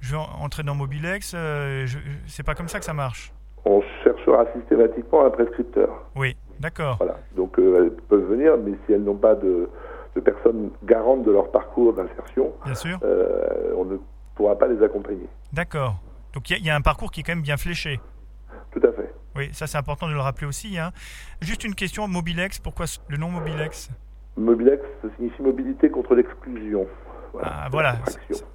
[0.00, 1.32] je veux entrer dans Mobilex.
[1.32, 3.32] Je- c'est pas comme ça que ça marche?
[3.64, 5.88] On cherchera systématiquement un prescripteur.
[6.14, 6.96] Oui, d'accord.
[6.98, 7.16] Voilà.
[7.34, 9.70] Donc elles peuvent venir, mais si elles n'ont pas de,
[10.14, 12.98] de personnes garantes de leur parcours d'insertion, Bien sûr.
[13.02, 13.96] on ne
[14.34, 15.28] pourra pas les accompagner.
[15.52, 16.00] D'accord.
[16.32, 18.00] Donc, il y a- il y, a un parcours qui est quand même bien fléché.
[18.72, 19.12] Tout à fait.
[19.36, 20.78] Oui, ça, c'est important de le rappeler aussi.
[20.78, 20.92] hein.
[21.40, 23.90] Juste une question, Mobilex, pourquoi le nom Mobilex?
[24.36, 26.86] Mobilex, ça signifie mobilité contre l'exclusion.
[27.42, 27.98] Ah, voilà.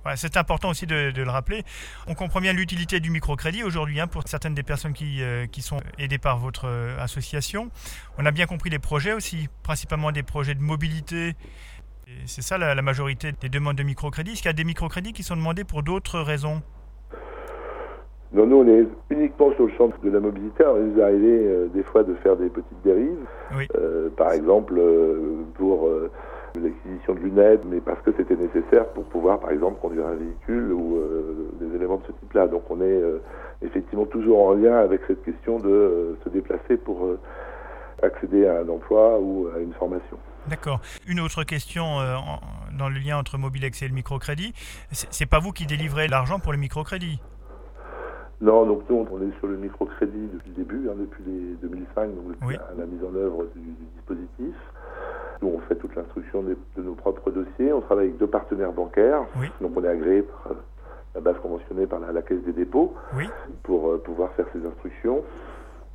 [0.06, 1.64] Ouais, c'est important aussi de, de le rappeler.
[2.08, 5.62] On comprend bien l'utilité du microcrédit aujourd'hui hein, pour certaines des personnes qui, euh, qui
[5.62, 7.72] sont aidées par votre euh, association.
[8.18, 11.36] On a bien compris les projets aussi, principalement des projets de mobilité.
[12.26, 14.32] C'est ça la, la majorité des demandes de microcrédit.
[14.32, 16.62] Est-ce qu'il y a des microcrédits qui sont demandés pour d'autres raisons?
[18.32, 20.64] Non, nous, on est uniquement sur le champ de la mobilité.
[20.64, 23.26] Alors, il nous est arrivé euh, des fois de faire des petites dérives.
[23.58, 23.68] Oui.
[23.76, 25.90] Euh, par exemple, euh, pour
[26.56, 30.72] l'acquisition de lunettes, mais parce que c'était nécessaire pour pouvoir, par exemple, conduire un véhicule
[30.74, 32.48] ou euh, des éléments de ce type-là.
[32.48, 33.20] Donc, on est euh,
[33.64, 37.08] effectivement toujours en lien avec cette question de euh, se déplacer pour
[38.04, 40.18] accéder à un emploi ou à une formation.
[40.48, 40.80] D'accord.
[41.08, 42.40] Une autre question euh, en-
[42.78, 44.54] dans le lien entre Mobilex et le microcrédit.
[44.92, 47.20] C'est pas vous qui délivrez l'argent pour le microcrédit?
[48.42, 52.16] Non, donc nous, on est sur le microcrédit depuis le début, hein, depuis les 2005,
[52.16, 52.56] donc depuis Oui.
[52.56, 54.56] la, la mise en œuvre du, du dispositif.
[55.42, 57.74] Nous, on fait toute l'instruction de nos propres dossiers.
[57.74, 59.24] On travaille avec deux partenaires bancaires.
[59.38, 59.48] Oui.
[59.60, 60.56] Donc, on est agréé par euh,
[61.16, 63.30] la base conventionnée par la, la Caisse des dépôts Oui.
[63.64, 65.22] pour euh, pouvoir faire ces instructions.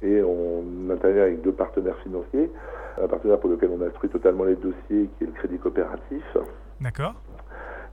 [0.05, 2.51] Et on intervient avec deux partenaires financiers.
[3.03, 6.37] Un partenaire pour lequel on instruit totalement les dossiers, qui est le Crédit Coopératif.
[6.81, 7.15] D'accord.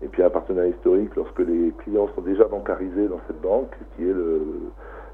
[0.04, 4.04] Et puis un partenaire historique lorsque les clients sont déjà bancarisés dans cette banque, qui
[4.04, 4.42] est le,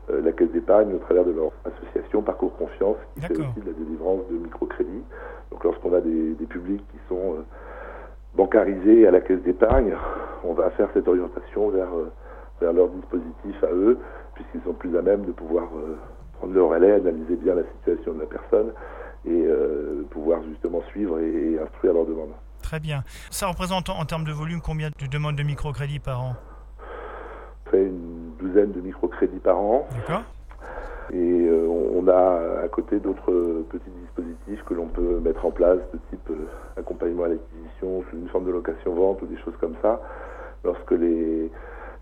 [0.09, 3.67] euh, la Caisse d'épargne au travers de leur association Parcours Confiance, qui fait aussi de
[3.67, 5.03] la délivrance de microcrédits.
[5.51, 7.43] Donc lorsqu'on a des, des publics qui sont euh,
[8.35, 9.93] bancarisés à la Caisse d'épargne,
[10.43, 12.11] on va faire cette orientation vers, euh,
[12.61, 13.99] vers leur dispositif à eux,
[14.35, 15.69] puisqu'ils sont plus à même de pouvoir
[16.37, 18.71] prendre le relais, analyser bien la situation de la personne
[19.25, 22.33] et euh, pouvoir justement suivre et, et instruire leurs demandes.
[22.61, 23.03] Très bien.
[23.29, 26.35] Ça représente en termes de volume combien de demandes de microcrédit par an?
[27.65, 29.87] On fait une douzaine de microcrédits par an.
[29.95, 30.23] D'accord
[31.11, 35.79] Et euh, on a à côté d'autres petits dispositifs que l'on peut mettre en place,
[35.93, 40.01] de type euh, accompagnement à l'acquisition, une forme de location-vente ou des choses comme ça,
[40.63, 41.49] lorsque les,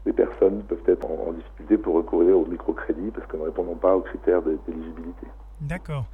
[0.05, 3.75] les personnes peuvent être en, en difficulté pour recourir au microcrédit parce qu'en ne répondant
[3.75, 5.27] pas aux critères d'éligibilité.
[5.61, 6.05] D'accord.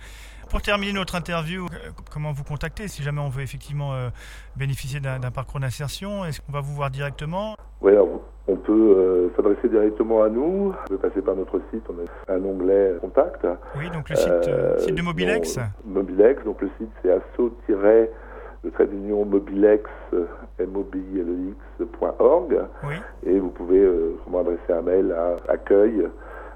[0.50, 4.10] Pour terminer notre interview, euh, comment vous contacter si jamais on veut effectivement euh,
[4.56, 6.26] bénéficier d'un parcours d'insertion?
[6.26, 7.56] Est-ce qu'on va vous voir directement?
[7.82, 11.84] Oui, alors, on peut euh, s'adresser directement à nous, on peut passer par notre site,
[11.90, 13.48] on a un onglet contact.
[13.78, 17.12] Oui, donc le site, euh, site de Mobilex bon, Mobilex, donc le site c'est
[18.64, 19.90] le trait d'union mobilex,
[20.60, 22.60] mobilex.org.
[22.84, 22.96] Oui.
[23.26, 23.86] Et vous pouvez
[24.24, 26.08] vraiment adresser un mail à accueil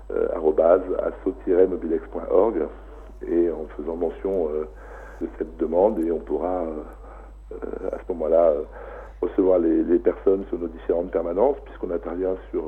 [0.10, 2.68] asso-mobilex.org
[3.28, 4.50] et en faisant mention
[5.22, 6.64] de cette demande et on pourra
[7.92, 8.54] à ce moment-là
[9.22, 12.62] recevoir les, les, personnes sur nos différentes permanences puisqu'on intervient sur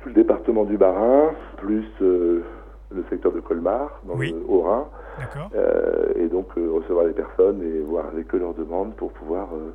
[0.00, 2.42] tout le département du Bas-Rhin, plus le
[3.10, 4.32] secteur de Colmar, dans Oui.
[4.32, 4.86] le Haut-Rhin.
[5.54, 9.48] Euh, et donc euh, recevoir les personnes et voir avec eux leurs demandes pour pouvoir
[9.54, 9.74] euh,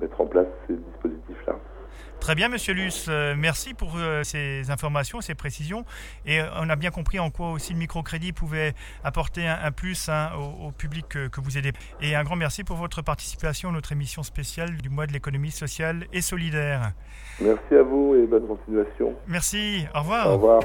[0.00, 1.56] mettre en place ces dispositifs-là.
[2.20, 3.06] Très bien, Monsieur Luce.
[3.08, 5.84] Euh, merci pour euh, ces informations, ces précisions.
[6.24, 8.74] Et euh, on a bien compris en quoi aussi le microcrédit pouvait
[9.04, 11.72] apporter un, un plus hein, au, au, public que, que, vous aidez.
[12.00, 15.50] Et un grand merci pour votre participation à notre émission spéciale du mois de l'économie
[15.50, 16.92] sociale et solidaire.
[17.40, 19.14] Merci à vous et bonne continuation.
[19.28, 19.86] Merci.
[19.94, 20.28] Au revoir.
[20.28, 20.60] Au revoir.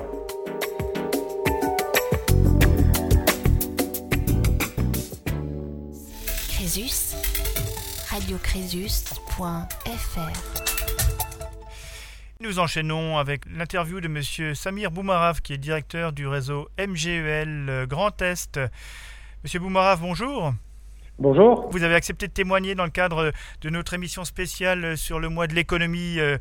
[6.72, 7.18] Crésus,
[8.10, 9.42] radiocrésus.fr.
[12.40, 18.22] Nous enchaînons avec l'interview de Monsieur Samir Boumarav, qui est directeur du réseau MGEL Grand
[18.22, 18.58] Est.
[19.44, 20.54] Monsieur Boumarav, bonjour.
[21.20, 21.68] Bonjour.
[21.72, 25.48] Vous avez accepté de témoigner dans le cadre de notre émission spéciale sur le mois
[25.48, 26.38] de l'économie euh,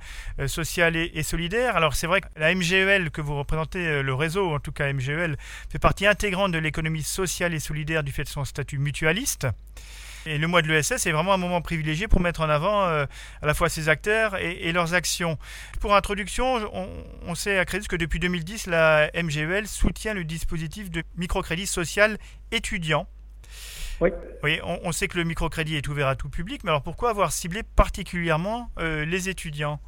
[0.46, 1.76] sociale et, et, solidaire.
[1.76, 5.36] Alors c'est vrai que la MGEL que vous représentez, le réseau en tout cas MGEL,
[5.70, 9.48] fait partie intégrante de l'économie sociale et solidaire du fait de son statut mutualiste.
[10.26, 13.06] Et le mois de l'ESS est vraiment un moment privilégié pour mettre en avant euh,
[13.42, 15.38] à la fois ces acteurs et, et leurs actions.
[15.80, 16.88] Pour introduction, on,
[17.26, 22.18] on, sait à Crédit que depuis 2010, la MGEL soutient le dispositif de microcrédit social
[22.52, 23.06] étudiant.
[24.00, 24.10] Oui.
[24.42, 27.10] oui on, on, sait que le microcrédit est ouvert à tout public, mais alors pourquoi
[27.10, 29.80] avoir ciblé particulièrement euh, les étudiants?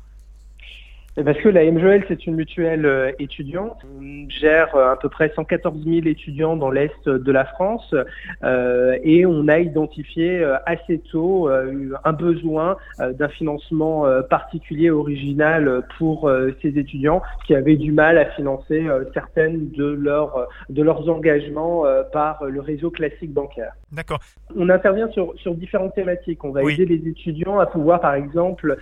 [1.15, 3.77] Parce que la MGEL, c'est une mutuelle euh, étudiante.
[4.01, 7.95] On gère euh, à peu près 114 000 étudiants dans l'Est de la France
[8.43, 16.31] euh, et on a identifié assez tôt un besoin d'un financement particulier, original pour
[16.63, 22.91] ces étudiants qui avaient du mal à financer certaines de leurs engagements par le réseau
[22.91, 23.73] classique bancaire.
[23.93, 24.21] D'accord.
[24.57, 26.43] On intervient sur, sur différentes thématiques.
[26.45, 26.75] On va Oui.
[26.75, 28.77] aider les étudiants à pouvoir, par exemple,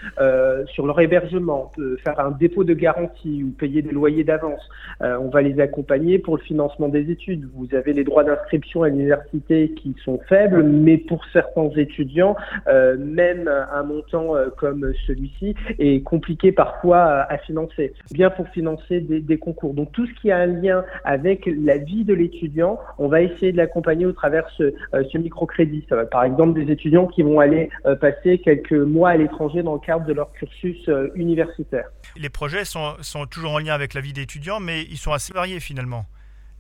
[0.66, 1.70] sur leur hébergement,
[2.04, 4.60] faire un dépôt de garantie ou payer des loyers d'avance.
[5.02, 7.48] Euh, on va les accompagner pour le financement des études.
[7.54, 12.36] Vous avez les droits d'inscription à l'université qui sont faibles, mais pour certains étudiants,
[12.68, 18.48] euh, même un montant euh, comme celui-ci est compliqué parfois à, à, financer, bien pour
[18.48, 19.74] financer des, des, concours.
[19.74, 23.52] Donc tout ce qui a un lien avec la vie de l'étudiant, on va essayer
[23.52, 24.74] de l'accompagner au travers ce,
[25.10, 25.84] ce microcrédit.
[25.88, 27.70] Ça va, par exemple des étudiants qui vont aller
[28.00, 31.88] passer quelques mois à l'étranger dans le cadre de leur cursus universitaire.
[32.16, 35.32] Les projets sont, sont, toujours en lien avec la vie d'étudiants, mais ils sont assez
[35.32, 36.04] variés finalement.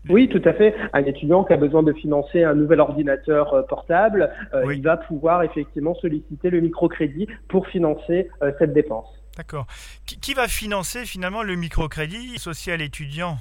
[0.08, 0.74] Oui, tout à fait.
[0.92, 4.76] Un étudiant qui a besoin de financer un nouvel ordinateur euh, portable, euh, oui.
[4.78, 9.06] il va pouvoir effectivement solliciter le microcrédit pour financer euh, cette dépense.
[9.36, 9.66] D'accord.
[10.06, 13.38] Qui, qui, va financer finalement le microcrédit social étudiant?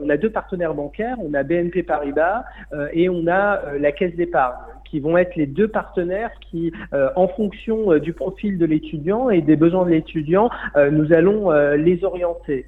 [0.00, 3.92] On a deux partenaires bancaires, on a BNP Paribas euh, et on a euh, la
[3.92, 8.66] Caisse d'épargne, qui vont être les deux partenaires qui, euh, en fonction du profil de
[8.66, 10.50] l'étudiant et des besoins de l'étudiant,
[10.90, 12.66] nous allons les orienter.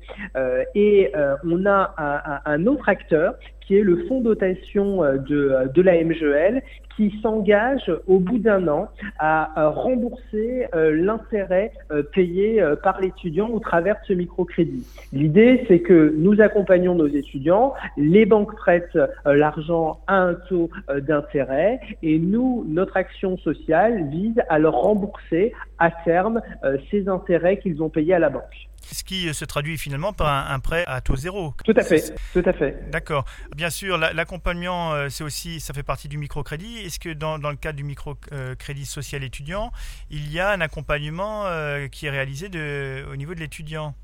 [0.74, 1.12] et
[1.44, 3.34] on a un, un, autre acteur
[3.66, 6.62] qui est le fonds dotation de, de la MGL,
[6.96, 8.88] qui s'engage au bout d'un an
[9.18, 14.86] à, à rembourser euh, l'intérêt euh, payé euh, par l'étudiant au travers de ce microcrédit.
[15.12, 20.70] L'idée, c'est que nous accompagnons nos étudiants, les banques prêtent l'argent à un taux
[21.06, 26.40] d'intérêt et nous, notre action sociale vise à leur rembourser à terme
[26.90, 30.54] ces intérêts qu'ils ont payés à la banque ce qui se traduit finalement par un,
[30.54, 31.54] un, prêt à taux zéro.
[31.64, 32.90] Tout à fait, tout à fait.
[32.90, 33.24] D'accord.
[33.56, 36.78] Bien sûr, l'accompagnement, c'est aussi, ça fait partie du microcrédit.
[36.78, 39.72] Est-ce que dans, dans, le cadre du microcrédit social étudiant,
[40.10, 43.94] il y a un accompagnement euh, qui est réalisé de, au niveau de l'étudiant?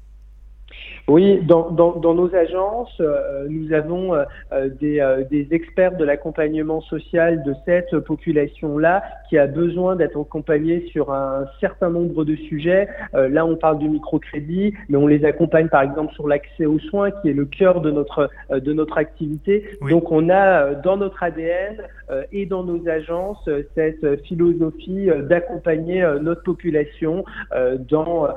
[1.10, 6.04] Oui, dans, dans, dans, nos agences, euh, nous avons euh, des, euh, des, experts de
[6.04, 12.36] l'accompagnement social de cette population-là qui a besoin d'être accompagnée sur un certain nombre de
[12.36, 12.88] sujets.
[13.12, 17.10] là, on parle du microcrédit, mais on les accompagne par exemple sur l'accès aux soins,
[17.10, 19.64] qui est le cœur de notre, de notre activité.
[19.80, 19.90] Oui.
[19.90, 21.76] Donc, on a dans notre ADN
[22.32, 27.24] et dans nos agences cette philosophie d'accompagner notre population
[27.88, 28.28] dans,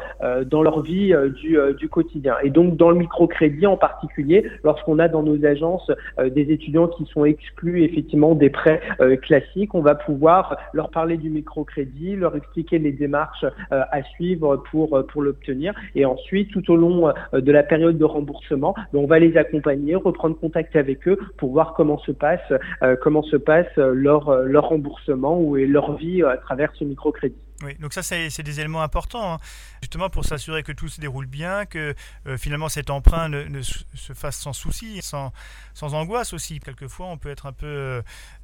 [0.45, 2.22] dans leur vie du, du quotidien.
[2.43, 5.91] Et donc, dans le microcrédit en particulier, lorsqu'on a dans nos agences
[6.23, 8.81] des étudiants qui sont exclus effectivement des prêts
[9.21, 15.03] classiques, on va pouvoir leur parler du microcrédit, leur expliquer les démarches à suivre pour,
[15.07, 15.73] pour l'obtenir.
[15.95, 19.95] Et ensuite, tout au long de la période de remboursement, ben, on va les accompagner,
[19.95, 22.53] reprendre contact avec eux pour voir comment se passe,
[23.01, 27.35] comment se passe leur, leur remboursement ou leur vie à travers ce microcrédit.
[27.63, 29.39] Oui, donc ça c'est des éléments importants, hein.
[29.81, 31.95] justement pour s'assurer que tout se déroule bien, que
[32.27, 35.31] euh, finalement cet emprunt ne, se fasse sans souci, sans,
[35.73, 36.59] sans angoisse aussi.
[36.59, 38.01] Quelquefois on peut être un peu euh,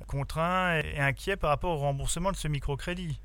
[0.08, 3.20] contraint et inquiet par rapport au remboursement de ce microcrédit.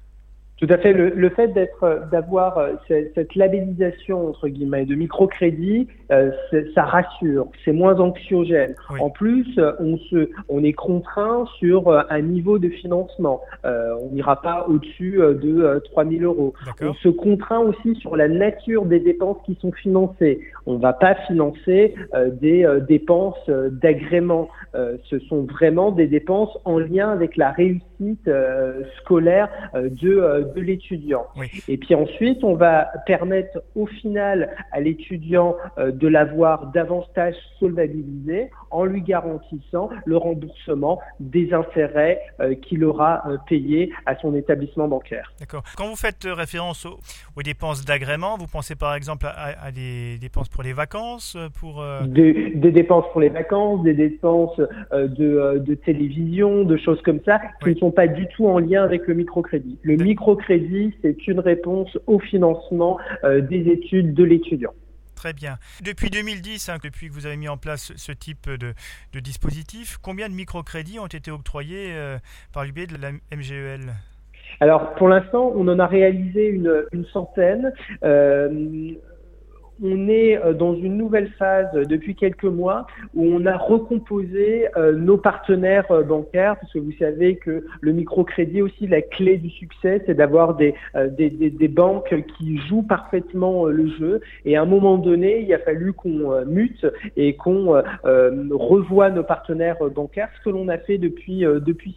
[0.59, 0.93] Tout à fait.
[0.93, 6.31] Le, fait d'être, euh, d'avoir euh, cette, labellisation entre guillemets de microcrédit, euh,
[6.75, 8.77] ça rassure, c'est moins anxiogène.
[9.01, 13.41] En plus, on se, on est contraint sur un niveau de financement.
[13.65, 16.55] on n'ira pas au-dessus de 3000 euros.
[16.81, 20.41] On se contraint aussi sur la nature des dépenses qui sont financées.
[20.67, 21.95] On ne va pas financer
[22.41, 24.49] des dépenses d'agrément.
[24.75, 27.83] ce sont vraiment des dépenses en lien avec la réussite
[29.01, 31.26] scolaire de de l'étudiant.
[31.68, 38.51] Et puis ensuite, on va permettre au final à l'étudiant euh, de l'avoir davantage solvabilisé
[38.70, 44.88] en lui garantissant le remboursement des intérêts euh, qu'il aura euh, payés à son établissement
[44.88, 45.32] bancaire.
[45.38, 45.62] D'accord.
[45.76, 50.62] Quand vous faites référence aux, dépenses d'agrément, vous pensez par exemple à, des dépenses pour
[50.62, 54.59] les vacances pour, des, dépenses pour les vacances, des dépenses
[54.92, 58.82] de, de, télévision, de choses comme ça, qui ne sont pas du tout en lien
[58.82, 59.78] avec le microcrédit.
[59.82, 64.72] Le micro crédit, c'est une réponse au financement euh, des études de l'étudiant.
[65.14, 65.57] Très bien.
[65.82, 68.74] Depuis 2010, hein, depuis que vous avez mis en place ce type de,
[69.20, 72.18] dispositif, combien de microcrédits ont été octroyés euh,
[72.53, 73.92] par l'UB de la MGEL
[74.61, 77.72] alors pour l'instant, on en a réalisé une, centaine.
[78.05, 78.92] Euh,
[79.83, 84.93] on est euh, dans une nouvelle phase depuis quelques mois où on a recomposé euh,
[84.93, 89.51] nos partenaires euh, bancaires, parce que vous savez que le microcrédit aussi, la clé du
[89.51, 90.75] succès, c'est d'avoir des,
[91.68, 94.20] banques qui jouent parfaitement le jeu.
[94.45, 99.79] Et à un moment donné, il a fallu qu'on mute et qu'on revoie nos partenaires
[99.95, 101.45] bancaires, ce que l'on a fait depuis,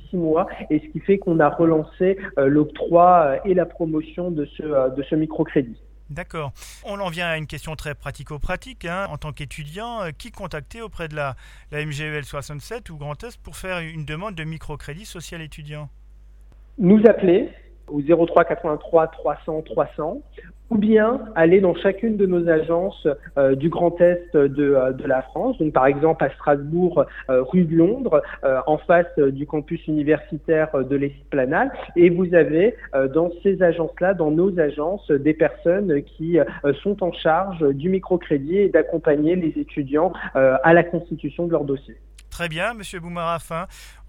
[0.10, 5.16] six mois, et ce qui fait qu'on a relancé l'octroi et la promotion de ce
[5.16, 5.78] microcrédit.
[6.10, 6.52] D'accord.
[6.86, 8.86] On en vient à une question très pratico-pratique.
[8.86, 9.08] Hein.
[9.10, 11.36] En tant qu'étudiant, euh, qui contacter auprès de la,
[11.72, 15.90] MGEL 67 ou Grand Est pour faire une demande de microcrédit social étudiant?
[16.78, 17.50] Nous appeler
[17.88, 20.22] au 03 83 300 300
[20.70, 23.08] ou bien aller dans chacune de nos agences
[23.38, 27.44] euh, du Grand Est de, euh, de, la France, donc par exemple à Strasbourg, euh,
[27.44, 28.22] rue de Londres,
[28.66, 32.76] en face du campus universitaire de l'Esplanade, et vous avez
[33.14, 36.38] dans ces agences-là, dans nos agences, des personnes qui
[36.84, 41.96] sont en charge du microcrédit et d'accompagner les étudiants à la constitution de leur dossier.
[42.30, 43.68] Très bien, Monsieur Boumarafin.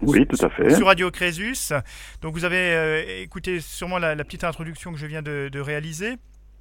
[0.01, 0.69] oui, tout à fait.
[0.69, 1.73] Sur Radio Crésus.
[2.21, 6.15] Donc vous avez euh, écouté sûrement la, petite introduction que je viens de, réaliser.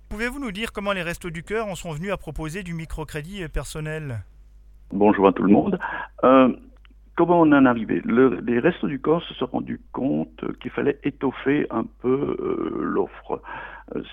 [0.08, 3.46] Pouvez-vous nous dire comment les Restos du Cœur en sont venus à proposer du microcrédit
[3.48, 4.20] personnel?
[4.90, 5.78] Bonjour à tout le monde.
[6.24, 6.52] Euh,
[7.14, 8.02] comment on en est arrivé?
[8.06, 13.42] Les Restos du Cœur se sont rendus compte qu'il fallait étoffer un peu euh, l'offre.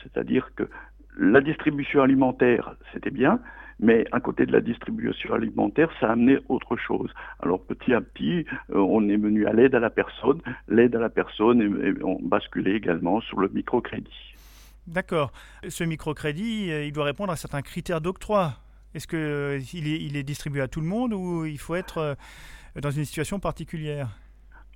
[0.04, 0.70] C'est-à-dire que
[1.18, 3.40] la distribution alimentaire, c'était bien,
[3.80, 7.12] Mais à côté de la distribution alimentaire, ça a amené autre chose.
[7.40, 11.00] Alors petit à petit, euh, on est venu à l'aide à la personne, l'aide à
[11.00, 14.36] la personne, on basculait également sur le microcrédit.
[14.88, 15.32] D'accord.
[15.68, 18.54] Ce microcrédit, euh, il doit répondre à certains critères d'octroi.
[18.94, 22.16] Est-ce qu'il euh, est, est distribué à tout le monde ou il faut être
[22.82, 24.10] dans une situation particulière?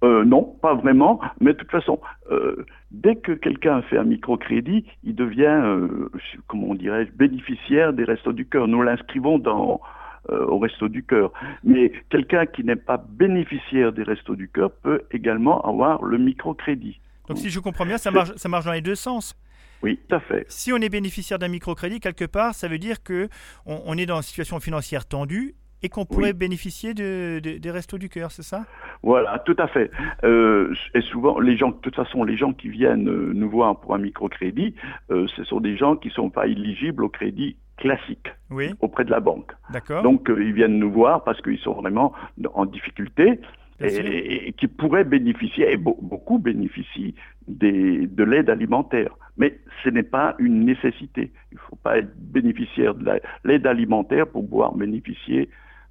[0.04, 2.00] Euh, non, pas vraiment, mais de toute façon,
[2.32, 6.10] euh, dès que quelqu'un fait un microcrédit, il devient, euh,
[6.48, 8.68] comment on dirait, bénéficiaire des Restos du Cœur.
[8.68, 9.82] Nous l'inscrivons dans
[10.30, 11.32] au Resto du Cœur.
[11.64, 17.00] Mais quelqu'un qui n'est pas bénéficiaire des Restos du Cœur peut également avoir le microcrédit.
[17.28, 19.36] Donc, si je comprends bien, ça marche, ça marche dans les deux sens.
[19.82, 20.46] Oui, tout à fait.
[20.48, 23.28] Si on est bénéficiaire d'un microcrédit, quelque part, ça veut dire que
[23.66, 28.10] on est dans une situation financière tendue et qu'on pourrait bénéficier de, des restos du
[28.10, 28.66] cœur, c'est ça?
[29.02, 29.92] Voilà, tout à fait.
[30.24, 33.80] Euh, et souvent, les gens, de toute façon, les gens qui viennent euh, nous voir
[33.80, 34.76] pour un microcrédit,
[35.10, 38.72] euh, ce sont des gens qui ne sont pas éligibles au crédit classique oui.
[38.82, 39.54] auprès de la banque.
[39.72, 40.04] D'accord.
[40.04, 42.14] Donc, ils viennent nous voir parce qu'ils sont vraiment
[42.54, 43.40] en difficulté.
[43.82, 47.16] Et, qui pourraient bénéficier, et beaucoup bénéficient
[47.48, 49.16] des, de l'aide alimentaire.
[49.38, 51.32] Mais ce n'est pas une nécessité.
[51.54, 55.50] Il ne faut pas être bénéficiaire de l'aide alimentaire pour pouvoir bénéficier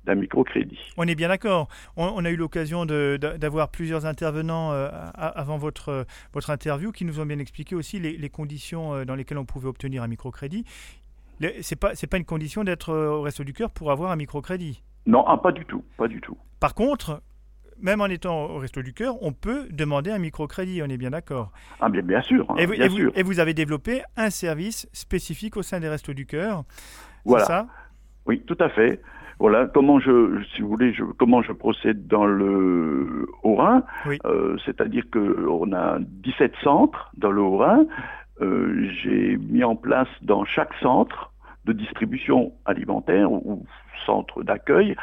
[0.08, 0.78] d'un microcrédit.
[0.96, 1.68] On est bien d'accord.
[1.96, 7.26] On, a eu l'occasion d'avoir plusieurs intervenants euh, avant votre, votre interview qui nous ont
[7.26, 10.64] bien expliqué aussi les, conditions euh, dans lesquelles on pouvait obtenir un microcrédit.
[11.40, 14.16] Ce n'est pas, pas une condition d'être euh, au Resto du Cœur pour avoir un
[14.16, 14.82] microcrédit.
[15.06, 16.36] Non, ah, pas du tout, pas du tout.
[16.58, 17.22] Par contre,
[17.80, 21.10] même en étant au Resto du Cœur, on peut demander un microcrédit, on est bien
[21.10, 21.52] d'accord.
[21.80, 22.46] Ah bien, bien sûr.
[22.58, 23.12] et, vous, bien sûr.
[23.14, 26.64] et, vous, avez développé un service spécifique au sein des Restos du Cœur.
[27.24, 27.44] Voilà.
[27.44, 27.66] ça?
[28.26, 29.00] Oui, tout à fait.
[29.38, 33.84] Voilà comment je, si vous voulez, je, comment je procède dans le Haut-Rhin.
[34.24, 37.86] Euh, c'est-à-dire qu'on a 17 centres dans le Haut-Rhin.
[38.40, 41.32] Euh, j'ai mis en place dans chaque centre
[41.64, 43.64] de distribution alimentaire ou
[44.06, 44.96] centre d'accueil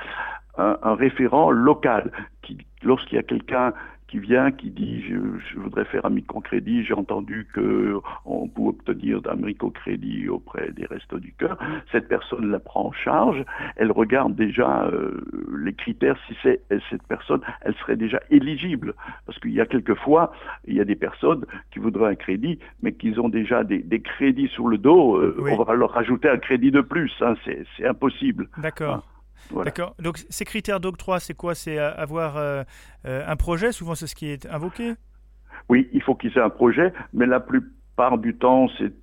[0.58, 2.12] un, un, référent local
[2.42, 3.74] qui, lorsqu'il y a quelqu'un
[4.16, 9.36] qui vient, qui dit je, voudrais faire un microcrédit, j'ai entendu qu'on peut obtenir un
[9.36, 11.58] microcrédit auprès des Restos du Cœur.
[11.92, 13.44] Cette personne la prend en charge,
[13.76, 15.22] elle regarde déjà euh,
[15.58, 18.94] les critères, si c'est cette personne, elle serait déjà éligible.
[19.26, 20.32] Parce qu'il y a quelquefois,
[20.66, 24.48] il y a des personnes qui voudraient un crédit, mais qui ont déjà des, crédits
[24.50, 28.48] sur le dos, euh, on va leur rajouter un crédit de plus, hein, c'est impossible.
[28.58, 28.96] D'accord.
[28.96, 29.15] Hein.
[29.52, 29.96] D'accord.
[30.00, 31.56] Donc ces critères d'octroi, c'est quoi?
[31.56, 32.64] C'est avoir euh,
[33.06, 34.94] euh, un projet, souvent c'est ce qui est invoqué?
[35.70, 38.94] Oui, il faut qu'ils aient un projet, mais la plupart du temps, c'est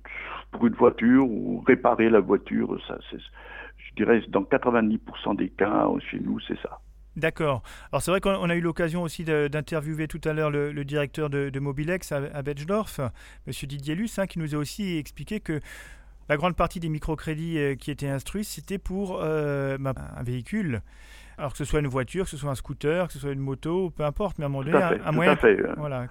[0.51, 2.79] pour une voiture ou réparer la voiture.
[2.87, 6.79] Ça, je dirais dans 90% des cas, chez nous, c'est ça.
[7.15, 7.61] D'accord.
[7.91, 11.59] Alors c'est vrai qu'on a eu l'occasion aussi d'interviewer tout à l'heure le, directeur de,
[11.59, 13.53] Mobilex à, à M.
[13.63, 15.59] Didier Luce, hein, qui nous a aussi expliqué que
[16.29, 20.81] la grande partie des microcrédits euh, qui étaient instruits, c'était pour euh, un véhicule.
[21.37, 23.39] Alors que ce soit une voiture, que ce soit un scooter, que ce soit une
[23.39, 25.37] moto, peu importe, mais à un moment donné, un, moyen
[25.77, 26.07] voilà.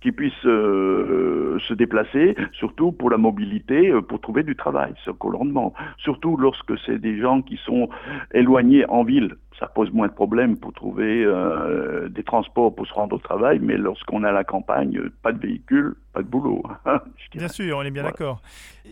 [0.00, 5.28] qui puisse euh, se déplacer, surtout pour la mobilité, pour trouver du travail, ce que
[5.28, 5.72] l'on demande.
[5.98, 7.88] Surtout lorsque c'est des gens qui sont
[8.32, 12.92] éloignés en ville ça pose moins de problèmes pour trouver euh, des transports pour se
[12.92, 16.62] rendre au travail, mais lorsqu'on est à la campagne, pas de véhicule, pas de boulot.
[17.34, 18.40] bien sûr, on est bien d'accord.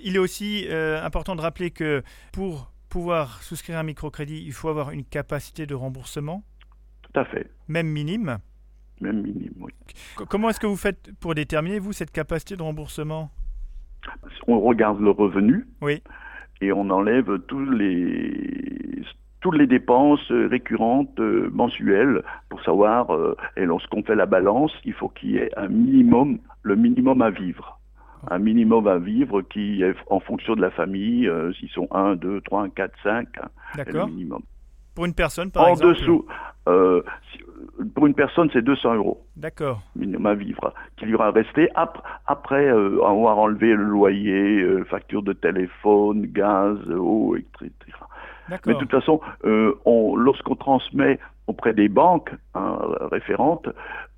[0.05, 2.03] Il est aussi euh, important de rappeler que
[2.33, 6.45] pour pouvoir souscrire un microcrédit, il faut avoir une capacité de remboursement.
[7.01, 7.51] Tout à fait.
[7.67, 8.37] Même minime.
[9.01, 9.73] Même minime, oui.
[10.29, 13.31] Comment est-ce que vous faites pour déterminer, vous, cette capacité de remboursement?
[14.47, 15.67] On regarde le revenu.
[15.81, 16.03] Oui.
[16.61, 19.03] Et on enlève tous les
[19.41, 24.93] toutes les dépenses récurrentes euh, mensuelles pour savoir, euh, et lorsqu'on fait la balance, il
[24.93, 27.81] faut qu'il y ait un minimum, le minimum à vivre.
[28.31, 32.41] Un minimum à vivre qui est en fonction de la famille, s'ils sont 1, 2,
[32.43, 33.29] 3, 4, 5,
[33.77, 34.07] D'accord.
[34.07, 34.43] le minimum.
[34.95, 36.27] Pour une personne, par en exemple En dessous,
[37.95, 39.25] pour une personne, c'est 200 euros.
[39.37, 39.83] D'accord.
[39.97, 45.33] Minimum à vivre, qui lui aura resté après, après avoir enlevé le loyer, facture de
[45.33, 47.71] téléphone, gaz, eau, etc.
[48.67, 52.79] Mais de toute façon, euh, lorsqu'on transmet auprès des banques hein,
[53.11, 53.69] référentes,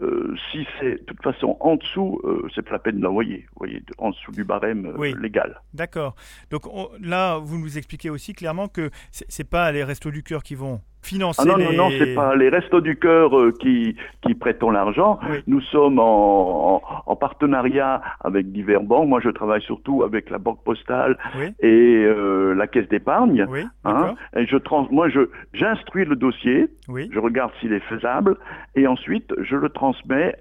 [0.00, 3.46] euh, si c'est de toute façon en dessous, euh, c'est pas la peine de l'envoyer,
[3.56, 5.60] voyez, en dessous du barème légal.
[5.72, 6.14] D'accord.
[6.50, 6.62] Donc
[7.00, 10.80] là, vous nous expliquez aussi clairement que c'est pas les restos du cœur qui vont
[11.04, 11.64] financer ah non, les...
[11.64, 15.18] non, non, c'est pas les restos du cœur euh, qui, qui prêtons l'argent.
[15.46, 19.08] Nous sommes en, en, partenariat avec divers banques.
[19.08, 21.18] Moi, je travaille surtout avec la Banque Postale
[21.60, 23.46] et euh, la Caisse d'épargne.
[23.84, 26.68] hein, et je trans moi, je j'instruis le dossier,
[27.14, 28.36] je regarde s'il est faisable,
[28.74, 30.36] et ensuite, je le transmets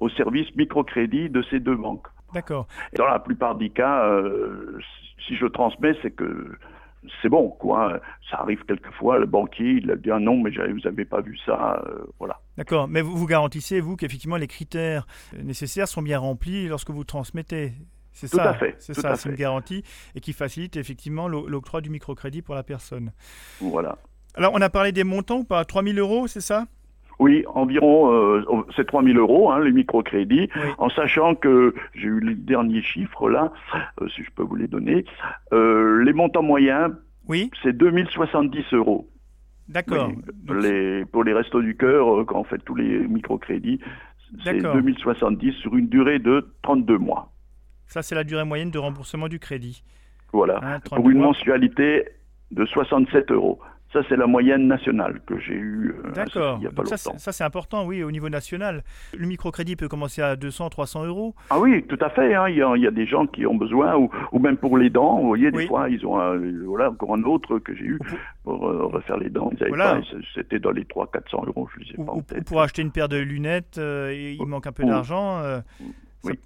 [0.00, 2.06] au service microcrédit de ces deux banques.
[2.34, 2.66] D'accord.
[2.96, 4.78] Dans la plupart des cas, euh,
[5.26, 6.58] si je transmets, c'est que
[7.22, 8.00] c'est bon, quoi.
[8.30, 11.38] Ça arrive quelquefois, le banquier, il a dit ah non, mais vous n'avez pas vu
[11.44, 11.82] ça,
[12.18, 12.40] voilà.
[12.56, 15.06] D'accord, mais vous, vous garantissez, vous, qu'effectivement les critères
[15.42, 17.72] nécessaires sont bien remplis lorsque vous transmettez
[18.14, 18.76] c'est ça, à fait.
[18.78, 19.82] C'est ça, c'est une garantie
[20.14, 23.12] et qui facilite effectivement l'octroi du microcrédit pour la personne.
[23.60, 23.98] Voilà.
[24.34, 26.66] Alors, on a parlé des montants ou pas 3000 euros, c'est ça?
[27.20, 28.42] Oui, environ, euh,
[28.74, 33.30] c'est 3 000 euros, hein, les microcrédits, en sachant que j'ai eu les derniers chiffres
[33.30, 33.52] là,
[34.00, 35.04] euh, si je peux vous les donner.
[35.52, 36.92] Euh, les montants moyens,
[37.28, 37.50] oui.
[37.62, 39.08] c'est 2070 euros.
[39.68, 40.10] D'accord.
[40.60, 43.80] les, pour les restos du cœur, quand on fait tous les microcrédits,
[44.42, 47.30] c'est 2070 sur une durée de 32 mois.
[47.86, 49.84] Ça, c'est la durée moyenne de remboursement du crédit.
[50.32, 50.58] Voilà.
[50.62, 52.08] Hein, pour une mensualité
[52.50, 53.60] de 67 euros.
[53.94, 56.56] Ça, c'est la moyenne nationale que j'ai eue euh, D'accord.
[56.58, 57.16] il n'y a pas longtemps.
[57.16, 58.82] Ça, c'est important, oui, au niveau national.
[59.16, 61.36] Le microcrédit peut commencer à 200, 300 euros.
[61.50, 62.34] Ah oui, tout à fait.
[62.34, 62.48] Hein.
[62.48, 65.52] Il, y a, des gens qui ont besoin, ou, même pour les dents, vous voyez,
[65.52, 66.36] des fois, ils ont un,
[66.66, 68.00] voilà, encore un autre que j'ai eu
[68.42, 69.52] pour euh, refaire les dents.
[70.34, 72.14] C'était dans les 300, 400 euros, je ne sais pas.
[72.14, 75.40] Ou, pour acheter une paire de lunettes, euh, il manque un peu d'argent.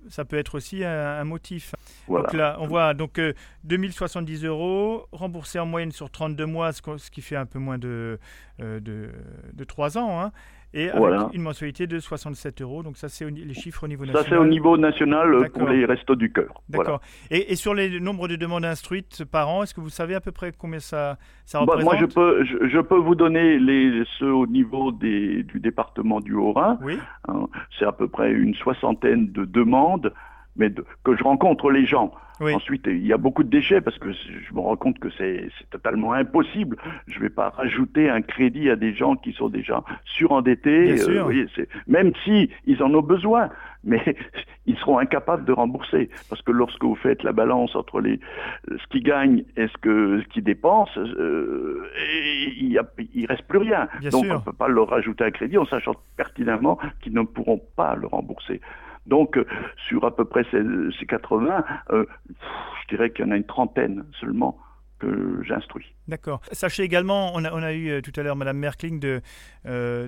[0.08, 1.74] Ça, peut être aussi un, motif.
[2.08, 3.20] Donc là, on voit donc
[3.64, 7.78] 2070 euh, euros remboursés en moyenne sur 32 mois, ce, qui fait un peu moins
[7.78, 8.18] de,
[8.60, 9.10] euh, de,
[9.52, 10.20] de 3 ans.
[10.20, 10.32] Hein
[10.74, 12.82] et avec une mensualité de 67 euros.
[12.82, 14.24] Donc ça, c'est les chiffres au niveau national.
[14.24, 16.62] Ça, c'est au niveau national pour les restos du cœur.
[16.68, 17.00] D'accord.
[17.30, 20.32] Et, sur les nombres de demandes instruites par an, est-ce que vous savez à peu
[20.32, 24.46] près combien ça, ça représente Moi, je peux, je, peux vous donner les, ceux au
[24.46, 26.78] niveau des, du département du Haut-Rhin.
[26.82, 26.98] Oui.
[27.28, 27.46] Hein,
[27.78, 30.12] c'est à peu près une soixantaine de demandes
[30.58, 30.70] mais
[31.04, 32.12] que je rencontre les gens.
[32.40, 35.50] Ensuite, il y a beaucoup de déchets parce que je me rends compte que c'est
[35.70, 36.76] totalement impossible.
[37.08, 40.92] Je ne vais pas rajouter un crédit à des gens qui sont déjà surendettés.
[40.92, 40.96] Euh,
[41.88, 43.50] même si ils en ont besoin,
[43.82, 44.00] mais
[44.66, 48.20] ils seront incapables de rembourser parce que lorsque vous faites la balance entre les
[48.68, 51.88] ce qu'ils gagnent et ce que ce qu'ils dépensent, euh,
[52.56, 53.88] il ne reste plus rien.
[54.12, 57.60] Donc on ne peut pas leur rajouter un crédit en sachant pertinemment qu'ils ne pourront
[57.74, 58.60] pas le rembourser.
[59.08, 59.44] Donc, euh,
[59.88, 64.04] sur à peu près ces, 80, euh, je dirais qu'il y en a une trentaine
[64.20, 64.58] seulement
[64.98, 65.94] que j'instruis.
[66.08, 66.40] D'accord.
[66.52, 69.22] Sachez également, on a, eu euh, tout à l'heure Madame Merkling de,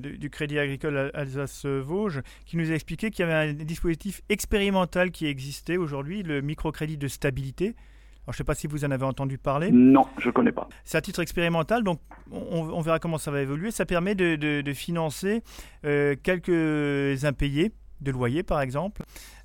[0.01, 5.27] du Crédit Agricole Alsace-Vosges qui nous a expliqué qu'il y avait un dispositif expérimental qui
[5.27, 7.77] existait aujourd'hui, le microcrédit de stabilité.
[8.25, 9.71] Alors, je ne sais pas si vous en avez entendu parler.
[9.71, 10.69] Non, je ne connais pas.
[10.85, 13.71] C'est à titre expérimental, donc on, verra comment ça va évoluer.
[13.71, 15.43] Ça permet de, financer
[15.83, 19.03] quelques impayés de loyer par exemple,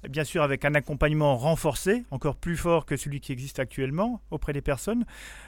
[0.09, 4.53] bien sûr avec un accompagnement renforcé, encore plus fort que celui qui existe actuellement auprès
[4.53, 5.05] des personnes,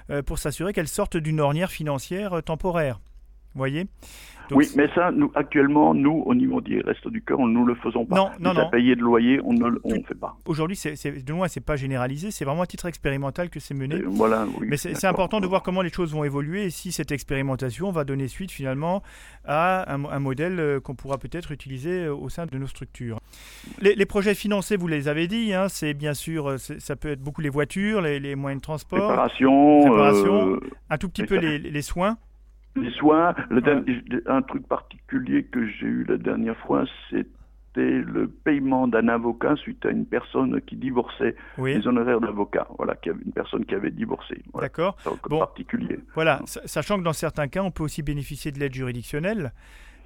[0.09, 2.99] euh, pour s'assurer qu'elles sortent d'une ornière financière euh, temporaire.
[4.51, 7.75] Oui, mais ça, nous, actuellement, nous, au niveau des restos du cœur, nous ne le
[7.75, 8.15] faisons pas.
[8.15, 8.69] Non, non, non.
[8.69, 10.37] payer de loyer, on ne on fait pas.
[10.45, 14.01] Aujourd'hui, c'est, de loin, c'est pas généralisé, c'est vraiment à titre expérimental que c'est mené.
[14.05, 17.11] voilà, oui, mais c'est, important de voir comment les choses vont évoluer et si cette
[17.11, 19.01] expérimentation va donner suite finalement
[19.45, 23.19] à un, modèle euh, qu'on pourra peut-être utiliser euh, au sein de nos structures.
[23.81, 27.21] Les, projets financés, vous les avez dit, hein, c'est bien sûr, euh, ça peut être
[27.21, 32.17] beaucoup les voitures, les, moyens de transport, réparation, un tout petit peu les, les soins
[32.91, 33.35] soins.
[34.27, 37.25] Un truc particulier que j'ai eu la dernière fois, c'était
[37.75, 42.67] le paiement d'un avocat suite à une personne qui divorçait, les honoraires d'avocat.
[42.77, 44.41] Voilà, une personne qui avait divorcé.
[44.59, 44.97] D'accord.
[45.29, 45.99] Bon, particulier.
[46.15, 49.53] Voilà, sachant que dans certains cas, on peut aussi bénéficier de l'aide juridictionnelle.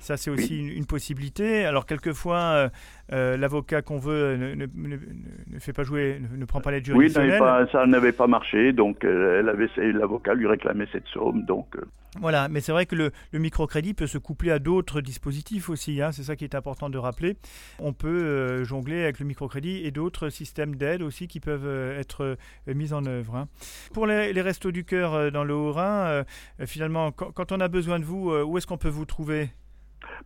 [0.02, 1.64] Ça, c'est aussi une, possibilité.
[1.64, 2.70] Alors, quelquefois, euh,
[3.14, 7.40] euh, l'avocat qu'on veut ne, ne, fait pas jouer, ne, prend pas l'aide juridictionnelle.
[7.40, 9.44] Oui, ça n'avait pas marché, donc euh,
[9.78, 11.46] l'avocat lui réclamait cette somme.
[11.46, 11.78] Donc,
[12.20, 16.02] Voilà, mais c'est vrai que le, microcrédit peut se coupler à d'autres dispositifs aussi.
[16.02, 17.38] Hein, c'est ça qui est important de rappeler.
[17.78, 22.92] On peut jongler avec le microcrédit et d'autres systèmes d'aide aussi qui peuvent être mis
[22.92, 23.36] en œuvre.
[23.36, 23.48] Hein.
[23.94, 26.24] Pour les, restos du cœur dans le Haut-Rhin,
[26.66, 29.52] finalement, quand, quand, on a besoin de vous, où est-ce qu'on peut vous trouver?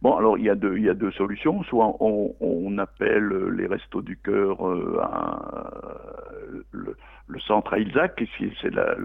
[0.02, 1.64] Bon, alors il y a deux, il y a deux solutions.
[1.64, 5.02] Soit on, on appelle les restos du cœur euh,
[6.72, 6.96] le,
[7.28, 8.24] le, centre à Ilzac,
[8.62, 8.96] c'est la,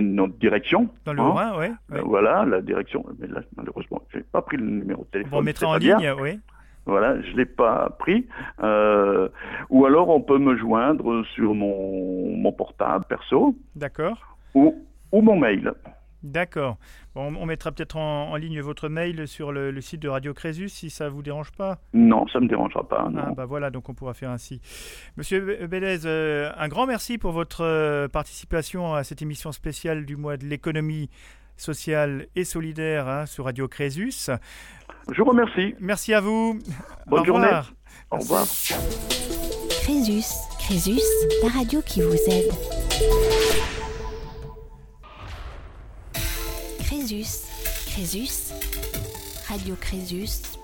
[0.00, 0.88] notre direction.
[1.04, 1.52] Dans le hein.
[1.58, 1.66] oui.
[1.92, 3.04] Euh, voilà, la direction.
[3.18, 5.38] Mais là, malheureusement, j'ai pas pris le numéro de téléphone.
[5.38, 6.38] On mettra en ligne, oui.
[6.86, 8.26] Voilà, je l'ai pas pris.
[8.62, 9.28] Euh,
[9.70, 13.56] ou alors on peut me joindre sur mon, mon portable perso.
[13.74, 14.36] D'accord.
[14.54, 14.74] Ou,
[15.10, 15.72] ou mon mail.
[16.24, 16.78] D'accord.
[17.14, 21.10] on mettra peut-être en, ligne votre mail sur le, site de Radio Crésus si ça
[21.10, 21.78] vous dérange pas.
[21.92, 23.08] Non, ça me dérangera pas.
[23.16, 24.62] Ah bah voilà, donc on pourra faire ainsi.
[25.18, 30.16] Monsieur Bélez, euh, un grand merci pour votre euh, participation à cette émission spéciale du
[30.16, 31.10] mois de l'économie
[31.58, 34.30] sociale et solidaire hein, sur Radio Crésus.
[35.12, 35.74] Je vous remercie.
[35.80, 36.58] Merci à vous.
[37.06, 37.60] Bonne journée.
[38.10, 38.46] Au revoir.
[39.82, 40.24] Crésus,
[40.58, 41.00] Crésus,
[41.42, 42.50] la radio qui vous aide.
[46.94, 47.42] Crésus.
[47.86, 48.52] Crésus.
[49.48, 50.56] radiocrésus.fr.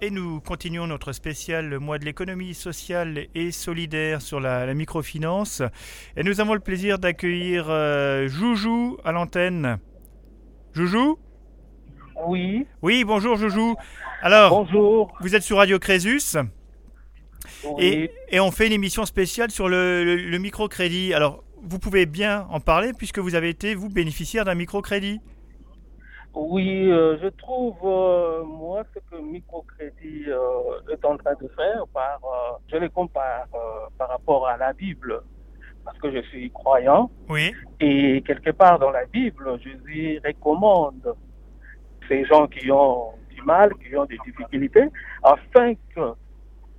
[0.00, 5.62] Et nous continuons notre spécial le mois de l'économie sociale et solidaire sur la, microfinance.
[6.16, 9.78] Et nous avons le plaisir d'accueillir euh, Joujou à l'antenne.
[10.72, 11.20] Joujou?
[12.26, 12.66] Oui.
[12.82, 13.76] Oui, bonjour Joujou.
[14.22, 15.12] Alors, bonjour.
[15.20, 16.36] vous êtes sur Radio Crésus.
[17.78, 18.10] Et,
[18.40, 21.14] on fait une émission spéciale sur le, microcrédit.
[21.14, 25.20] Alors, vous pouvez bien en parler puisque vous avez été, vous, bénéficiaire d'un microcrédit.
[26.34, 31.84] Oui, euh, je trouve, euh, moi, ce que microcrédit euh, est en train de faire,
[31.92, 32.20] par,
[32.70, 33.48] je les compare
[33.98, 35.20] par rapport à la Bible,
[35.84, 37.10] parce que je suis croyant.
[37.28, 37.52] Oui.
[37.80, 41.14] Et quelque part dans la Bible, Jésus recommande
[42.08, 44.88] ces gens qui ont du mal, qui ont des difficultés,
[45.22, 46.14] afin que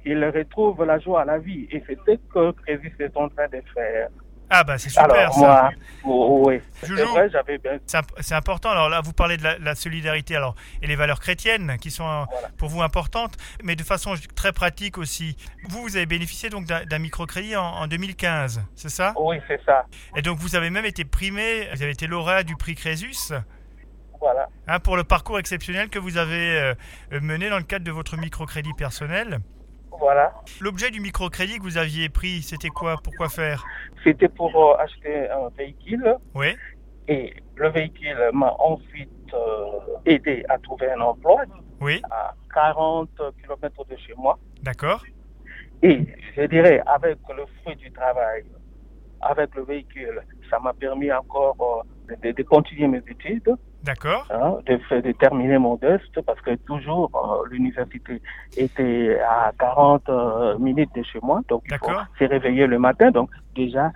[0.05, 1.68] il retrouve la joie à la vie.
[1.72, 4.10] Et c'est ce que Crésus est en train de faire.
[4.56, 5.72] Ah bah c'est super alors, ça.
[6.04, 6.62] Moi, oh, oui.
[6.82, 6.96] C'est
[7.32, 7.80] j'avais bien.
[8.20, 8.70] C'est important.
[8.70, 10.54] Alors là, vous parlez de la, solidarité alors
[10.84, 12.28] et les valeurs chrétiennes qui sont
[12.58, 15.36] pour vous importantes, mais de façon très pratique aussi.
[15.70, 19.14] Vous, vous avez bénéficié donc d'un microcrédit en, en 2015, c'est ça?
[19.18, 19.88] Oui, c'est ça.
[20.16, 23.34] Et donc vous avez même été primé, vous avez été lauréat du prix Crésus.
[24.20, 24.48] Voilà.
[24.68, 26.58] Hein, pour le parcours exceptionnel que vous avez
[27.12, 29.40] euh, mené dans le cadre de votre microcrédit personnel.
[30.04, 30.34] Voilà.
[30.60, 32.98] L'objet du microcrédit que vous aviez pris, c'était quoi?
[33.02, 33.64] Pourquoi faire?
[34.04, 36.18] C'était pour euh, acheter un véhicule.
[36.36, 36.48] Oui.
[37.08, 41.44] Et le véhicule m'a ensuite euh, aidé à trouver un emploi.
[41.80, 42.02] Oui.
[42.12, 43.12] À 40
[43.42, 44.38] km de chez moi.
[44.62, 45.06] D'accord.
[45.82, 46.02] Et
[46.36, 48.44] je dirais, avec le fruit du travail,
[49.22, 53.56] avec le véhicule, ça m'a permis encore euh, de, continuer mes études.
[53.84, 54.26] D'accord.
[54.31, 58.22] Hein, de, de, terminer mon test parce que toujours euh, l'université
[58.55, 63.11] était à 40 euh, minutes de chez moi, donc il faut se réveiller le matin.
[63.11, 63.91] Donc déjà,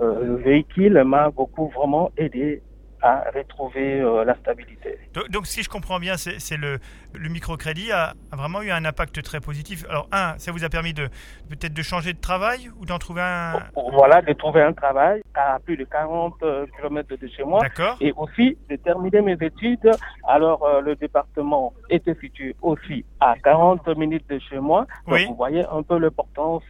[0.00, 2.62] le véhicule m'a beaucoup vraiment aidé
[3.04, 4.98] à retrouver euh, la stabilité.
[5.28, 6.78] Donc, si je comprends bien, c'est le,
[7.12, 9.84] le microcrédit a, vraiment eu un impact très positif.
[9.90, 11.08] Alors un, ça vous a permis de
[11.50, 13.60] peut-être de changer de travail ou d'en trouver un?
[13.92, 17.60] Voilà, de trouver un travail à plus de 40 euh, km de chez moi.
[17.60, 17.96] D'accord.
[18.00, 19.90] Et aussi de terminer mes études.
[20.26, 24.86] Alors euh, le département était situé aussi à 40 minutes de chez moi.
[25.06, 25.26] Donc oui.
[25.26, 26.62] vous voyez un peu l'importance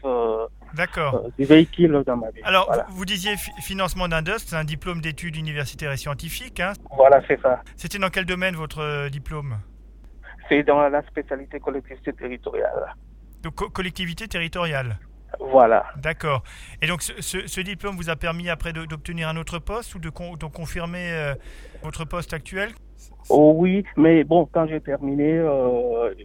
[0.75, 1.15] D'accord.
[1.17, 2.41] Euh, des véhicules dans ma vie.
[2.45, 6.61] Alors, vous, disiez financement d'un c'est un diplôme d'études universitaires et scientifiques.
[6.61, 7.63] Hein voilà, c'est ça.
[7.77, 9.59] C'était dans quel domaine votre euh, diplôme?
[10.49, 12.95] C'est dans la spécialité collectivité territoriale.
[13.43, 14.99] Donc, collectivité territoriale
[15.41, 15.85] voilà.
[15.97, 16.43] D'accord.
[16.83, 21.11] Et donc ce, diplôme vous a permis après d'obtenir un autre poste ou de, confirmer
[21.13, 21.35] euh,
[21.83, 22.71] votre poste actuel?
[23.31, 25.41] Oh oui, mais bon, quand j'ai terminé,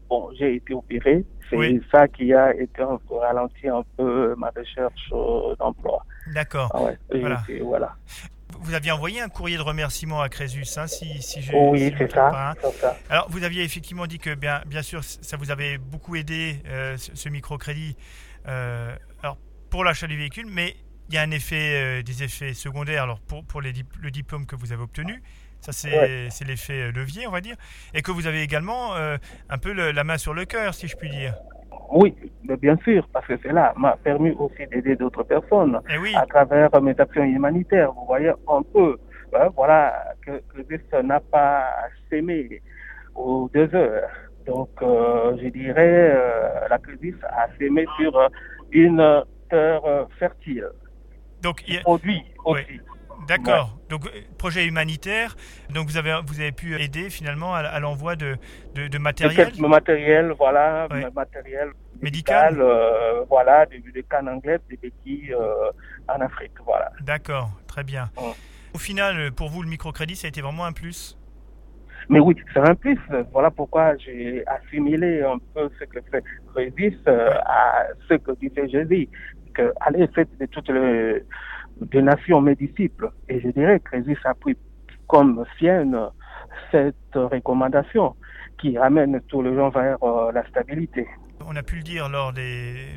[0.10, 4.52] bon, j'ai été opéré c'est ça qui a été un peu ralenti un peu ma
[4.56, 6.06] recherche euh, d'emploi.
[6.34, 6.72] D'accord.
[6.74, 6.92] Ah
[7.62, 7.96] voilà.
[8.62, 11.54] Vous aviez envoyé un courrier de remerciement à Crésus, hein, si, si je.
[11.54, 15.52] oui, c'est ça, ça, Alors, vous aviez effectivement dit que, bien, bien sûr, ça vous
[15.52, 17.96] avait beaucoup aidé, euh, ce, microcrédit,
[18.48, 19.38] euh, alors,
[19.70, 20.76] pour l'achat du véhicule, mais
[21.10, 23.72] il y a un effet, des effets secondaires alors, pour, pour les,
[24.02, 25.22] le diplôme que vous avez obtenu.
[25.62, 27.56] Ça, c'est l'effet euh, levier, on va dire.
[27.94, 29.18] Et que vous avez également euh,
[29.50, 31.36] un peu la main sur le cœur, si je puis dire.
[31.92, 36.26] Oui, mais bien sûr, parce que cela m'a permis aussi d'aider d'autres personnes eh à
[36.26, 37.92] travers mes actions humanitaires.
[37.94, 38.98] Vous voyez un peu,
[39.34, 41.66] hein, voilà, que, que n'a pas
[42.10, 42.62] sémé
[43.16, 44.10] aux deux heures.
[44.46, 46.16] Donc, euh, je dirais,
[46.70, 48.30] la crise a sémé sur
[48.72, 50.70] une terre fertile.
[51.42, 52.80] Donc, il produit aussi.
[53.28, 53.78] D'accord.
[53.90, 55.36] Donc euh, projet humanitaire.
[55.74, 58.38] Donc vous avez vous avez pu aider finalement à, l'envoi de,
[58.76, 59.52] de, matériel.
[59.52, 61.72] De matériel, voilà, matériel
[62.02, 65.72] médical, euh, voilà, des, des cannes anglaises, des béquilles euh,
[66.08, 66.92] en Afrique, voilà.
[67.02, 68.10] D'accord, très bien.
[68.74, 71.18] Au final, pour vous, le microcrédit, ça a été vraiment un plus?
[72.08, 72.98] Mais oui, c'est un plus.
[73.32, 76.24] Voilà pourquoi j'ai assimilé un peu ce que fait
[76.54, 79.10] Crédit à ce que disait Jésus.
[79.54, 81.24] Que, allez, faites de toutes les
[81.82, 83.10] de nations mes disciples.
[83.28, 84.58] Et je dirais que Jésus a pris
[85.08, 85.98] comme sienne
[86.72, 88.16] cette recommandation
[88.60, 91.08] qui amène tous les gens vers euh, la stabilité.
[91.46, 92.34] On a pu le dire lors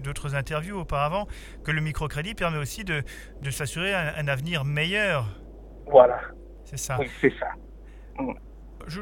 [0.03, 1.27] d'autres interviews auparavant
[1.65, 3.03] que le microcrédit permet aussi de,
[3.41, 5.27] de s'assurer un, avenir meilleur.
[5.91, 6.19] Voilà.
[6.65, 6.97] C'est ça.
[6.99, 7.47] Oui, c'est ça.
[8.19, 8.33] Mm.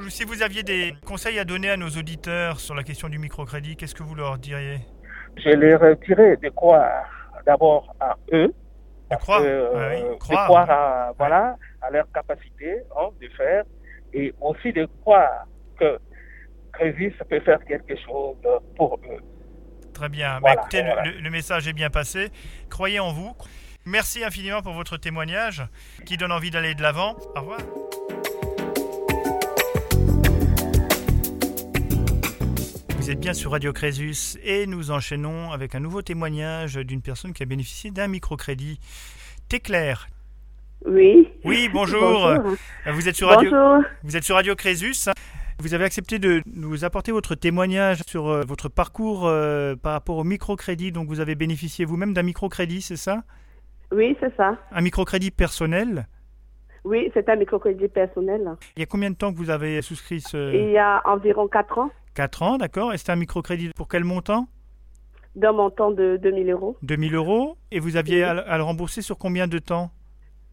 [0.09, 3.77] si vous aviez des conseils à donner à nos auditeurs sur la question du microcrédit,
[3.77, 4.81] qu'est-ce que vous leur diriez?
[5.37, 7.07] Je leur dirais de croire
[7.47, 8.53] d'abord à eux,
[9.11, 13.65] de croire, euh, croire, à, voilà, à leur capacité hein, de faire
[14.13, 15.47] et aussi de croire
[15.79, 15.99] que
[16.73, 18.37] Crésus peut faire quelque chose
[18.77, 19.21] pour eux.
[19.93, 20.41] Très bien.
[20.41, 22.31] Bah, écoutez, le, message est bien passé.
[22.71, 23.35] Croyez en vous.
[23.85, 25.63] Merci infiniment pour votre témoignage
[26.07, 27.17] qui donne envie d'aller de l'avant.
[27.35, 27.61] Au revoir.
[33.01, 37.33] Vous êtes bien sur Radio Crésus et nous enchaînons avec un nouveau témoignage d'une personne
[37.33, 38.79] qui a bénéficié d'un microcrédit.
[39.49, 40.09] T'es clair?
[40.85, 41.27] Oui.
[41.43, 42.31] Oui, bonjour.
[42.87, 43.51] Vous êtes sur Radio,
[44.03, 45.09] vous êtes sur Radio Crésus.
[45.61, 50.19] Vous avez accepté de nous apporter votre témoignage sur euh, votre parcours euh, par rapport
[50.19, 50.93] au microcrédit.
[50.93, 53.23] Donc vous avez bénéficié vous-même d'un microcrédit, c'est ça?
[53.93, 54.59] Oui, c'est ça.
[54.73, 56.07] Un microcrédit personnel?
[56.85, 58.57] Oui, c'est un microcrédit personnel.
[58.77, 60.53] Il y a combien de temps que vous avez souscrit ce...
[60.55, 61.91] Il y a environ 4 ans.
[62.15, 62.93] 4 ans, d'accord.
[62.93, 64.47] Et c'est un microcrédit pour quel montant?
[65.37, 66.77] D'un montant de 2000 euros.
[66.83, 67.57] 2000 euros.
[67.71, 69.91] Et vous aviez à, le rembourser sur combien de temps?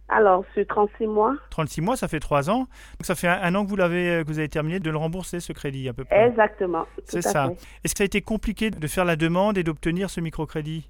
[0.10, 1.36] Alors, sur 36 mois.
[1.50, 2.60] 36 mois, ça fait 3 ans.
[2.60, 5.40] Donc, ça fait un, an que vous, l'avez, que vous avez terminé de le rembourser,
[5.40, 6.28] ce crédit, à peu près.
[6.28, 6.86] Exactement.
[7.04, 7.50] C'est ça.
[7.84, 10.90] Est-ce que ça a été compliqué de faire la demande et d'obtenir ce microcrédit?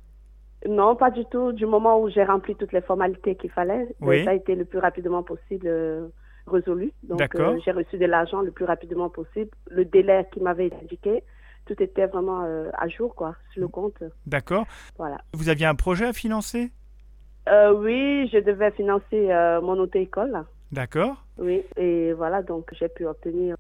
[0.68, 1.52] Non, pas du tout.
[1.52, 4.66] Du moment où j'ai rempli toutes les formalités qu'il fallait, ben, ça a été le
[4.66, 6.08] plus rapidement possible euh,
[6.48, 6.92] résolu.
[7.04, 9.50] Donc, euh, j'ai reçu de l'argent le plus rapidement possible.
[9.70, 11.24] Le délai qui m'avait indiqué,
[11.66, 14.04] tout était vraiment euh, à jour, quoi, sur le compte.
[14.26, 14.66] D'accord.
[14.98, 15.18] Voilà.
[15.34, 16.72] Vous aviez un projet à financer?
[17.50, 19.28] Euh, oui, je devais financer
[19.62, 20.44] mon auto-école.
[20.72, 21.24] D'accord.
[21.38, 23.56] Oui, et voilà, donc j'ai pu obtenir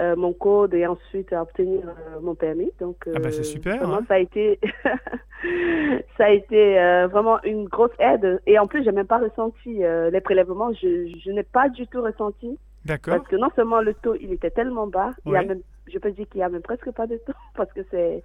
[0.00, 1.82] euh, mon code et ensuite obtenir
[2.20, 2.72] mon permis.
[2.80, 3.78] Donc, ah ben c'est super.
[3.78, 4.04] Vraiment, hein.
[4.08, 4.58] ça a été,
[6.16, 6.74] ça a été
[7.10, 8.40] vraiment une grosse aide.
[8.46, 10.72] Et en plus, j'ai même pas ressenti les prélèvements.
[10.72, 12.58] Je, je n'ai pas du tout ressenti.
[12.84, 13.16] D'accord.
[13.16, 15.98] Parce que non seulement le taux, il était tellement bas, il y a même, je
[15.98, 18.22] peux dire qu'il y a même presque pas de taux parce que c'est,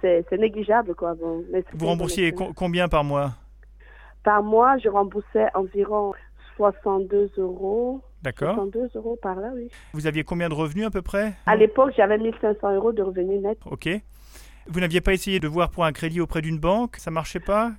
[0.00, 1.14] c'est, négligeable quoi.
[1.14, 1.42] Bon,
[1.72, 3.32] Vous remboursiez combien par mois?
[4.22, 6.12] Par mois, je remboursais environ
[6.56, 8.00] 62 euros.
[8.22, 8.54] D'accord.
[8.54, 9.68] 62 euros par là, oui.
[9.92, 11.34] Vous aviez combien de revenus à peu près?
[11.46, 13.58] À l'époque, j'avais 1500 euros de revenus nets.
[13.66, 13.88] Ok.
[14.66, 16.96] Vous n'aviez pas essayé de voir pour un crédit auprès d'une banque?
[16.96, 17.72] Ça marchait pas?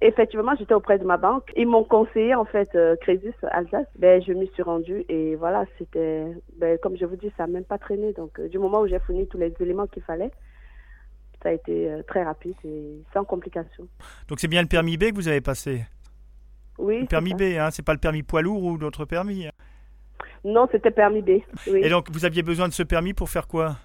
[0.00, 1.50] Effectivement, j'étais auprès de ma banque.
[1.56, 3.86] Ils m'ont conseillé, en fait, euh, Crédit Alsace.
[3.98, 6.24] Ben, je m'y suis rendue et voilà, c'était,
[6.56, 8.12] ben, comme je vous dis, ça n'a même pas traîné.
[8.12, 10.30] Donc, euh, du moment où j'ai fourni tous les éléments qu'il fallait,
[11.42, 13.88] ça a été euh, très rapide et sans complications.
[14.28, 15.84] Donc c'est bien le permis B que vous avez passé?
[16.78, 17.00] Oui.
[17.00, 19.52] Le permis B, hein, c'est pas le permis poids lourd ou d'autres permis hein
[20.44, 21.40] Non, c'était permis B.
[21.66, 23.76] Et donc vous aviez besoin de ce permis pour faire quoi?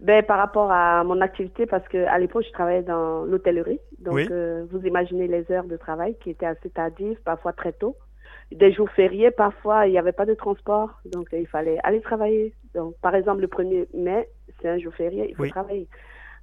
[0.00, 3.80] Ben, par rapport à mon activité, parce qu'à l'époque, je travaillais dans l'hôtellerie.
[3.98, 7.96] Donc, euh, vous imaginez les heures de travail qui étaient assez tardives, parfois très tôt.
[8.52, 10.90] Des jours fériés, parfois, il n'y avait pas de transport.
[11.04, 12.54] Donc, il fallait aller travailler.
[12.74, 14.28] Donc, par exemple, le 1er mai,
[14.60, 15.88] c'est un jour férié, il faut travailler.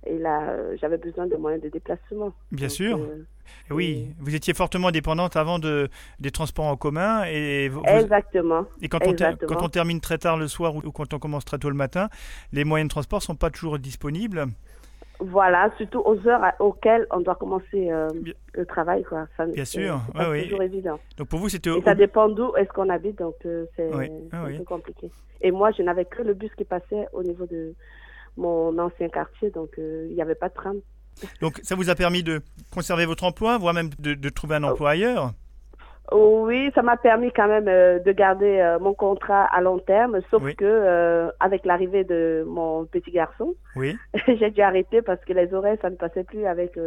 [0.05, 2.31] Et là, euh, j'avais besoin de moyens de déplacement.
[2.51, 2.97] Bien sûr.
[2.97, 3.25] Euh,
[3.71, 7.23] oui, vous étiez fortement dépendante avant de, des transports en commun.
[7.25, 8.65] Et Exactement.
[8.81, 11.57] Et quand on, quand on termine très tard le soir ou, quand on commence très
[11.57, 12.09] tôt le matin,
[12.53, 14.45] les moyens de transport ne sont pas toujours disponibles.
[15.19, 18.09] Voilà, surtout aux heures auxquelles on doit commencer euh,
[18.53, 19.03] le travail.
[19.03, 19.27] Quoi.
[19.53, 20.99] Bien sûr, c'est pas toujours évident.
[21.17, 21.71] Donc pour vous, c'était.
[21.75, 23.91] Et ça dépend d'où est-ce qu'on habite, donc c'est
[24.33, 25.09] un peu compliqué.
[25.41, 27.73] Et moi, je n'avais que le bus qui passait au niveau de,
[28.37, 30.77] mon ancien quartier, donc euh, il n'y avait pas de tram.
[31.41, 32.41] Donc ça vous a permis de
[32.73, 34.71] conserver votre emploi, voire même de, trouver un oh.
[34.71, 35.33] emploi ailleurs
[36.11, 40.19] oui, ça m'a permis quand même euh, de garder euh, mon contrat à long terme,
[40.29, 43.97] sauf que avec l'arrivée de mon petit garçon, oui.
[44.27, 46.77] j'ai dû arrêter parce que les horaires ça ne passait plus avec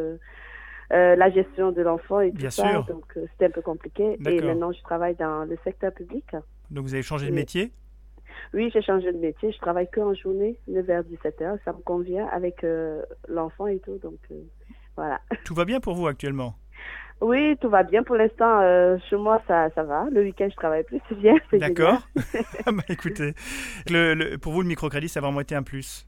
[0.91, 2.85] la gestion de l'enfant et tout Bien ça, sûr.
[2.85, 4.17] donc c'était un peu compliqué.
[4.25, 6.25] Et maintenant je travaille dans le secteur public.
[6.71, 7.73] Donc vous avez changé de métier
[8.55, 9.53] oui, j'ai changé de métier.
[9.53, 11.59] Je travaille que en journée, 9h, 17h.
[11.65, 13.99] Ça me convient avec euh, l'enfant et tout.
[13.99, 14.43] Donc, euh,
[14.97, 15.21] voilà.
[15.45, 16.55] Tout va bien pour vous actuellement?
[17.21, 18.05] Oui, tout va bien.
[18.05, 20.07] Pour l'instant, euh, chez moi, ça, ça va.
[20.13, 21.01] Le week-end, je travaille plus.
[21.09, 21.35] C'est bien.
[21.53, 22.01] D'accord.
[22.67, 23.35] bah, écoutez,
[23.89, 26.07] le, pour vous, le microcrédit, ça a vraiment été un plus?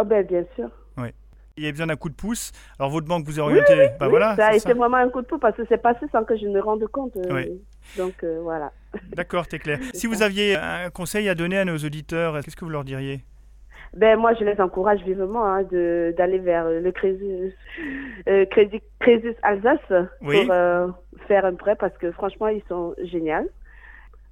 [0.00, 0.70] Oh, ben, Bien sûr.
[0.96, 1.08] Oui
[1.56, 2.52] il y a besoin d'un coup de pouce.
[2.78, 3.74] Alors votre banque vous a orienté.
[3.74, 6.06] Oui, bah, voilà, ça a été vraiment un coup de pouce parce que c'est passé
[6.12, 7.16] sans que je me rende compte.
[7.96, 8.72] Donc voilà.
[9.14, 9.78] D'accord, t'es clair.
[9.94, 13.20] Si vous aviez un conseil à donner à nos auditeurs, qu'est-ce que vous leur diriez?
[13.94, 17.54] Ben moi, je les encourage vivement hein, d'aller vers le Crésus,
[18.28, 19.80] euh, Crésus Alsace
[20.20, 20.88] pour euh,
[21.28, 23.48] faire un prêt parce que franchement, ils sont géniaux.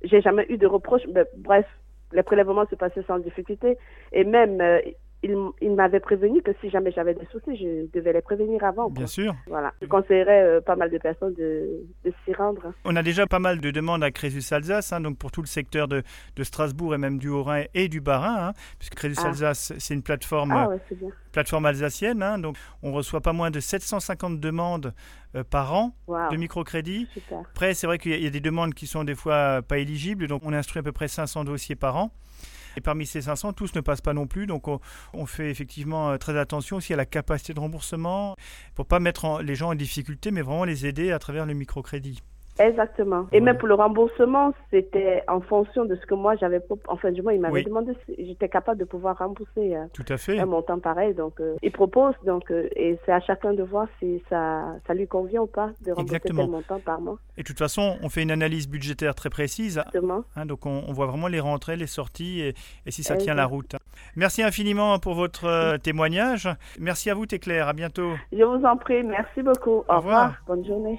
[0.03, 1.07] J'ai jamais eu de reproches.
[1.09, 1.65] Ben, bref,
[2.13, 3.79] les prélèvements se passaient sans difficulté
[4.13, 4.81] et même euh,
[5.25, 8.91] il, il m'avait prévenu que si jamais j'avais des soucis, je devais les prévenir avant.
[8.91, 9.35] Bien sûr.
[9.47, 9.73] Voilà.
[9.81, 12.73] Je conseillerais euh, pas mal de personnes de, de s'y rendre.
[12.85, 15.47] On a déjà pas mal de demandes à Crésus Alsace, hein, donc pour tout le
[15.47, 16.03] secteur de,
[16.37, 19.29] de, Strasbourg et même du Haut-Rhin et du Bas-Rhin, hein, puisque Crésus ah.
[19.29, 21.09] Alsace, c'est une plateforme, ah, ouais, bien.
[21.33, 24.93] plateforme alsacienne, hein, donc on reçoit pas moins de 750 demandes
[25.35, 27.09] euh, par an de microcrédit.
[27.53, 30.43] Après, c'est vrai qu'il y a des demandes qui sont des fois pas éligibles, donc
[30.45, 32.13] on instruit à peu près 500 dossiers par an.
[32.77, 34.47] Et parmi ces 500, tous ne passent pas non plus.
[34.47, 38.37] Donc, on, fait effectivement très attention aussi à la capacité de remboursement
[38.75, 42.23] pour pas mettre les gens en difficulté, mais vraiment les aider à travers le microcrédit.
[42.59, 43.27] Exactement.
[43.33, 46.61] Et même pour le remboursement, c'était en fonction de ce que moi j'avais.
[46.89, 50.17] Enfin, du moins, il m'avait demandé si j'étais capable de pouvoir rembourser euh, Tout à
[50.17, 50.39] fait.
[50.39, 51.15] un montant pareil.
[51.15, 54.95] Donc, euh, il propose, donc, euh, et c'est à chacun de voir si ça, ça
[54.95, 57.19] lui convient ou pas de rembourser tel montant par mois.
[57.37, 59.79] Et de toute façon, on fait une analyse budgétaire très précise.
[59.79, 60.25] Exactement.
[60.37, 62.55] Hein, donc, on, voit vraiment les rentrées, les sorties et,
[62.87, 63.75] et si ça tient la route.
[64.15, 66.49] Merci infiniment pour votre témoignage.
[66.79, 67.67] Merci à vous, Téclair.
[67.69, 68.13] À bientôt.
[68.33, 69.03] Je vous en prie.
[69.03, 69.83] Merci beaucoup.
[69.89, 70.35] Au, revoir.
[70.47, 70.99] Bonne journée.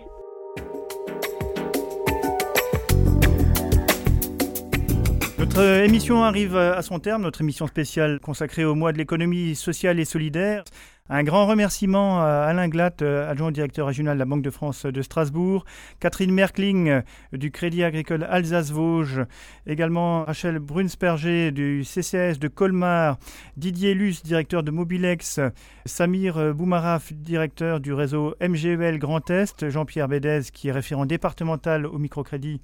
[5.55, 10.01] Notre émission arrive à son terme, notre émission spéciale consacrée au mois de l'économie sociale
[10.01, 10.65] et solidaire.
[11.07, 14.87] Un grand remerciement à Alain Glatt, euh, adjoint directeur régional de la Banque de France
[14.87, 15.63] de Strasbourg,
[15.99, 17.01] Catherine Merkling euh,
[17.31, 19.21] du Crédit agricole Alsace-Vosges,
[19.67, 23.19] également Rachel Brunsperger du CCS de Colmar,
[23.55, 25.39] Didier Luce, directeur de Mobilex,
[25.85, 31.85] Samir euh, Boumaraf, directeur du réseau MGEL Grand Est, Jean-Pierre Bédez, qui est référent départemental
[31.85, 32.61] au microcrédit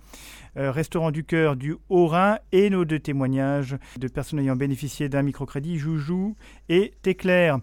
[0.56, 5.78] Restaurant du Cœur du Haut-Rhin, et nos deux témoignages de personnes ayant bénéficié d'un microcrédit,
[5.78, 6.36] Joujou
[6.68, 7.60] et Téclair.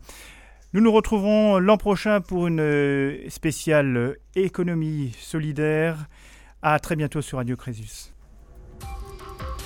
[0.75, 6.09] Nous nous retrouverons l'an prochain pour une euh, spéciale euh, économie solidaire.
[6.61, 8.13] À très bientôt sur Radio Crésus.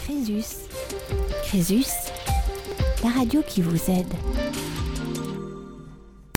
[0.04, 0.68] Crésus.
[1.42, 1.86] Crésus,
[3.02, 4.51] la radio qui vous aide.